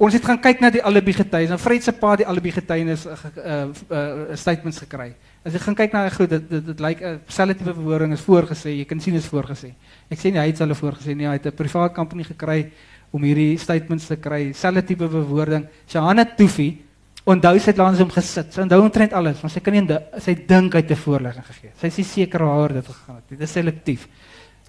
ons 0.00 0.14
het 0.16 0.24
gaan 0.24 0.38
kyk 0.40 0.62
na 0.62 0.70
die 0.72 0.80
alibi 0.80 1.12
getuies. 1.12 1.50
Nou 1.52 1.58
Fred 1.60 1.84
se 1.84 1.92
pa 1.92 2.14
die 2.16 2.24
alibi 2.24 2.54
getuienis 2.56 3.02
uh, 3.04 3.16
uh, 3.36 3.56
uh 3.92 4.36
statements 4.36 4.80
gekry. 4.80 5.10
As 5.44 5.52
jy 5.52 5.60
gaan 5.60 5.76
kyk 5.76 5.92
na 5.92 6.06
goed 6.14 6.30
dit 6.32 6.46
dit, 6.48 6.64
dit 6.70 6.80
lyk 6.80 7.02
'n 7.02 7.10
like, 7.18 7.32
selfde 7.32 7.58
tipe 7.58 7.74
bewoording 7.76 8.12
is 8.16 8.24
voorgesê. 8.24 8.72
Jy 8.78 8.86
kan 8.88 9.00
sien 9.00 9.14
is 9.14 9.28
voorgesê. 9.28 9.74
Ek 10.08 10.18
sê 10.18 10.32
nie 10.32 10.40
hy 10.40 10.46
het 10.48 10.58
hulle 10.58 10.74
voorgesê 10.74 11.14
nie. 11.14 11.28
Hy 11.28 11.36
het 11.36 11.46
'n 11.46 11.56
privaat 11.56 11.94
company 11.94 12.24
gekry 12.24 12.72
om 13.12 13.22
hierdie 13.22 13.58
statements 13.58 14.06
te 14.06 14.16
kry. 14.16 14.52
Selfde 14.52 14.82
tipe 14.82 15.08
bewoording. 15.08 15.68
Shahana 15.86 16.24
Tufi 16.24 16.78
onthou 17.30 17.54
sy 17.58 17.70
het 17.70 17.80
langs 17.80 18.00
hom 18.02 18.10
gesit. 18.10 18.52
Sy 18.54 18.64
onthou 18.64 18.80
omtrent 18.82 19.14
alles, 19.16 19.40
maar 19.42 19.52
sy 19.52 19.62
kan 19.64 19.76
nie 19.76 19.98
sy 20.18 20.34
dink 20.48 20.74
hy 20.74 20.82
het 20.82 20.90
'n 20.90 20.96
voorlegging 20.96 21.46
gegee. 21.46 21.72
Sy 21.80 21.86
is 21.86 21.96
nie 21.96 22.04
seker 22.04 22.44
waar 22.44 22.72
dit 22.72 22.86
gegaan 22.86 23.16
het 23.16 23.30
nie. 23.30 23.38
Dit 23.38 23.48
is 23.48 23.52
selektief. 23.52 24.08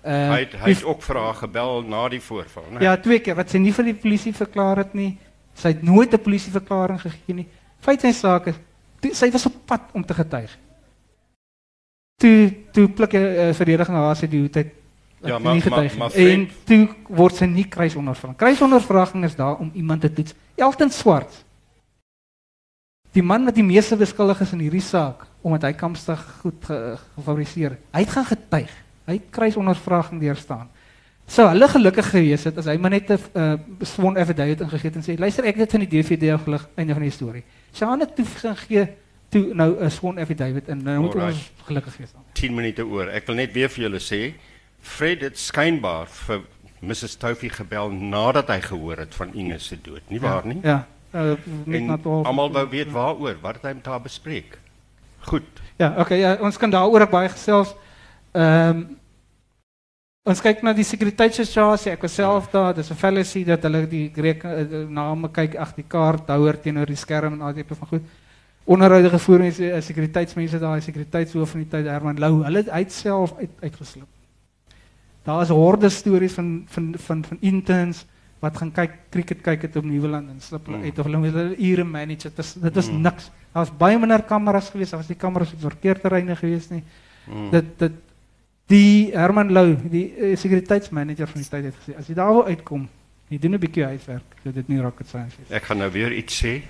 Uh, 0.01 0.11
hy 0.33 0.39
het, 0.39 0.53
hy 0.57 0.69
het 0.69 0.83
ook 0.83 1.01
vir 1.05 1.17
haar 1.21 1.35
gebel 1.35 1.83
na 1.85 2.07
die 2.09 2.19
voorval, 2.19 2.63
né? 2.71 2.79
Ja, 2.81 2.95
twee 2.97 3.19
keer 3.19 3.35
wat 3.35 3.49
sy 3.49 3.59
nie 3.61 3.71
vir 3.71 3.85
die 3.85 3.93
polisie 3.93 4.33
verklaar 4.33 4.77
het 4.77 4.93
nie. 4.93 5.17
Sy 5.53 5.75
het 5.75 5.83
nooit 5.83 6.13
'n 6.13 6.17
polisieverklaring 6.17 7.01
gegee 7.01 7.35
nie. 7.35 7.47
Feit 7.79 8.03
is 8.03 8.19
saak 8.19 8.47
is 8.47 8.55
toe, 8.99 9.13
sy 9.13 9.29
was 9.31 9.45
op 9.45 9.53
pad 9.65 9.81
om 9.93 10.05
te 10.05 10.13
getuig. 10.13 10.57
Toe 12.17 12.53
toe 12.71 12.87
pluk 12.89 13.13
'n 13.13 13.17
uh, 13.17 13.53
verdediging 13.53 13.97
haar 13.97 14.15
sê 14.15 14.27
die 14.29 14.39
hoetyd 14.39 14.73
ja, 15.23 15.39
maar, 15.39 15.53
nie 15.53 15.61
getuig 15.61 15.97
maar, 15.97 16.09
maar 16.09 16.27
en 16.27 16.49
toe 16.65 16.89
word 17.07 17.35
sy 17.35 17.45
nie 17.45 17.67
kruisondervraging. 17.69 18.37
Kruisondervraging 18.37 19.23
is 19.25 19.35
daar 19.35 19.57
om 19.57 19.71
iemand 19.73 20.01
te 20.01 20.13
toets. 20.13 20.33
Elton 20.55 20.89
Swart. 20.89 21.45
Die 23.11 23.23
man 23.23 23.45
wat 23.45 23.55
die 23.55 23.65
meeste 23.65 23.97
beskuldig 23.99 24.39
is 24.41 24.53
in 24.55 24.63
hierdie 24.63 24.83
saak 24.83 25.27
omdat 25.41 25.63
hy 25.63 25.71
kampstig 25.73 26.19
goed 26.41 26.67
ge, 26.67 26.75
gefabriseer. 27.15 27.79
Hy 27.91 28.03
het 28.03 28.13
gaan 28.13 28.27
getuig. 28.29 28.73
Hy 29.09 29.15
het 29.17 29.31
kruisondervraging 29.33 30.21
deurstaan. 30.21 30.69
Sou 31.31 31.47
hulle 31.47 31.67
gelukkig 31.71 32.09
gewees 32.11 32.43
het 32.45 32.57
as 32.59 32.67
hy 32.69 32.75
maar 32.77 32.93
net 32.93 33.09
'n 33.09 33.19
uh, 33.33 33.53
sworn 33.87 34.17
affidavit 34.17 34.61
ingegee 34.61 34.89
het 34.91 34.95
en 34.99 35.03
sê 35.03 35.17
luister 35.19 35.45
ek 35.45 35.55
het 35.55 35.63
dit 35.63 35.71
van 35.71 35.85
die 35.85 35.93
DVD 35.95 36.33
afgelig 36.33 36.67
einde 36.75 36.93
van 36.93 37.01
die 37.01 37.11
storie. 37.11 37.43
Sjaan 37.73 37.99
het 37.99 38.15
toe 38.15 38.25
gegee 38.25 38.87
toe 39.29 39.53
nou 39.53 39.83
'n 39.83 39.89
sworn 39.89 40.19
affidavit 40.19 40.67
en 40.67 40.83
nou 40.83 40.99
moet 41.01 41.15
ons 41.15 41.51
gelukkig 41.65 41.97
wees 41.97 42.11
dan. 42.11 42.21
10 42.33 42.55
minute 42.55 42.85
oor. 42.85 43.07
Ek 43.07 43.25
wil 43.27 43.35
net 43.35 43.53
weer 43.53 43.69
vir 43.69 43.83
julle 43.83 43.99
sê 43.99 44.33
Fred 44.81 45.21
het 45.21 45.37
skynbaar 45.37 46.07
vir 46.07 46.41
Mrs 46.81 47.15
Tofi 47.15 47.49
gebel 47.49 47.91
nadat 47.91 48.47
hy 48.47 48.59
gehoor 48.59 48.97
het 48.97 49.15
van 49.15 49.33
Inge 49.33 49.59
se 49.59 49.77
dood. 49.81 50.01
Nie 50.09 50.19
waar 50.19 50.45
nie? 50.45 50.59
Ja. 50.63 50.87
Uh, 51.11 51.35
met 51.65 51.83
natuurlik. 51.83 52.25
Almal 52.25 52.51
wou 52.51 52.69
weet 52.69 52.91
waaroor, 52.91 53.37
wat 53.41 53.59
het 53.59 53.67
hy 53.67 53.73
met 53.73 53.85
haar 53.85 54.01
bespreek? 54.01 54.59
Goed. 55.19 55.61
Ja, 55.77 55.93
okay, 55.97 56.19
ja, 56.19 56.37
ons 56.41 56.57
kan 56.57 56.69
daaroor 56.69 57.07
baie 57.09 57.29
gesels. 57.29 57.75
Ehm 58.31 58.69
um, 58.77 58.89
Ons 60.21 60.37
kyk 60.37 60.59
na 60.61 60.69
die 60.77 60.83
sekuriteitssituasie. 60.85 61.95
Ek 61.95 62.03
was 62.05 62.13
self 62.13 62.51
daar. 62.51 62.75
Dis 62.77 62.91
'n 62.91 62.95
fallacy 62.95 63.43
dat 63.43 63.63
hulle 63.63 63.87
die 63.89 64.11
Grieke 64.13 64.47
eh, 64.47 64.85
name 64.85 65.31
kyk 65.33 65.55
ag 65.55 65.73
die 65.73 65.85
kaart 65.87 66.27
houer 66.29 66.61
teenoor 66.61 66.85
die 66.85 66.95
skerm 66.95 67.33
en 67.33 67.41
al 67.41 67.53
die 67.53 67.63
tipe 67.63 67.73
van 67.75 67.87
goed. 67.87 68.03
Onderhoude 68.65 69.09
gevoer 69.09 69.39
met 69.39 69.57
die 69.57 69.71
eh, 69.71 69.81
sekuriteitsmense 69.81 70.59
daar, 70.59 70.77
die 70.77 70.85
sekuriteitshoof 70.85 71.49
van 71.49 71.59
die 71.59 71.69
tyd 71.69 71.85
Herman 71.89 72.19
Lou. 72.19 72.43
Hulle 72.43 72.63
het 72.69 72.93
self 72.93 73.33
uit 73.39 73.49
uitgeslip. 73.61 74.07
Daar 75.23 75.41
is 75.41 75.49
horde 75.49 75.89
stories 75.89 76.33
van 76.33 76.65
van 76.67 76.93
van 76.97 77.23
van 77.23 77.37
interns 77.41 78.05
wat 78.41 78.57
gaan 78.57 78.71
kyk 78.73 78.93
cricket 79.13 79.41
kyk 79.45 79.67
het 79.67 79.75
op 79.77 79.85
Nieuweland 79.85 80.29
en 80.29 80.41
slip 80.41 80.65
hulle 80.65 80.81
mm. 80.81 80.83
uit 80.89 80.99
of 80.99 81.05
hulle 81.05 81.17
moet 81.21 81.35
hulle 81.37 81.57
ure 81.57 81.83
manage. 81.83 82.29
Dit 82.29 82.39
is 82.43 82.53
dit 82.53 82.77
is 82.77 82.89
mm. 82.89 83.01
niks. 83.01 83.29
Daar 83.51 83.65
was 83.65 83.73
baie 83.77 83.99
minder 83.99 84.23
kameras 84.23 84.71
gewees. 84.73 84.89
Daar 84.89 84.99
was 85.03 85.11
nie 85.11 85.17
kameras 85.17 85.53
op 85.53 85.61
verkeerterreine 85.67 86.35
gewees 86.35 86.69
nie. 86.69 86.83
Mm. 87.27 87.51
Dit 87.51 87.77
dit 87.79 87.99
Die 88.71 89.11
Herman 89.11 89.51
Lou, 89.51 89.73
die 89.91 90.05
uh, 90.15 90.35
sekuriteitsmanager 90.39 91.27
van 91.27 91.41
die 91.41 91.49
tyd 91.51 91.65
het 91.67 91.79
gesê 91.81 91.95
as 91.99 92.07
jy 92.07 92.13
daar 92.15 92.31
wil 92.37 92.45
uitkom, 92.47 92.85
jy 93.27 93.39
doen 93.43 93.57
'n 93.57 93.59
bietjie 93.59 93.83
huiswerk, 93.83 94.37
so 94.43 94.51
dit 94.55 94.69
nie 94.71 94.79
rocket 94.79 95.07
science 95.07 95.35
is. 95.43 95.51
Ek 95.51 95.67
gaan 95.67 95.81
nou 95.83 95.89
weer 95.91 96.13
iets 96.15 96.37
sê. 96.39 96.61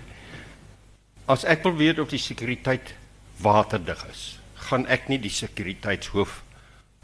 As 1.30 1.46
ek 1.46 1.62
wil 1.64 1.76
weet 1.78 2.00
of 2.00 2.10
die 2.10 2.22
sekuriteit 2.22 2.96
waterdig 3.38 4.02
is, 4.10 4.40
gaan 4.70 4.88
ek 4.88 5.10
nie 5.10 5.20
die 5.22 5.30
sekuriteitshoof 5.30 6.42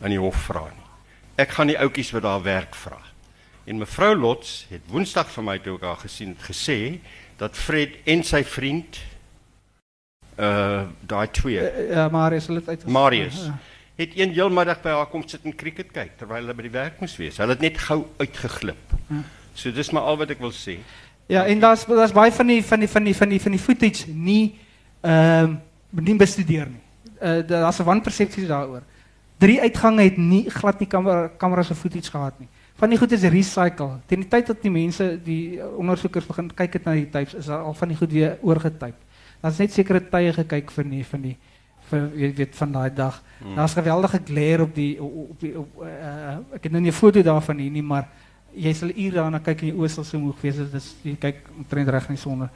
aan 0.02 0.10
die 0.10 0.22
hof 0.22 0.50
vra 0.50 0.66
nie. 0.66 0.90
Ek 1.38 1.54
gaan 1.54 1.70
die 1.70 1.78
ouetjies 1.78 2.12
wat 2.12 2.24
daar 2.24 2.42
werk 2.42 2.76
vra. 2.76 2.98
En 3.68 3.78
mevrou 3.82 4.14
Lots 4.16 4.66
het 4.72 4.82
Woensdag 4.92 5.28
vir 5.34 5.44
my 5.44 5.58
toe 5.60 5.76
ek 5.76 5.84
haar 5.84 6.00
gesien 6.06 6.30
het 6.38 6.44
gesê 6.48 6.78
dat 7.40 7.58
Fred 7.60 7.98
en 8.08 8.24
sy 8.24 8.44
vriend 8.48 9.00
uh 10.38 10.86
daai 11.10 11.28
twee 11.34 11.60
Uh, 11.60 11.90
ja, 11.90 12.08
Marius, 12.14 12.48
hulle 12.48 12.60
het 12.62 12.70
uit 12.70 12.86
Marius 12.88 13.40
Ja. 13.46 13.58
het 13.98 14.12
een 14.16 14.32
heel 14.38 14.50
middag 14.54 14.82
by 14.82 14.90
haar 14.94 15.10
kom 15.10 15.24
sit 15.28 15.44
en 15.44 15.56
cricket 15.56 15.92
kyk 15.92 16.12
terwyl 16.18 16.44
hulle 16.46 16.54
by 16.54 16.62
die 16.68 16.72
werk 16.72 17.00
moes 17.02 17.16
wees. 17.18 17.38
Hulle 17.42 17.56
het 17.58 17.62
net 17.66 17.78
gou 17.82 18.06
uitgeglip. 18.22 18.94
Ja. 19.10 19.24
So 19.58 19.72
dis 19.74 19.90
maar 19.92 20.04
al 20.06 20.18
wat 20.18 20.30
ek 20.30 20.40
wil 20.40 20.54
sê. 20.54 20.78
Ja, 21.28 21.46
en 21.46 21.60
daar's 21.60 21.86
daar's 21.90 22.14
baie 22.14 22.32
van 22.32 22.48
die 22.48 22.62
van 22.64 22.80
die 22.80 22.88
van 22.90 23.04
die 23.04 23.16
van 23.16 23.30
die 23.30 23.42
van 23.42 23.52
die 23.52 23.60
footage 23.60 24.12
nie 24.14 24.56
ehm 25.02 25.58
nie 25.92 26.16
bestudeer 26.16 26.68
nie. 26.70 26.84
Uh 27.22 27.42
daar's 27.48 27.80
'n 27.80 27.84
wanpersepsie 27.84 28.46
daaroor. 28.48 28.84
Drie 29.38 29.60
uitgange 29.62 30.04
het 30.04 30.18
nie 30.18 30.50
glad 30.50 30.80
nie 30.80 30.88
kamera 30.88 31.28
kameras 31.38 31.72
of 31.72 31.78
footage 31.78 32.12
gehad 32.12 32.40
nie. 32.40 32.48
Van 32.78 32.90
die 32.90 32.98
goed 32.98 33.12
is 33.12 33.24
recycle. 33.24 33.98
Teen 34.06 34.22
die 34.22 34.30
tyd 34.30 34.48
dat 34.48 34.62
die 34.62 34.72
mense 34.72 35.20
die 35.26 35.58
ondersoekers 35.78 36.28
begin 36.30 36.52
kyk 36.54 36.74
het 36.78 36.86
na 36.86 36.94
die 36.94 37.08
tapes, 37.10 37.34
is 37.34 37.46
daar 37.50 37.64
al 37.66 37.74
van 37.74 37.88
die 37.90 37.98
goed 37.98 38.12
weer 38.14 38.38
oorgetyp. 38.46 38.96
Daar's 39.42 39.58
net 39.58 39.74
sekere 39.74 40.02
tye 40.12 40.34
gekyk 40.34 40.72
vir 40.72 40.86
nie 40.86 41.04
van 41.06 41.22
die 41.22 41.36
vir 41.88 42.10
jy 42.20 42.30
weet 42.36 42.56
van 42.60 42.72
daai 42.76 42.90
dag. 42.94 43.22
Hmm. 43.40 43.56
Daar's 43.56 43.74
geweldige 43.74 44.20
glare 44.28 44.64
op 44.68 44.76
die 44.76 45.02
op, 45.02 45.40
die- 45.40 45.56
op 45.58 45.82
uh, 45.82 46.38
ek 46.54 46.64
het 46.64 46.72
nou 46.72 46.82
nie 46.82 46.92
'n 46.92 46.94
foto 46.94 47.22
daarvan 47.24 47.58
hier 47.58 47.72
nie, 47.72 47.82
maar 47.82 48.08
jy 48.54 48.74
sal 48.74 48.90
ure 48.90 49.16
daarna 49.16 49.40
kyk 49.40 49.62
en 49.62 49.68
jy 49.68 49.74
oë 49.74 49.90
sal 49.90 50.04
so 50.04 50.20
moeg 50.20 50.42
wees 50.42 50.56
dit 50.58 50.74
is 50.74 50.96
jy 51.04 51.16
kyk 51.16 51.36
omtrent 51.58 51.90
reg 51.90 52.10
in 52.10 52.16
die 52.16 52.22
sonne. 52.22 52.50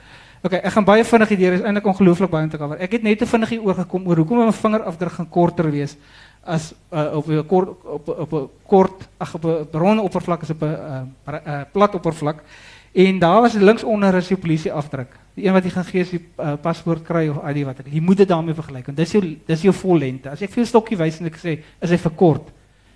OK, 0.44 0.54
ek 0.54 0.72
gaan 0.74 0.86
baie 0.86 1.04
vinnig 1.06 1.30
hierdeur 1.30 1.54
is 1.54 1.62
eintlik 1.62 1.86
ongelooflik 1.86 2.30
baie 2.30 2.44
om 2.44 2.50
te 2.50 2.58
cover. 2.58 2.78
Ek 2.82 2.92
het 2.92 3.04
net 3.04 3.20
te 3.20 3.26
vinnig 3.26 3.50
hier 3.50 3.62
oorgekom 3.62 4.08
oor 4.08 4.16
hoekom 4.18 4.48
'n 4.48 4.52
vingerafdruk 4.54 5.12
gaan 5.12 5.30
korter 5.30 5.72
wees 5.72 5.98
as 6.44 6.74
uh, 6.94 7.16
op 7.18 7.28
'n 7.28 7.46
kort 7.46 7.70
op 7.84 8.08
op 8.08 8.34
'n 8.34 8.50
kort 8.68 9.08
ag 9.18 9.36
op 9.36 9.46
'n 9.46 9.78
ronde 9.78 10.02
oppervlak 10.02 10.42
as 10.42 10.50
op 10.50 10.62
'n 10.62 10.66
uh, 10.66 11.02
pra- 11.24 11.44
uh, 11.48 11.62
plat 11.72 11.96
oppervlak. 11.96 12.44
En 12.92 13.20
daar 13.20 13.42
was 13.42 13.54
links 13.54 13.84
onder 13.84 14.16
is 14.16 14.28
jou 14.28 14.40
polisie 14.40 14.72
afdruk. 14.74 15.20
Die 15.34 15.46
een 15.46 15.54
wat 15.54 15.64
jy 15.64 15.70
gaan 15.70 15.86
gee 15.86 16.02
as 16.02 16.12
jy 16.12 16.20
uh, 16.38 16.54
paspoort 16.62 17.04
kry 17.04 17.28
of 17.28 17.40
ID 17.50 17.64
wat 17.64 17.80
ek. 17.80 17.88
Jy 17.88 18.02
moet 18.02 18.18
dit 18.18 18.28
daarmee 18.28 18.54
vergelyk 18.54 18.86
want 18.86 18.98
dis 18.98 19.12
jou 19.12 19.38
dis 19.46 19.62
jou 19.62 19.74
vol 19.74 19.98
lengte. 19.98 20.30
As 20.30 20.42
ek 20.42 20.50
vir 20.50 20.64
jou 20.64 20.66
stokkie 20.66 20.98
wys 20.98 21.20
en 21.20 21.26
ek 21.26 21.38
sê 21.38 21.64
is 21.82 21.90
hy 21.90 21.98
verkort. 21.98 22.52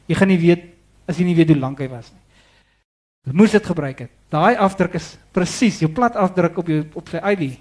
Jy 0.08 0.16
gaan 0.16 0.28
nie 0.28 0.40
weet 0.40 0.64
as 1.08 1.18
jy 1.18 1.26
nie 1.26 1.36
weet 1.36 1.48
hoe 1.48 1.60
lank 1.60 1.80
hy 1.80 1.88
was 1.88 2.12
nie. 2.12 2.22
Jy 3.26 3.34
moes 3.34 3.52
dit 3.52 3.66
gebruik 3.66 4.00
het. 4.00 4.12
Daai 4.30 4.56
afdruk 4.56 4.94
is 4.96 5.18
presies 5.32 5.80
jou 5.80 5.90
plat 5.90 6.16
afdruk 6.16 6.58
op 6.58 6.68
jou 6.68 6.84
op 6.94 7.10
sy 7.10 7.18
ID 7.18 7.60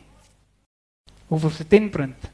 of 1.28 1.44
op 1.44 1.52
sy 1.52 1.64
tenprint. 1.64 2.18
'n 2.18 2.30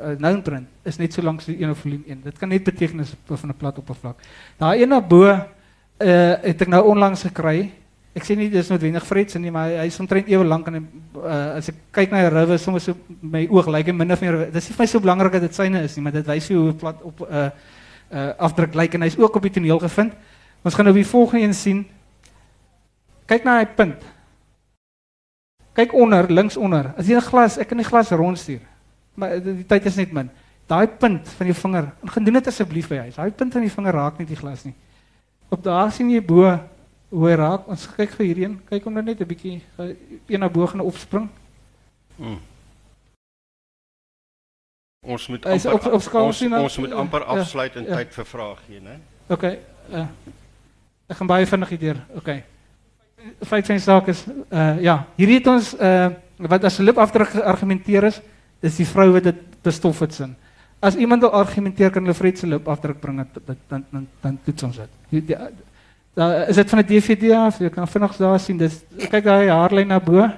uh, 0.00 0.14
known 0.16 0.42
print 0.42 0.66
is 0.84 0.98
net 0.98 1.12
so 1.12 1.22
lank 1.22 1.40
so 1.40 1.52
een 1.52 1.70
of 1.70 1.78
volume 1.78 2.04
1. 2.06 2.22
Dit 2.24 2.38
kan 2.38 2.48
net 2.48 2.64
beteken 2.64 3.00
is 3.00 3.14
van 3.26 3.48
'n 3.48 3.56
plat 3.56 3.78
oppervlak. 3.78 4.16
Daai 4.56 4.82
een 4.82 4.88
daarbo 4.88 5.24
uh 5.24 6.34
het 6.42 6.60
ek 6.62 6.68
nou 6.68 6.84
onlangs 6.86 7.22
gekry. 7.22 7.72
Ek 8.14 8.24
sê 8.24 8.36
nie 8.36 8.48
dis 8.50 8.68
noodwendig 8.68 9.06
Fred 9.06 9.30
se 9.30 9.38
nie, 9.38 9.50
maar 9.50 9.68
hy, 9.68 9.86
is 9.86 10.00
omtrent 10.00 10.28
ewe 10.28 10.44
lank 10.44 10.66
en 10.66 10.74
hy, 10.74 10.82
uh, 11.16 11.56
as 11.58 11.68
ek 11.68 11.74
kyk 11.92 12.10
na 12.10 12.22
die 12.24 12.32
rive 12.34 12.58
soms 12.58 12.84
so 12.84 12.94
my 13.22 13.46
oog 13.50 13.66
lyk 13.66 13.86
like, 13.86 13.92
min 13.92 14.12
of 14.12 14.20
meer 14.20 14.50
dis 14.50 14.68
nie 14.68 14.74
vir 14.74 14.82
my 14.82 14.86
so 14.86 15.00
belangrik 15.00 15.32
dat 15.32 15.42
dit 15.42 15.54
syne 15.54 15.82
is 15.82 15.96
nie, 15.96 16.02
maar 16.02 16.12
dit 16.12 16.26
wys 16.26 16.48
hoe 16.48 16.72
plat 16.72 17.02
op 17.02 17.20
'n 17.20 17.34
uh, 17.34 17.50
uh, 18.10 18.32
afdruk 18.38 18.74
lyk 18.74 18.80
like, 18.80 18.94
en 18.94 19.02
hy's 19.02 19.18
ook 19.18 19.36
op 19.36 19.42
die 19.42 19.50
toneel 19.50 19.78
gevind. 19.78 20.12
Ons 20.64 20.74
gaan 20.74 20.84
nou 20.84 20.94
die 20.94 21.06
volgende 21.06 21.44
een 21.44 21.54
sien. 21.54 21.86
Kyk 23.26 23.44
na 23.44 23.58
hy 23.58 23.66
punt. 23.66 24.02
Kyk 25.78 25.94
onder, 25.94 26.26
links 26.32 26.56
onder. 26.56 26.92
As 26.96 27.06
jy 27.06 27.14
'n 27.14 27.22
glas, 27.22 27.58
ek 27.58 27.68
kan 27.68 27.78
die 27.78 27.86
glas 27.86 28.10
rondstuur. 28.10 28.60
Maar 29.18 29.38
die, 29.42 29.54
die 29.62 29.66
tyd 29.66 29.86
is 29.90 29.96
net 29.98 30.12
min. 30.14 30.30
Daai 30.68 30.86
punt 31.00 31.28
van 31.38 31.48
jou 31.48 31.56
vinger, 31.58 31.86
gaan 32.12 32.24
doen 32.26 32.36
dit 32.38 32.50
asseblief 32.50 32.88
by 32.92 32.98
huis. 33.06 33.16
Daai 33.16 33.30
punt 33.32 33.52
van 33.56 33.64
die 33.64 33.72
vinger 33.72 33.96
raak 33.96 34.18
nie 34.20 34.26
die 34.28 34.36
glas 34.38 34.66
nie. 34.68 34.74
Op 35.48 35.62
daar 35.64 35.90
sien 35.92 36.10
jy 36.12 36.20
bo 36.22 36.44
hoe 37.08 37.28
hy 37.28 37.34
raak. 37.40 37.66
Ons 37.72 37.86
kyk 37.96 38.12
vir 38.18 38.26
hierdie 38.28 38.44
een. 38.44 38.58
Kyk 38.68 38.84
hom 38.84 38.98
nou 38.98 39.02
net 39.02 39.20
'n 39.20 39.26
bietjie 39.30 39.62
een 40.28 40.40
na 40.40 40.48
bo 40.48 40.66
gaan 40.66 40.84
opspring. 40.84 41.28
Hmm. 42.18 42.38
Ons 45.06 45.28
moet 45.28 45.46
amper 45.46 45.72
op- 45.72 45.86
op 45.86 46.14
ons, 46.14 46.36
sien 46.38 46.50
dan? 46.50 46.62
ons 46.62 46.78
moet 46.78 46.92
amper 46.92 47.20
Ja, 47.20 47.26
afsluit 47.26 47.76
en 47.76 47.84
ja. 47.84 47.96
tyd 47.96 48.14
vir 48.14 48.24
vrae 48.26 48.56
gee, 48.66 48.80
né? 48.80 48.98
OK. 49.28 49.42
Uh, 49.92 50.06
ek 51.08 51.16
gaan 51.16 51.26
baie 51.26 51.46
vinnig 51.46 51.68
hierdeur. 51.68 52.00
OK. 52.16 52.28
Feit 53.46 53.66
van 53.66 53.76
die 53.76 53.82
saak 53.84 54.08
is 54.08 54.24
uh 54.50 54.82
ja, 54.82 55.06
hierdie 55.16 55.38
het 55.38 55.46
ons 55.46 55.74
uh 55.74 56.10
wat 56.36 56.64
as 56.64 56.78
'n 56.78 56.84
lipafdruk 56.84 57.28
geargumenteer 57.28 58.04
is, 58.04 58.20
dis 58.60 58.76
die 58.76 58.86
vrou 58.86 59.12
wat 59.12 59.24
dit 59.24 59.62
bestof 59.62 60.00
het 60.00 60.14
sin. 60.14 60.36
As 60.80 60.96
iemand 60.96 61.22
wil 61.22 61.32
argumenteer 61.32 61.90
kan 61.90 62.02
hulle 62.02 62.14
Fred 62.14 62.38
se 62.38 62.46
lipafdruk 62.46 63.00
bring 63.00 63.16
dan 63.16 63.56
dan 63.68 63.84
dan, 63.90 64.06
dan 64.20 64.38
toets 64.44 64.62
ons 64.62 64.80
die- 65.10 65.36
Daar 66.18 66.48
is 66.48 66.56
dit 66.56 66.70
van 66.70 66.78
'n 66.78 66.86
DVD 66.86 67.32
af, 67.32 67.58
jy 67.58 67.70
kan 67.70 67.86
vinnig 67.88 68.16
daar 68.16 68.40
sien. 68.40 68.56
Dis 68.56 68.82
kyk 69.10 69.24
daai 69.24 69.48
haarlyn 69.48 69.86
na 69.88 70.00
bo. 70.00 70.28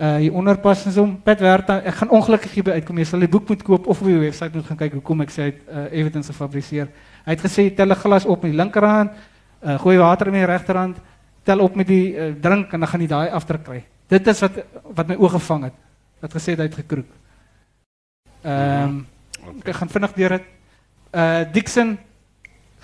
Uh 0.00 0.16
hier 0.16 0.32
onder 0.32 0.58
pas 0.58 0.86
ons. 0.86 0.96
Ek 1.24 1.94
gaan 1.94 2.10
ongelukkig 2.10 2.52
hierby 2.54 2.70
uitkom. 2.70 2.98
Jy 2.98 3.04
sal 3.04 3.18
die 3.20 3.28
boek 3.28 3.48
moet 3.48 3.62
koop 3.62 3.86
of 3.86 4.00
op 4.00 4.06
die 4.06 4.18
webwerf 4.18 4.54
moet 4.54 4.66
gaan 4.66 4.76
kyk 4.76 4.92
hoekom 4.92 5.20
ek 5.20 5.30
sê 5.30 5.42
hy 5.42 5.44
het 5.44 5.60
uh, 5.68 5.98
evidence 5.98 6.32
gefabriseer. 6.32 6.88
Hy 7.24 7.30
het 7.30 7.40
gesê 7.40 7.74
tel 7.74 7.88
'n 7.90 7.94
glas 7.94 8.24
op 8.24 8.42
met 8.42 8.52
die 8.52 8.58
linkerhand, 8.60 9.10
uh, 9.62 9.78
gooi 9.78 9.98
water 9.98 10.26
in 10.26 10.32
die 10.32 10.44
regterhand, 10.44 10.96
tel 11.42 11.58
op 11.60 11.74
met 11.74 11.86
die 11.86 12.14
uh, 12.16 12.32
drink 12.40 12.72
en 12.72 12.80
dan 12.80 12.88
gaan 12.88 13.00
jy 13.00 13.06
daai 13.06 13.28
afdruk 13.30 13.64
kry. 13.64 13.84
Dit 14.08 14.26
is 14.26 14.40
wat 14.40 14.52
wat 14.94 15.08
my 15.08 15.14
oog 15.16 15.32
gevang 15.32 15.64
het. 15.64 15.74
Wat 16.20 16.34
gesê 16.34 16.54
het 16.54 16.58
hy 16.64 16.68
het 16.70 16.80
gekroek. 16.82 17.14
Ehm 18.42 18.88
um, 18.88 19.06
Okay. 19.48 19.72
ek 19.72 19.78
gaan 19.80 19.88
vinnig 19.88 20.12
deur 20.12 20.34
dit. 20.36 20.46
Uh 21.14 21.44
Dixon 21.52 21.98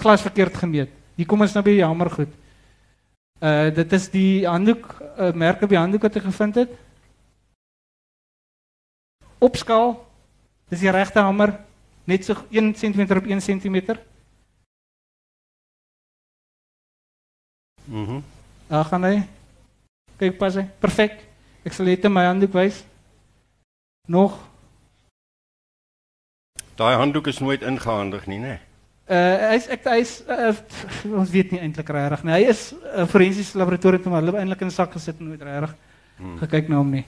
glas 0.00 0.22
verkeerd 0.22 0.56
gemeet. 0.56 0.90
Hier 1.16 1.26
kom 1.26 1.40
ons 1.44 1.52
nou 1.54 1.62
by 1.64 1.76
jammer 1.76 2.10
goed. 2.10 2.32
Uh 3.40 3.68
dit 3.74 3.92
is 3.92 4.08
die 4.10 4.46
handdoek 4.46 4.86
uh, 5.18 5.32
merk 5.34 5.62
op 5.62 5.68
die 5.68 5.78
handdoek 5.78 6.06
wat 6.06 6.16
ek 6.16 6.26
gevind 6.30 6.62
het. 6.62 6.72
Op 9.38 9.56
skaal. 9.60 9.98
Dis 10.70 10.80
die 10.80 10.90
regte 10.94 11.20
hamer 11.20 11.58
net 12.08 12.24
so 12.24 12.36
1 12.50 12.72
cm 12.80 13.04
op 13.18 13.26
1 13.28 13.40
cm. 13.44 13.98
Mhm. 17.84 18.20
Daar 18.68 18.84
gaan 18.84 19.04
hy. 19.04 19.22
Kyk 20.16 20.38
pas 20.38 20.54
hy. 20.54 20.64
Perfek. 20.80 21.20
Ek 21.64 21.72
sal 21.72 21.86
net 21.86 22.08
my 22.08 22.24
handdoek 22.24 22.52
wys. 22.56 22.84
Nog. 24.08 24.36
Daai 26.76 26.96
handdoek 26.98 27.26
is 27.30 27.38
nooit 27.38 27.62
ingehandig 27.62 28.26
nie, 28.26 28.38
né? 28.42 28.58
Uh 29.04 29.50
hy's 29.52 29.66
ek 29.68 29.84
hy's 29.84 30.12
uh, 30.32 30.52
ons 31.20 31.30
weet 31.30 31.50
nie 31.52 31.60
eintlik 31.60 31.88
regtig 31.92 32.24
nie. 32.24 32.32
Hy 32.32 32.44
is 32.50 32.72
'n 32.72 33.02
uh, 33.02 33.06
forensiese 33.06 33.58
laboratorium 33.58 34.10
maar 34.10 34.22
hulle 34.24 34.38
eintlik 34.40 34.60
in 34.64 34.68
'n 34.68 34.78
sak 34.78 34.92
gesit 34.92 35.20
en 35.20 35.28
nooit 35.28 35.42
regtig 35.42 35.74
Hmm. 36.14 36.38
gekyk 36.38 36.68
na 36.68 36.76
hom 36.78 36.90
nie. 36.94 37.04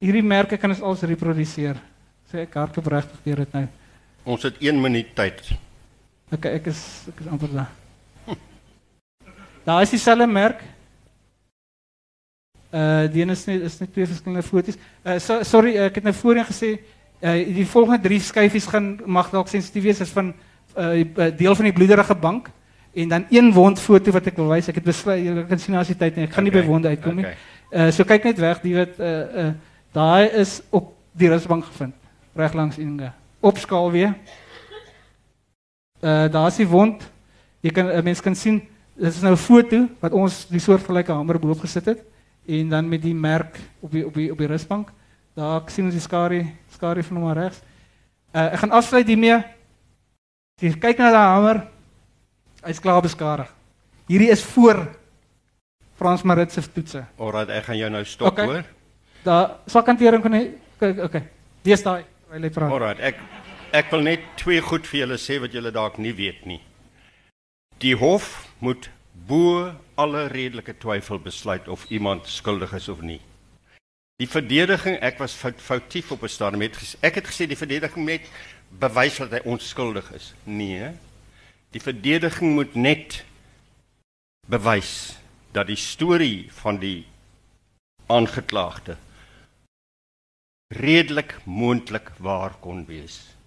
Hierdie 0.00 0.22
merke 0.24 0.56
kan 0.56 0.70
ons 0.70 0.80
als 0.80 1.02
reproduseer. 1.02 1.76
Sê 2.30 2.38
ek 2.46 2.54
hardloop 2.54 2.86
regtig 2.86 3.18
deur 3.24 3.36
dit 3.36 3.52
nou. 3.52 3.66
Ons 4.24 4.42
het 4.42 4.56
1 4.60 4.80
minuut 4.80 5.10
tyd. 5.14 5.42
Ek 6.32 6.46
ek 6.46 6.66
is 6.66 6.80
ek 7.08 7.20
is 7.20 7.26
amper 7.28 7.52
daar. 7.52 7.68
Daar 9.66 9.82
is 9.82 9.90
dieselfde 9.90 10.26
merk. 10.26 10.62
Uh 12.70 13.06
die 13.08 13.22
een 13.22 13.30
is 13.30 13.46
net 13.46 13.62
is 13.64 13.78
net 13.80 13.92
twee 13.92 14.06
verskillende 14.06 14.42
foto's. 14.44 14.76
Uh 15.02 15.18
so, 15.18 15.42
sorry, 15.42 15.76
ek 15.80 15.94
het 15.94 16.04
nou 16.04 16.12
voorheen 16.14 16.44
gesê 16.44 16.74
uh 17.22 17.54
die 17.54 17.66
volgende 17.66 18.02
drie 18.04 18.20
gaan 18.60 19.00
mag 19.06 19.30
dalk 19.30 19.48
sensitief 19.48 19.82
wees 19.82 20.00
as 20.00 20.10
van 20.12 20.34
uh 20.76 21.30
deel 21.36 21.54
van 21.54 21.64
die 21.64 21.72
bloederige 21.72 22.14
bank 22.14 22.50
en 22.94 23.08
dan 23.08 23.24
een 23.30 23.52
wondfoto 23.52 24.12
wat 24.12 24.26
ek 24.26 24.36
wil 24.36 24.48
wys. 24.48 24.68
Ek 24.68 24.74
het 24.74 24.84
besluit 24.84 25.24
julle 25.24 25.46
kan 25.46 25.58
sien 25.58 25.74
as 25.74 25.88
die 25.88 25.96
tyd 25.96 26.16
nie. 26.16 26.26
Ek 26.26 26.34
gaan 26.34 26.44
nie 26.44 26.52
by 26.52 26.58
Okay, 26.58 26.68
wonde 26.68 26.88
uitkom 26.88 27.16
nie. 27.16 27.24
okay. 27.24 27.86
Uh 27.86 27.90
so 27.90 28.04
kyk 28.04 28.24
net 28.24 28.38
weg, 28.38 28.60
die 28.60 28.74
wat 28.76 29.00
uh 29.00 29.46
uh 29.46 29.52
daai 29.92 30.28
is 30.36 30.60
op 30.70 30.92
die 31.16 31.28
rusbank 31.28 31.64
gevind, 31.64 31.94
reg 32.36 32.52
langs 32.52 32.78
Inga. 32.78 33.14
Op 33.40 33.56
skaal 33.58 33.90
weer. 33.90 34.12
Uh 36.04 36.28
daar's 36.28 36.60
die 36.60 36.68
wond. 36.68 37.00
Jy 37.60 37.70
kan 37.70 37.88
'n 37.88 38.04
mens 38.04 38.20
kan 38.20 38.34
sien, 38.34 38.60
dit 38.94 39.08
is 39.08 39.22
nou 39.22 39.32
'n 39.32 39.36
foto 39.36 39.88
wat 40.00 40.12
ons 40.12 40.46
die 40.48 40.60
soortgelyke 40.60 41.12
hamer 41.12 41.38
bo-op 41.38 41.60
gesit 41.64 41.86
het 41.86 42.04
en 42.48 42.68
dan 42.72 42.88
met 42.88 43.02
die 43.04 43.14
merk 43.14 43.58
op 43.84 43.92
die 43.92 44.04
op 44.06 44.14
die 44.16 44.30
op 44.32 44.38
die 44.40 44.48
rusbank. 44.48 44.90
Daar 45.36 45.62
sien 45.70 45.84
ons 45.88 45.94
die 45.94 46.02
skare 46.02 46.40
skare 46.74 47.02
van 47.04 47.20
hom 47.20 47.32
regs. 47.36 47.60
Uh 48.32 48.48
ek 48.52 48.62
gaan 48.62 48.74
afsluit 48.80 49.06
hiermee. 49.06 49.38
Jy 50.60 50.72
kyk 50.80 50.98
na 50.98 51.10
daai 51.14 51.28
hamer, 51.36 51.60
hy's 52.66 52.80
klaar 52.82 53.02
beskadig. 53.04 53.50
Hierdie 54.08 54.30
is 54.32 54.42
voor 54.42 54.88
Frans 55.98 56.22
Marit 56.22 56.52
se 56.52 56.62
toetse. 56.72 57.04
Alraai, 57.18 57.46
ek 57.58 57.64
gaan 57.68 57.78
jou 57.78 57.90
nou 57.90 58.04
stop, 58.04 58.32
Okay. 58.32 58.46
hoor. 58.46 58.64
Daar 59.24 59.58
sakhantering 59.66 60.22
kan 60.22 60.32
hy 60.32 60.44
kyk 60.80 61.04
okay. 61.04 61.22
Dis 61.62 61.82
daai. 61.82 62.04
Hy 62.32 62.38
lê 62.38 62.50
praat. 62.50 62.72
Alraai, 62.72 62.96
ek 63.00 63.20
Ek 63.72 63.90
wil 63.92 64.00
net 64.00 64.22
twee 64.40 64.62
goed 64.64 64.86
vir 64.88 65.02
julle 65.02 65.18
sê 65.20 65.36
wat 65.42 65.52
julle 65.52 65.70
dalk 65.70 65.98
nie 66.00 66.14
weet 66.16 66.46
nie. 66.48 66.62
Die 67.84 67.92
hof 67.94 68.48
moet 68.64 68.88
bo 69.26 69.72
alle 69.94 70.26
redelike 70.26 70.78
twyfel 70.78 71.18
besluit 71.18 71.68
of 71.68 71.86
iemand 71.90 72.26
skuldig 72.26 72.72
is 72.72 72.88
of 72.88 73.00
nie. 73.00 73.20
Die 74.18 74.28
verdediging, 74.28 74.98
ek 74.98 75.18
was 75.18 75.34
fout, 75.38 75.60
foutief 75.62 76.10
op 76.10 76.22
'n 76.22 76.28
stadium 76.28 76.62
het 76.62 76.76
gesê, 76.76 76.96
ek 77.00 77.14
het 77.14 77.26
gesê 77.26 77.46
die 77.46 77.56
verdediging 77.56 78.04
met 78.04 78.22
bewys 78.68 79.16
dat 79.16 79.30
hy 79.30 79.40
onskuldig 79.44 80.12
is. 80.12 80.34
Nee. 80.44 80.90
Die 81.70 81.80
verdediging 81.80 82.54
moet 82.54 82.74
net 82.74 83.24
bewys 84.46 85.18
dat 85.52 85.66
die 85.66 85.76
storie 85.76 86.48
van 86.52 86.78
die 86.78 87.06
aangeklaagde 88.06 88.96
redelik 90.68 91.38
moontlik 91.44 92.10
waar 92.18 92.54
kon 92.60 92.84
wees. 92.86 93.37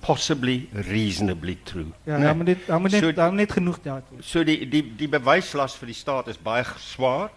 Possibly 0.00 0.68
reasonably 0.72 1.58
true. 1.64 1.92
Ja, 2.04 2.16
nee. 2.16 2.26
dan 2.26 2.36
moet 2.36 2.46
dit 2.46 2.66
dan 2.66 2.80
moet 2.80 2.90
net 2.90 3.02
So- 3.02 3.12
dan 3.12 3.34
net 3.34 3.52
genoeg 3.52 3.80
daartoe. 3.82 4.22
So 4.22 4.44
die 4.44 4.68
die 4.68 4.94
die 4.96 5.08
bewyslas 5.08 5.76
vir 5.76 5.86
die 5.86 5.94
staat 5.94 6.28
is 6.28 6.38
baie 6.38 6.64
swaar. 6.78 7.30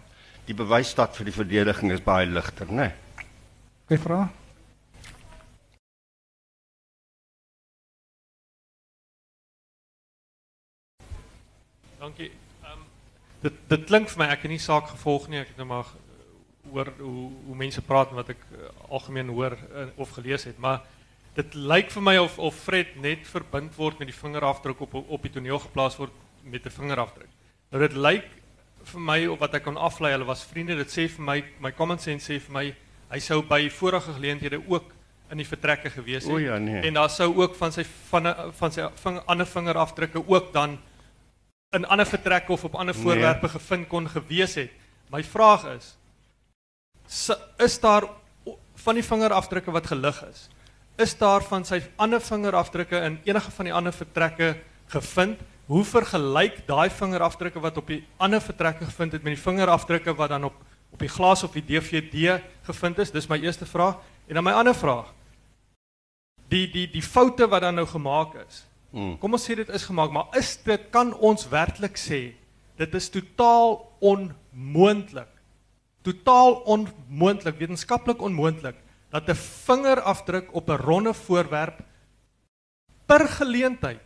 Die 0.44 0.54
bewysstaat 0.54 1.16
vir 1.16 1.24
die 1.24 1.32
verdediging 1.34 1.92
is 1.92 2.02
baie 2.02 2.26
ligter, 2.26 2.66
né? 2.66 2.74
Nee. 2.74 2.92
Kan 3.86 3.96
jy 3.96 4.02
vra? 4.02 4.30
Dankie. 11.98 12.30
Ehm 12.62 12.82
dit 13.44 13.52
dit 13.68 13.84
klink 13.84 14.08
vir 14.08 14.18
my 14.22 14.26
ek 14.32 14.46
het 14.46 14.50
nie 14.54 14.62
saak 14.62 14.88
gevolg 14.88 15.28
nie. 15.28 15.42
Ek 15.42 15.50
het 15.52 15.60
nou 15.60 15.66
maar 15.68 15.88
hoor 16.72 16.90
hoe 16.98 17.30
hoe 17.46 17.56
mense 17.56 17.82
praat 17.84 18.12
en 18.12 18.20
wat 18.20 18.32
ek 18.32 18.40
uh, 18.52 18.68
algemeen 18.88 19.28
hoor 19.28 19.52
uh, 19.52 19.84
of 20.00 20.14
gelees 20.16 20.46
het, 20.48 20.58
maar 20.58 20.80
dit 21.34 21.54
lyk 21.54 21.90
vir 21.90 22.02
my 22.02 22.16
of 22.22 22.38
of 22.38 22.54
Fred 22.54 22.96
net 23.02 23.26
verbind 23.26 23.74
word 23.76 23.98
met 23.98 24.08
die 24.08 24.16
vingerafdruk 24.16 24.80
op 24.80 24.94
op 24.94 25.22
die 25.22 25.32
toneel 25.34 25.58
geplaas 25.58 25.96
word 25.98 26.12
met 26.42 26.66
'n 26.66 26.70
vingerafdruk. 26.70 27.28
Nou 27.72 27.88
dit 27.88 27.96
lyk 27.96 28.28
vir 28.84 29.00
my 29.00 29.26
of 29.26 29.38
wat 29.38 29.54
ek 29.54 29.64
kon 29.64 29.76
aflei, 29.76 30.12
hulle 30.12 30.24
was 30.24 30.44
vriende. 30.44 30.76
Dit 30.76 30.88
sê 30.92 31.08
vir 31.08 31.24
my 31.24 31.44
my 31.60 31.72
common 31.72 31.98
sense 31.98 32.32
sê 32.32 32.38
vir 32.40 32.52
my 32.52 32.74
hy 33.10 33.18
sou 33.20 33.42
by 33.42 33.68
vorige 33.70 34.12
geleenthede 34.12 34.62
ook 34.68 34.92
in 35.30 35.38
die 35.38 35.46
vertrekke 35.46 35.90
gewees 35.90 36.24
het. 36.24 36.32
O 36.32 36.38
ja, 36.38 36.58
nee. 36.58 36.82
En 36.82 36.94
daar 36.94 37.10
sou 37.10 37.34
ook 37.34 37.54
van 37.54 37.72
sy 37.72 37.84
van 38.10 38.52
van 38.52 38.72
sy 38.72 38.88
ving, 38.94 39.20
ander 39.26 39.46
vingerafdrukke 39.46 40.28
ook 40.28 40.52
dan 40.52 40.78
in 41.72 41.84
ander 41.84 42.06
vertrekke 42.06 42.52
of 42.52 42.64
op 42.64 42.74
ander 42.74 42.94
Nee. 42.94 43.02
voorwerpe 43.02 43.48
gevind 43.48 43.88
kon 43.88 44.08
gewees 44.08 44.54
het. 44.54 44.70
My 45.10 45.22
vraag 45.24 45.64
is 45.76 45.96
is 47.58 47.80
daar 47.80 48.04
van 48.74 48.94
die 48.94 49.04
vingerafdrukke 49.04 49.70
wat 49.70 49.86
gelig 49.86 50.22
is? 50.30 50.48
Is 50.96 51.16
daar 51.18 51.42
van 51.42 51.64
sy 51.66 51.80
ander 51.98 52.20
vingerafdrukke 52.22 53.00
in 53.02 53.16
enige 53.26 53.50
van 53.50 53.66
die 53.66 53.74
ander 53.74 53.92
vertrekke 53.92 54.52
gevind? 54.92 55.40
Hoe 55.66 55.82
vergelyk 55.84 56.60
daai 56.68 56.90
vingerafdrukke 56.90 57.58
wat 57.60 57.80
op 57.80 57.88
die 57.90 58.04
ander 58.22 58.40
vertrekke 58.40 58.84
gevind 58.86 59.16
het 59.16 59.24
met 59.26 59.34
die 59.34 59.42
vingerafdrukke 59.42 60.14
wat 60.14 60.30
dan 60.30 60.46
op 60.50 60.60
op 60.94 61.00
die 61.02 61.10
glas 61.10 61.42
of 61.42 61.50
die 61.50 61.64
DVD 61.66 62.38
gevind 62.62 62.98
is? 63.02 63.10
Dis 63.10 63.26
my 63.26 63.40
eerste 63.42 63.66
vraag. 63.66 63.98
En 64.28 64.38
dan 64.38 64.44
my 64.46 64.52
ander 64.54 64.74
vraag. 64.74 65.10
Die 66.48 66.68
die 66.70 66.86
die 66.86 67.02
foute 67.02 67.48
wat 67.50 67.66
dan 67.66 67.74
nou 67.74 67.86
gemaak 67.90 68.38
is. 68.46 68.62
Mm. 68.94 69.18
Kom 69.18 69.34
ons 69.34 69.48
sê 69.50 69.56
dit 69.58 69.68
is 69.74 69.88
gemaak, 69.90 70.14
maar 70.14 70.30
is 70.38 70.54
dit 70.62 70.86
kan 70.94 71.10
ons 71.18 71.48
werklik 71.50 71.98
sê 71.98 72.22
dit 72.78 72.94
is 72.94 73.10
totaal 73.10 73.80
onmoontlik. 73.98 75.30
Totaal 76.06 76.54
onmoontlik, 76.70 77.58
wetenskaplik 77.58 78.22
onmoontlik 78.22 78.83
dat 79.14 79.28
'n 79.28 79.38
vingerafdruk 79.66 80.48
op 80.52 80.68
'n 80.68 80.82
ronde 80.82 81.14
voorwerp 81.14 81.78
per 83.06 83.28
geleentheid 83.28 84.02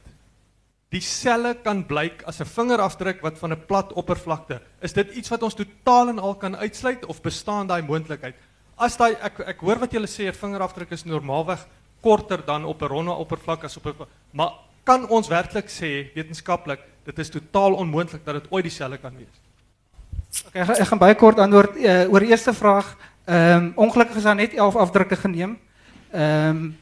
dieselfde 0.89 1.55
kan 1.63 1.87
blyk 1.87 2.23
as 2.23 2.41
'n 2.41 2.45
vingerafdruk 2.45 3.21
wat 3.21 3.39
van 3.39 3.53
'n 3.53 3.67
plat 3.67 3.93
oppervlakte. 3.93 4.61
Is 4.81 4.93
dit 4.93 5.11
iets 5.11 5.29
wat 5.29 5.43
ons 5.43 5.55
totaal 5.55 6.09
en 6.09 6.19
al 6.19 6.35
kan 6.35 6.57
uitsluit 6.57 7.07
of 7.07 7.23
bestaan 7.23 7.67
daai 7.67 7.83
moontlikheid? 7.83 8.35
As 8.77 8.97
daai 8.97 9.17
ek 9.21 9.41
ek 9.41 9.61
hoor 9.61 9.79
wat 9.79 9.93
julle 9.93 10.07
sê 10.07 10.29
'n 10.29 10.33
vingerafdruk 10.33 10.91
is 10.91 11.05
normaalweg 11.05 11.67
korter 12.01 12.45
dan 12.45 12.65
op 12.65 12.83
'n 12.83 12.87
ronde 12.87 13.13
oppervlak 13.13 13.65
as 13.65 13.77
op 13.77 13.87
'n 13.87 14.07
maar 14.31 14.53
kan 14.85 15.09
ons 15.09 15.29
werklik 15.29 15.69
sê 15.69 16.13
wetenskaplik 16.15 16.81
dit 17.05 17.19
is 17.19 17.31
totaal 17.31 17.75
onmoontlik 17.75 18.25
dat 18.25 18.35
dit 18.35 18.53
ooit 18.53 18.65
dieselfde 18.65 18.99
kan 18.99 19.17
wees? 19.17 19.41
Okay, 20.47 20.63
ek, 20.63 20.69
ek 20.69 20.87
gaan 20.87 20.99
baie 20.99 21.15
kort 21.15 21.39
antwoord 21.39 21.77
uh, 21.77 22.13
oor 22.13 22.21
eerste 22.21 22.53
vraag. 22.53 22.97
Ehm 23.29 23.65
um, 23.65 23.73
ongelukkig 23.75 24.17
is 24.17 24.23
daar 24.23 24.35
net 24.35 24.55
11 24.55 24.77
afdrukke 24.77 25.17
geneem. 25.17 25.59
Ehm 26.11 26.57
um, 26.57 26.77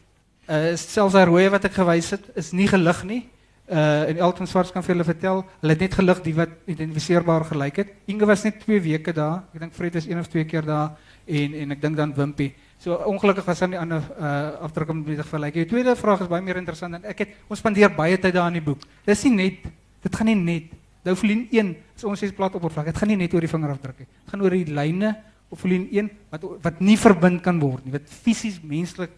uh, 0.49 0.77
selfs 0.77 1.13
daai 1.13 1.25
rooi 1.27 1.49
wat 1.51 1.65
ek 1.67 1.73
gewys 1.75 2.11
het 2.15 2.29
is 2.39 2.53
nie 2.55 2.69
gelig 2.71 3.01
nie. 3.05 3.25
Uh 3.67 4.07
en 4.07 4.17
Elton 4.17 4.47
kan 4.47 4.83
vir 4.83 4.95
julle 4.95 5.05
vertel, 5.05 5.43
hulle 5.61 5.73
het 5.73 5.81
net 5.81 5.95
gelig 5.95 6.21
die 6.23 6.35
wat 6.35 6.53
identifiseerbaar 6.67 7.45
gelyk 7.51 7.77
het. 7.77 7.89
Inge 8.07 8.27
was 8.27 8.45
net 8.45 8.61
2 8.63 8.81
weke 8.81 9.13
daar. 9.13 9.43
Ek 9.55 9.61
dink 9.61 9.75
Fred 9.75 9.95
is 9.95 10.07
een 10.07 10.19
of 10.19 10.29
twee 10.29 10.45
keer 10.45 10.63
daar 10.63 10.95
en 11.27 11.71
ek 11.73 11.81
dink 11.81 11.97
dan 11.97 12.15
Wimpy. 12.15 12.53
So 12.79 12.95
ongelukkig 12.95 13.45
was 13.45 13.59
daar 13.59 13.69
nie 13.69 13.79
ander 13.79 14.03
uh 14.21 14.63
afdrukke 14.63 14.95
met 14.95 15.27
vergelyk. 15.27 15.55
Die 15.55 15.67
tweede 15.67 15.97
vraag 15.97 16.21
is 16.21 16.29
baie 16.29 16.43
meer 16.43 16.57
interessant 16.57 16.95
en 16.95 17.05
ek 17.05 17.19
het 17.19 17.29
ons 17.49 17.59
spandeer 17.59 17.91
baie 17.91 18.19
tyd 18.19 18.35
daar 18.35 18.47
in 18.47 18.61
die 18.63 18.67
boek. 18.71 18.87
Dis 19.05 19.25
nie 19.25 19.35
net 19.35 19.67
dit 20.03 20.15
gaan 20.15 20.27
nie 20.27 20.37
net 20.37 20.71
Doufolien 21.03 21.49
1 21.51 21.77
is 21.97 22.05
ons 22.05 22.23
plat 22.35 22.55
oppervlak. 22.55 22.87
Dit 22.87 22.97
gaan 22.97 23.09
nie 23.09 23.17
net 23.17 23.35
oor 23.35 23.41
die 23.41 23.51
vingerafdrukke. 23.51 24.07
Dit 24.07 24.31
gaan 24.31 24.43
oor 24.43 24.51
die 24.51 24.71
lyne 24.71 25.17
op 25.49 25.59
Folien 25.59 25.89
1 25.93 26.11
wat 26.31 26.43
wat 26.63 26.81
nie 26.81 26.97
verbind 26.99 27.41
kan 27.43 27.59
word 27.61 27.85
nie. 27.85 27.93
Wat 27.93 28.03
fisies 28.09 28.61
menslik 28.63 29.11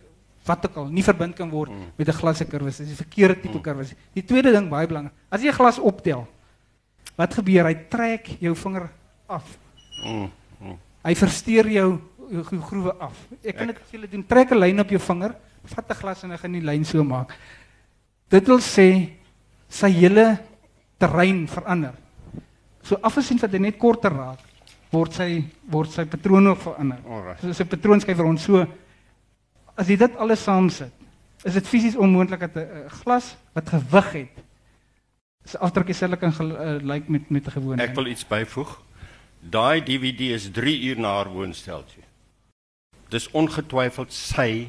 wat 0.47 0.64
ook 0.66 0.76
al 0.76 0.87
nie 0.89 1.03
verbind 1.03 1.35
kan 1.37 1.51
word 1.51 1.70
Mm. 1.70 1.93
met 1.97 2.09
'n 2.09 2.12
glas 2.12 2.37
se 2.39 2.45
kurwes. 2.45 2.76
Dis 2.79 2.89
die 2.89 2.97
verkeerde 2.97 3.41
tipe 3.41 3.61
kurwes. 3.61 3.95
Die 4.14 4.22
tweede 4.24 4.53
ding 4.53 4.68
baie 4.70 4.87
belangrik. 4.87 5.12
As 5.31 5.41
jy 5.43 5.49
'n 5.49 5.53
glas 5.55 5.79
optel, 5.79 6.26
wat 7.16 7.35
gebeur? 7.35 7.64
Hy 7.66 7.74
trek 7.89 8.26
jou 8.41 8.55
vinger 8.55 8.91
af. 9.29 9.59
Mm. 10.05 10.31
Mm. 10.61 10.79
Hy 11.05 11.14
versteur 11.14 11.68
jou 11.68 12.01
jou 12.31 12.43
gro- 12.45 12.61
groewe 12.61 12.93
af. 13.01 13.26
Ek 13.45 13.57
kan 13.57 13.66
dit 13.66 13.76
vir 13.79 14.01
julle 14.01 14.09
doen. 14.09 14.26
Trek 14.26 14.51
'n 14.51 14.59
lyn 14.59 14.81
op 14.81 14.89
jou 14.91 15.01
vinger, 15.01 15.35
vat 15.64 15.91
'n 15.91 15.95
glas 15.95 16.22
en 16.24 16.31
hy 16.31 16.37
gaan 16.37 16.53
die 16.53 16.61
lyn 16.62 16.85
so 16.85 17.03
maak. 17.05 17.35
Dit 18.29 18.47
wil 18.47 18.59
sê 18.61 19.09
sy 19.68 19.89
hele 19.91 20.39
terrein 20.99 21.47
verander. 21.49 21.95
So 22.83 22.97
afgesien 23.03 23.39
dat 23.39 23.51
hy 23.53 23.59
net 23.59 23.79
korter 23.79 24.11
raak, 24.12 24.39
word 24.91 25.12
sy 25.12 25.45
word 25.70 25.91
sy 25.93 26.05
patroon 26.05 26.47
ook 26.49 26.61
verander. 26.61 26.99
Alright. 27.09 27.41
So 27.41 27.53
sy 27.53 27.64
patroon 27.64 28.01
skuif 28.01 28.18
rond 28.18 28.41
so 28.41 28.66
as 29.76 29.89
jy 29.89 29.97
dit 29.97 30.16
alles 30.16 30.43
saamsit, 30.43 30.93
is 31.45 31.55
dit 31.55 31.66
fisies 31.66 31.97
onmoontlik 31.97 32.41
dat 32.41 32.57
'n 32.57 32.89
glas 33.03 33.36
wat 33.55 33.68
gewig 33.68 34.12
het 34.12 34.45
se 35.45 35.59
afdruk 35.59 35.86
dieselfde 35.86 36.16
kan 36.16 36.32
gel- 36.32 36.57
uh, 36.61 36.82
lyk 36.82 37.09
met 37.09 37.30
met 37.30 37.47
'n 37.47 37.51
gewone. 37.51 37.82
Ek 37.82 37.95
wil 37.95 38.07
iets 38.07 38.26
byvoeg. 38.26 38.80
Daai 39.41 39.80
DVD 39.82 40.20
is 40.34 40.51
3 40.51 40.80
uur 40.82 40.99
na 41.01 41.09
haar 41.14 41.28
woonsteltjie. 41.28 42.03
Dis 43.09 43.30
ongetwyfeld 43.30 44.12
sy 44.12 44.68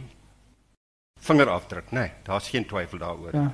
vingerafdruk, 1.20 1.92
nee, 1.92 2.12
daar's 2.24 2.50
geen 2.50 2.66
twyfel 2.66 2.98
daaroor. 2.98 3.36
ja. 3.36 3.54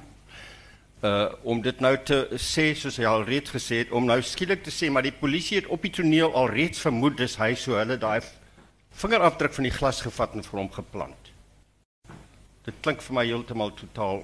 Uh 1.06 1.28
om 1.44 1.62
dit 1.62 1.82
nou 1.84 1.94
te 2.10 2.18
sê 2.42 2.72
soos 2.78 2.98
hy 2.98 3.06
al 3.10 3.26
reeds 3.28 3.54
gesê 3.54 3.84
het 3.84 3.92
om 3.92 4.08
nou 4.08 4.18
skielik 4.22 4.64
te 4.66 4.74
sê 4.74 4.90
maar 4.90 5.06
die 5.06 5.14
polisie 5.14 5.60
het 5.60 5.70
op 5.70 5.84
die 5.86 5.94
toneel 5.94 6.34
al 6.34 6.50
reeds 6.50 6.82
vermoed 6.82 7.18
dis 7.20 7.38
hy 7.42 7.54
so 7.60 7.78
hulle 7.78 7.98
daai 8.02 8.22
vingerafdruk 8.96 9.54
van 9.54 9.68
die 9.68 9.76
glas 9.76 10.02
gevat 10.06 10.36
en 10.36 10.46
vir 10.46 10.60
hom 10.60 10.72
geplant. 10.72 11.32
Dit 12.66 12.78
klink 12.82 13.04
vir 13.04 13.18
my 13.18 13.26
heeltemal 13.28 13.74
totaal 13.76 14.24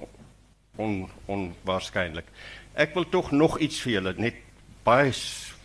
on 0.80 1.04
onwaarskynlik. 1.30 2.26
Ek 2.74 2.94
wil 2.96 3.04
tog 3.12 3.30
nog 3.36 3.58
iets 3.60 3.82
vir 3.84 3.98
julle 3.98 4.14
net 4.16 4.40
baie 4.86 5.12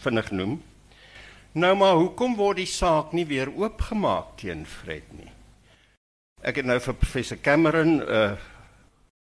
vinnig 0.03 0.31
noem. 0.35 0.57
Nou 1.57 1.73
maar 1.79 1.95
hoekom 1.97 2.35
word 2.37 2.59
die 2.59 2.69
saak 2.69 3.15
nie 3.17 3.25
weer 3.25 3.49
oopgemaak 3.49 4.35
teen 4.41 4.65
Fred 4.67 5.07
nie? 5.15 5.31
Ek 6.45 6.59
het 6.59 6.67
nou 6.67 6.77
vir 6.83 6.99
professor 6.99 7.39
Cameron 7.41 8.01
uh 8.03 8.35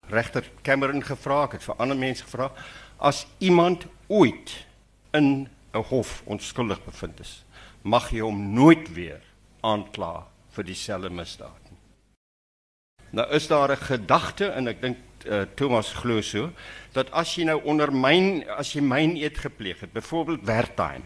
regter 0.09 0.45
Cameron 0.63 1.03
gevra, 1.03 1.45
ek 1.45 1.59
het 1.59 1.67
vir 1.67 1.79
ander 1.79 1.99
mense 1.99 2.25
gevra, 2.25 2.51
as 2.99 3.27
iemand 3.39 3.87
ooit 4.09 4.67
in 5.13 5.49
'n 5.75 5.85
hof 5.91 6.23
onskuldig 6.27 6.85
bevind 6.85 7.21
is, 7.21 7.45
mag 7.83 8.11
jy 8.11 8.21
hom 8.21 8.55
nooit 8.55 8.93
weer 8.95 9.21
aankla 9.63 10.27
vir 10.51 10.65
dieselfde 10.65 11.11
misdaad 11.11 11.71
nie. 11.71 11.79
Nou 13.13 13.27
is 13.35 13.47
daar 13.47 13.71
'n 13.71 13.77
gedagte 13.77 14.51
en 14.51 14.69
ek 14.69 14.81
dink 14.81 14.99
uh, 15.27 15.43
Thomas 15.55 15.93
glo 15.93 16.21
so 16.21 16.51
dat 16.93 17.11
as 17.13 17.35
jy 17.37 17.45
nou 17.45 17.61
onder 17.65 17.93
myn 17.93 18.45
as 18.49 18.75
jy 18.75 18.81
myn 18.81 19.17
eet 19.17 19.39
gepleeg 19.39 19.81
het, 19.81 19.93
byvoorbeeld 19.93 20.47
Wertheim, 20.47 21.03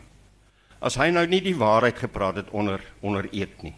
as 0.80 0.96
hy 0.96 1.10
nou 1.10 1.26
nie 1.26 1.40
die 1.40 1.56
waarheid 1.56 1.98
gepraat 1.98 2.36
het 2.36 2.50
onder 2.50 2.80
onder 3.00 3.28
eet 3.32 3.62
nie, 3.62 3.74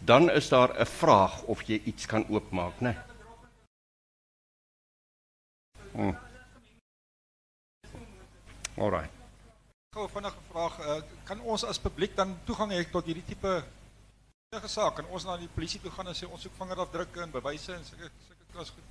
dan 0.00 0.30
is 0.30 0.48
daar 0.48 0.74
'n 0.78 0.86
vraag 0.86 1.42
of 1.42 1.62
jy 1.62 1.80
iets 1.84 2.06
kan 2.06 2.26
oopmaak, 2.28 2.80
né? 2.80 2.94
Nee? 2.94 3.05
Hmm. 5.96 6.12
Alright. 8.76 9.10
Gou 9.96 10.08
vinnige 10.12 10.40
vraag, 10.50 10.74
uh, 10.84 10.98
kan 11.24 11.40
ons 11.40 11.64
as 11.64 11.78
publiek 11.80 12.12
dan 12.18 12.34
toegang 12.44 12.74
hê 12.76 12.82
tot 12.92 13.06
hierdie 13.08 13.24
tipe 13.24 13.52
enige 14.52 14.68
saak 14.68 15.00
en 15.00 15.08
ons 15.10 15.24
na 15.24 15.38
die 15.40 15.48
polisie 15.54 15.80
toe 15.80 15.90
gaan 15.94 16.10
en 16.12 16.14
sê 16.18 16.28
ons 16.28 16.42
soek 16.44 16.52
vingerafdrukke 16.60 17.22
en 17.24 17.32
bewyse 17.32 17.72
en 17.72 17.84
sulke 17.88 18.10
sulke 18.28 18.44
klas 18.52 18.70
goed. 18.74 18.84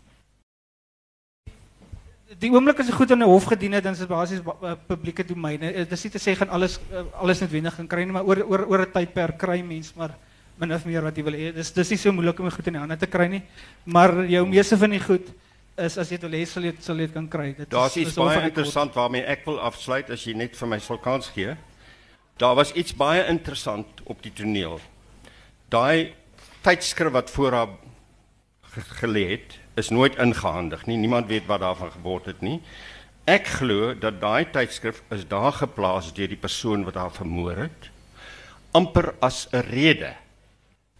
Die 2.41 2.49
oomblik 2.49 2.79
as 2.81 2.89
dit 2.89 2.95
goed 2.97 3.11
in 3.13 3.21
'n 3.21 3.29
hof 3.29 3.45
gedien 3.53 3.73
het, 3.77 3.83
dan 3.85 3.93
is 3.93 3.99
dit 4.01 4.09
basies 4.09 4.41
ba- 4.41 4.57
uh, 4.63 4.73
publieke 4.87 5.23
domein. 5.23 5.61
Uh, 5.61 5.71
Dit 5.85 5.91
is 5.91 6.03
nie 6.03 6.11
te 6.11 6.19
sê 6.19 6.33
gaan 6.35 6.49
alles 6.49 6.79
uh, 6.91 7.05
alles 7.13 7.39
noodwendig 7.41 7.75
gaan 7.75 7.87
kry 7.87 8.03
nie, 8.03 8.11
maar 8.17 8.25
oor 8.25 8.41
oor 8.49 8.65
oor 8.65 8.81
'n 8.87 8.91
tydperk 8.91 9.37
kry 9.37 9.61
mens 9.61 9.93
maar 9.93 10.17
min 10.57 10.73
of 10.73 10.85
meer 10.85 11.01
wat 11.03 11.15
jy 11.15 11.23
wil 11.23 11.33
hê. 11.33 11.53
Dis 11.53 11.71
dis 11.73 11.89
nie 11.89 11.97
so 11.97 12.11
moeilik 12.11 12.39
om 12.39 12.49
goed 12.49 12.67
in 12.67 12.73
die 12.73 12.79
hande 12.79 12.97
te 12.97 13.05
kry 13.07 13.27
nie. 13.27 13.43
Maar 13.85 14.25
jou 14.25 14.45
meeste 14.47 14.77
van 14.77 14.89
die 14.89 14.99
goed 14.99 15.27
is 15.77 15.97
as 15.97 16.09
jy 16.09 16.17
dit 16.17 16.31
hê 16.31 16.45
sal 16.47 16.63
jy 16.63 16.73
sal 16.79 16.95
jy 16.95 17.07
dit 17.07 17.13
kan 17.13 17.27
kry. 17.27 17.53
Dit 17.57 17.69
Daar's 17.69 17.95
is- 17.97 18.01
iets 18.07 18.09
is 18.09 18.15
baie 18.15 18.41
interessant 18.47 18.93
waarmee 18.95 19.23
ek 19.25 19.45
wil 19.45 19.59
afsluit 19.59 20.09
as 20.09 20.23
jy 20.25 20.33
net 20.33 20.55
vir 20.55 20.67
my 20.67 20.79
sal 20.79 20.97
kans 20.97 21.27
gee. 21.35 21.55
Daar 22.37 22.55
was 22.55 22.71
iets 22.73 22.93
baie 22.95 23.25
interessant 23.27 24.01
op 24.05 24.21
die 24.23 24.31
toneel. 24.31 24.79
Daai 25.69 26.13
tydskrif 26.63 27.11
wat 27.11 27.29
voor 27.29 27.51
haar 27.51 27.67
ge- 28.73 28.81
gelê 29.01 29.29
het, 29.31 29.59
is 29.75 29.89
nooit 29.89 30.15
ingehandig 30.15 30.85
nie. 30.87 30.97
Niemand 30.97 31.27
weet 31.27 31.45
wat 31.47 31.59
daarvan 31.59 31.91
geword 31.91 32.25
het 32.25 32.41
nie. 32.41 32.61
Ek 33.27 33.47
glo 33.47 33.93
dat 33.95 34.21
daai 34.21 34.45
tydskrif 34.51 35.01
is 35.11 35.25
daar 35.27 35.51
geplaas 35.51 36.13
deur 36.13 36.27
die 36.27 36.37
persoon 36.37 36.83
wat 36.85 36.95
haar 36.95 37.11
vermoor 37.11 37.55
het, 37.55 37.89
amper 38.73 39.15
as 39.21 39.47
'n 39.51 39.59
rede. 39.71 40.13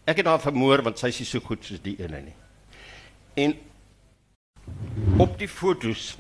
Ek 0.08 0.18
het 0.18 0.26
haar 0.26 0.40
vermoor 0.40 0.82
want 0.84 1.00
sy 1.00 1.08
is 1.08 1.20
nie 1.20 1.26
so 1.26 1.40
goed 1.40 1.64
soos 1.66 1.82
die 1.82 1.96
ene 2.00 2.22
nie. 2.22 2.36
En 3.36 3.54
op 5.18 5.38
die 5.40 5.50
fotos 5.50 6.16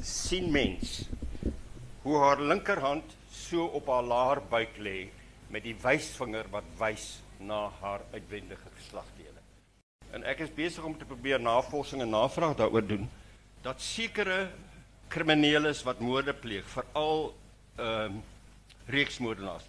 sien 0.00 0.50
mens 0.50 1.02
hoe 2.02 2.18
haar 2.22 2.40
linkerhand 2.40 3.16
so 3.30 3.66
op 3.78 3.86
haar 3.90 4.02
laarbuik 4.02 4.76
lê 4.78 5.08
met 5.50 5.64
die 5.66 5.74
wysvinger 5.82 6.48
wat 6.50 6.66
wys 6.78 7.06
na 7.38 7.66
haar 7.80 8.00
uitwendige 8.12 8.70
geslagdele. 8.78 9.42
En 10.14 10.24
ek 10.24 10.40
is 10.46 10.54
besig 10.54 10.84
om 10.84 10.96
te 10.98 11.04
probeer 11.08 11.40
navorsing 11.42 12.02
en 12.02 12.14
navraag 12.14 12.56
daaroor 12.56 12.86
doen 12.86 13.08
dat 13.62 13.82
sekere 13.82 14.50
kriminele 15.08 15.74
wat 15.84 16.00
moorde 16.00 16.34
pleeg, 16.34 16.66
veral 16.70 17.34
ehm 17.76 18.16
um, 18.16 18.22
reeksmoordenaars, 18.86 19.64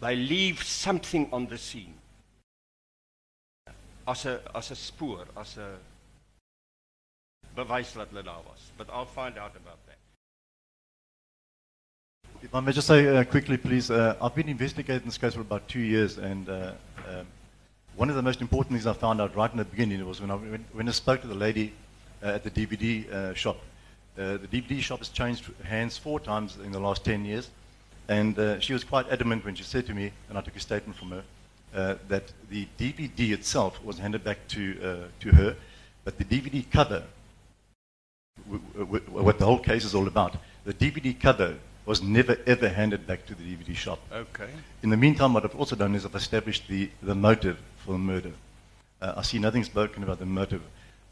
they 0.00 0.16
leave 0.16 0.64
something 0.64 1.26
on 1.32 1.46
the 1.46 1.56
scene. 1.56 1.92
As 4.04 4.24
'n 4.24 4.40
as 4.54 4.70
'n 4.70 4.76
spoor, 4.76 5.26
as 5.36 5.56
'n 5.56 5.76
bewys 7.54 7.92
dat 7.92 8.08
hulle 8.08 8.22
daar 8.22 8.42
was. 8.44 8.72
But 8.76 8.88
I'll 8.88 9.06
find 9.06 9.38
out 9.38 9.56
about 9.56 9.78
that. 9.86 9.96
If 12.42 12.54
I 12.54 12.60
may 12.60 12.72
just 12.72 12.86
say 12.86 13.06
uh, 13.06 13.24
quickly, 13.24 13.56
please, 13.56 13.90
uh, 13.90 14.16
I've 14.20 14.34
been 14.34 14.48
investigating 14.48 15.06
this 15.06 15.18
case 15.18 15.34
for 15.34 15.42
about 15.42 15.68
two 15.68 15.80
years, 15.80 16.18
and 16.18 16.48
uh, 16.48 16.72
um, 17.08 17.26
one 17.94 18.10
of 18.10 18.16
the 18.16 18.22
most 18.22 18.40
important 18.40 18.72
things 18.72 18.86
I 18.86 18.94
found 18.94 19.20
out 19.20 19.36
right 19.36 19.50
in 19.50 19.58
the 19.58 19.64
beginning 19.64 20.04
was 20.06 20.20
when 20.20 20.30
I, 20.30 20.34
when, 20.34 20.64
when 20.72 20.88
I 20.88 20.92
spoke 20.92 21.20
to 21.20 21.28
the 21.28 21.36
lady 21.36 21.72
uh, 22.22 22.28
at 22.28 22.42
the 22.42 22.50
DVD 22.50 23.10
uh, 23.12 23.34
shop. 23.34 23.58
Uh, 24.18 24.38
the 24.38 24.48
DVD 24.48 24.80
shop 24.80 24.98
has 24.98 25.08
changed 25.08 25.50
hands 25.62 25.96
four 25.96 26.20
times 26.20 26.58
in 26.64 26.72
the 26.72 26.80
last 26.80 27.04
10 27.04 27.24
years, 27.24 27.48
and 28.08 28.62
she 28.62 28.72
was 28.72 28.84
quite 28.84 29.08
adamant 29.10 29.44
when 29.44 29.54
she 29.54 29.62
said 29.62 29.86
to 29.86 29.94
me, 29.94 30.12
and 30.28 30.36
I 30.36 30.40
took 30.42 30.56
a 30.56 30.60
statement 30.60 30.98
from 30.98 31.10
her, 31.12 31.98
that 32.08 32.24
the 32.50 32.66
DVD 32.78 33.32
itself 33.32 33.82
was 33.82 33.98
handed 33.98 34.22
back 34.22 34.46
to, 34.48 35.08
to 35.20 35.28
her, 35.30 35.56
but 36.04 36.18
the 36.18 36.24
DVD 36.24 36.68
cover 36.70 37.04
what 38.76 39.38
the 39.38 39.44
whole 39.44 39.58
case 39.58 39.84
is 39.84 39.94
all 39.94 40.06
about. 40.06 40.36
The 40.64 40.74
DVD 40.74 41.18
cover 41.18 41.54
was 41.86 42.02
never 42.02 42.36
ever 42.46 42.68
handed 42.68 43.06
back 43.06 43.26
to 43.26 43.34
the 43.34 43.42
DVD 43.42 43.74
shop. 43.74 43.98
Okay. 44.12 44.48
In 44.82 44.90
the 44.90 44.96
meantime, 44.96 45.32
what 45.34 45.44
I've 45.44 45.56
also 45.56 45.76
done 45.76 45.94
is 45.94 46.04
I've 46.04 46.14
established 46.14 46.68
the, 46.68 46.90
the 47.02 47.14
motive 47.14 47.58
for 47.84 47.92
the 47.92 47.98
murder. 47.98 48.32
Uh, 49.00 49.14
I 49.16 49.22
see 49.22 49.38
nothing 49.38 49.64
spoken 49.64 50.02
about 50.02 50.18
the 50.18 50.26
motive. 50.26 50.62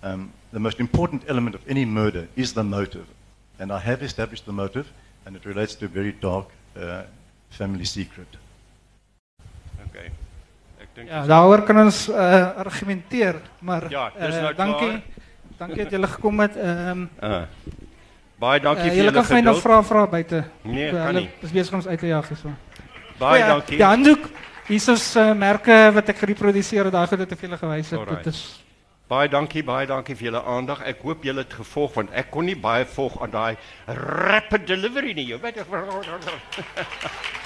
Um, 0.02 0.32
the 0.52 0.60
most 0.60 0.80
important 0.80 1.24
element 1.28 1.54
of 1.54 1.62
any 1.68 1.84
murder 1.84 2.28
is 2.36 2.52
the 2.52 2.62
motive. 2.64 3.06
And 3.58 3.72
I 3.72 3.78
have 3.78 4.02
established 4.02 4.46
the 4.46 4.52
motive, 4.52 4.86
and 5.26 5.36
it 5.36 5.44
relates 5.44 5.74
to 5.76 5.84
a 5.86 5.88
very 5.88 6.12
dark 6.12 6.46
uh, 6.76 7.02
family 7.50 7.84
secret. 7.84 8.28
Okay. 9.90 10.10
Ek 10.80 10.94
dink 10.94 11.10
Ja, 11.10 11.26
daaroor 11.26 11.64
kan 11.66 11.82
ons 11.82 12.06
uh, 12.08 12.16
argumenteer, 12.62 13.40
maar 13.60 13.90
Ja, 13.90 14.06
dis 14.14 14.36
uh, 14.36 14.42
nou 14.42 14.54
dankie. 14.54 14.88
klaar. 14.88 15.02
Dankie 15.60 15.82
dat 15.84 15.92
julle 15.92 16.08
gekom 16.16 16.40
het. 16.40 16.56
Ehm 16.56 17.06
uh, 17.22 17.42
baie 18.40 18.60
dankie 18.64 18.86
uh, 18.86 18.90
vir 18.94 18.96
julle 19.02 19.10
julle 19.12 19.26
kan 19.26 19.44
nog 19.44 19.56
geduld. 19.60 19.64
vra 19.66 19.82
vra 19.84 20.06
buite. 20.08 20.44
Nee, 20.62 20.88
Uh, 20.92 21.04
kan 21.04 21.14
nie. 21.14 21.28
is 21.44 21.52
besig 21.52 21.72
om 21.74 21.78
ons 21.82 21.86
uit 21.90 21.98
te 22.00 22.06
jaag 22.08 22.28
hierso. 22.32 22.52
Baie 23.20 23.42
ja, 23.42 23.46
dankie. 23.52 23.76
Die 23.76 23.84
handdoek, 23.84 24.24
hier 24.70 24.88
is 24.94 25.16
uh, 25.16 25.32
merke 25.36 25.76
wat 25.94 26.08
ek 26.08 26.22
gereproduseer 26.24 26.84
het, 26.88 26.92
daai 26.96 27.06
goed 27.06 27.18
wat 27.26 27.32
ek 27.36 27.38
vir 27.42 27.48
julle 27.48 27.58
gewys 27.60 27.90
het. 27.92 28.08
Dit 28.16 28.32
is 28.34 28.42
Baie 29.10 29.26
dankie, 29.28 29.64
baie 29.66 29.86
dankie 29.90 30.14
vir 30.14 30.28
julle 30.28 30.40
aandag. 30.46 30.84
Ek 30.86 31.00
hoop 31.02 31.24
julle 31.26 31.42
het 31.42 31.52
gevolg 31.58 31.94
want 31.98 32.12
ek 32.14 32.28
kon 32.30 32.46
nie 32.46 32.54
baie 32.54 32.84
volg 32.86 33.16
aan 33.22 33.30
daai 33.30 33.56
rapid 33.86 34.68
delivery 34.68 35.12
nie. 35.18 35.24
Jy 35.32 35.38
weet 35.42 35.56
ek 35.58 35.66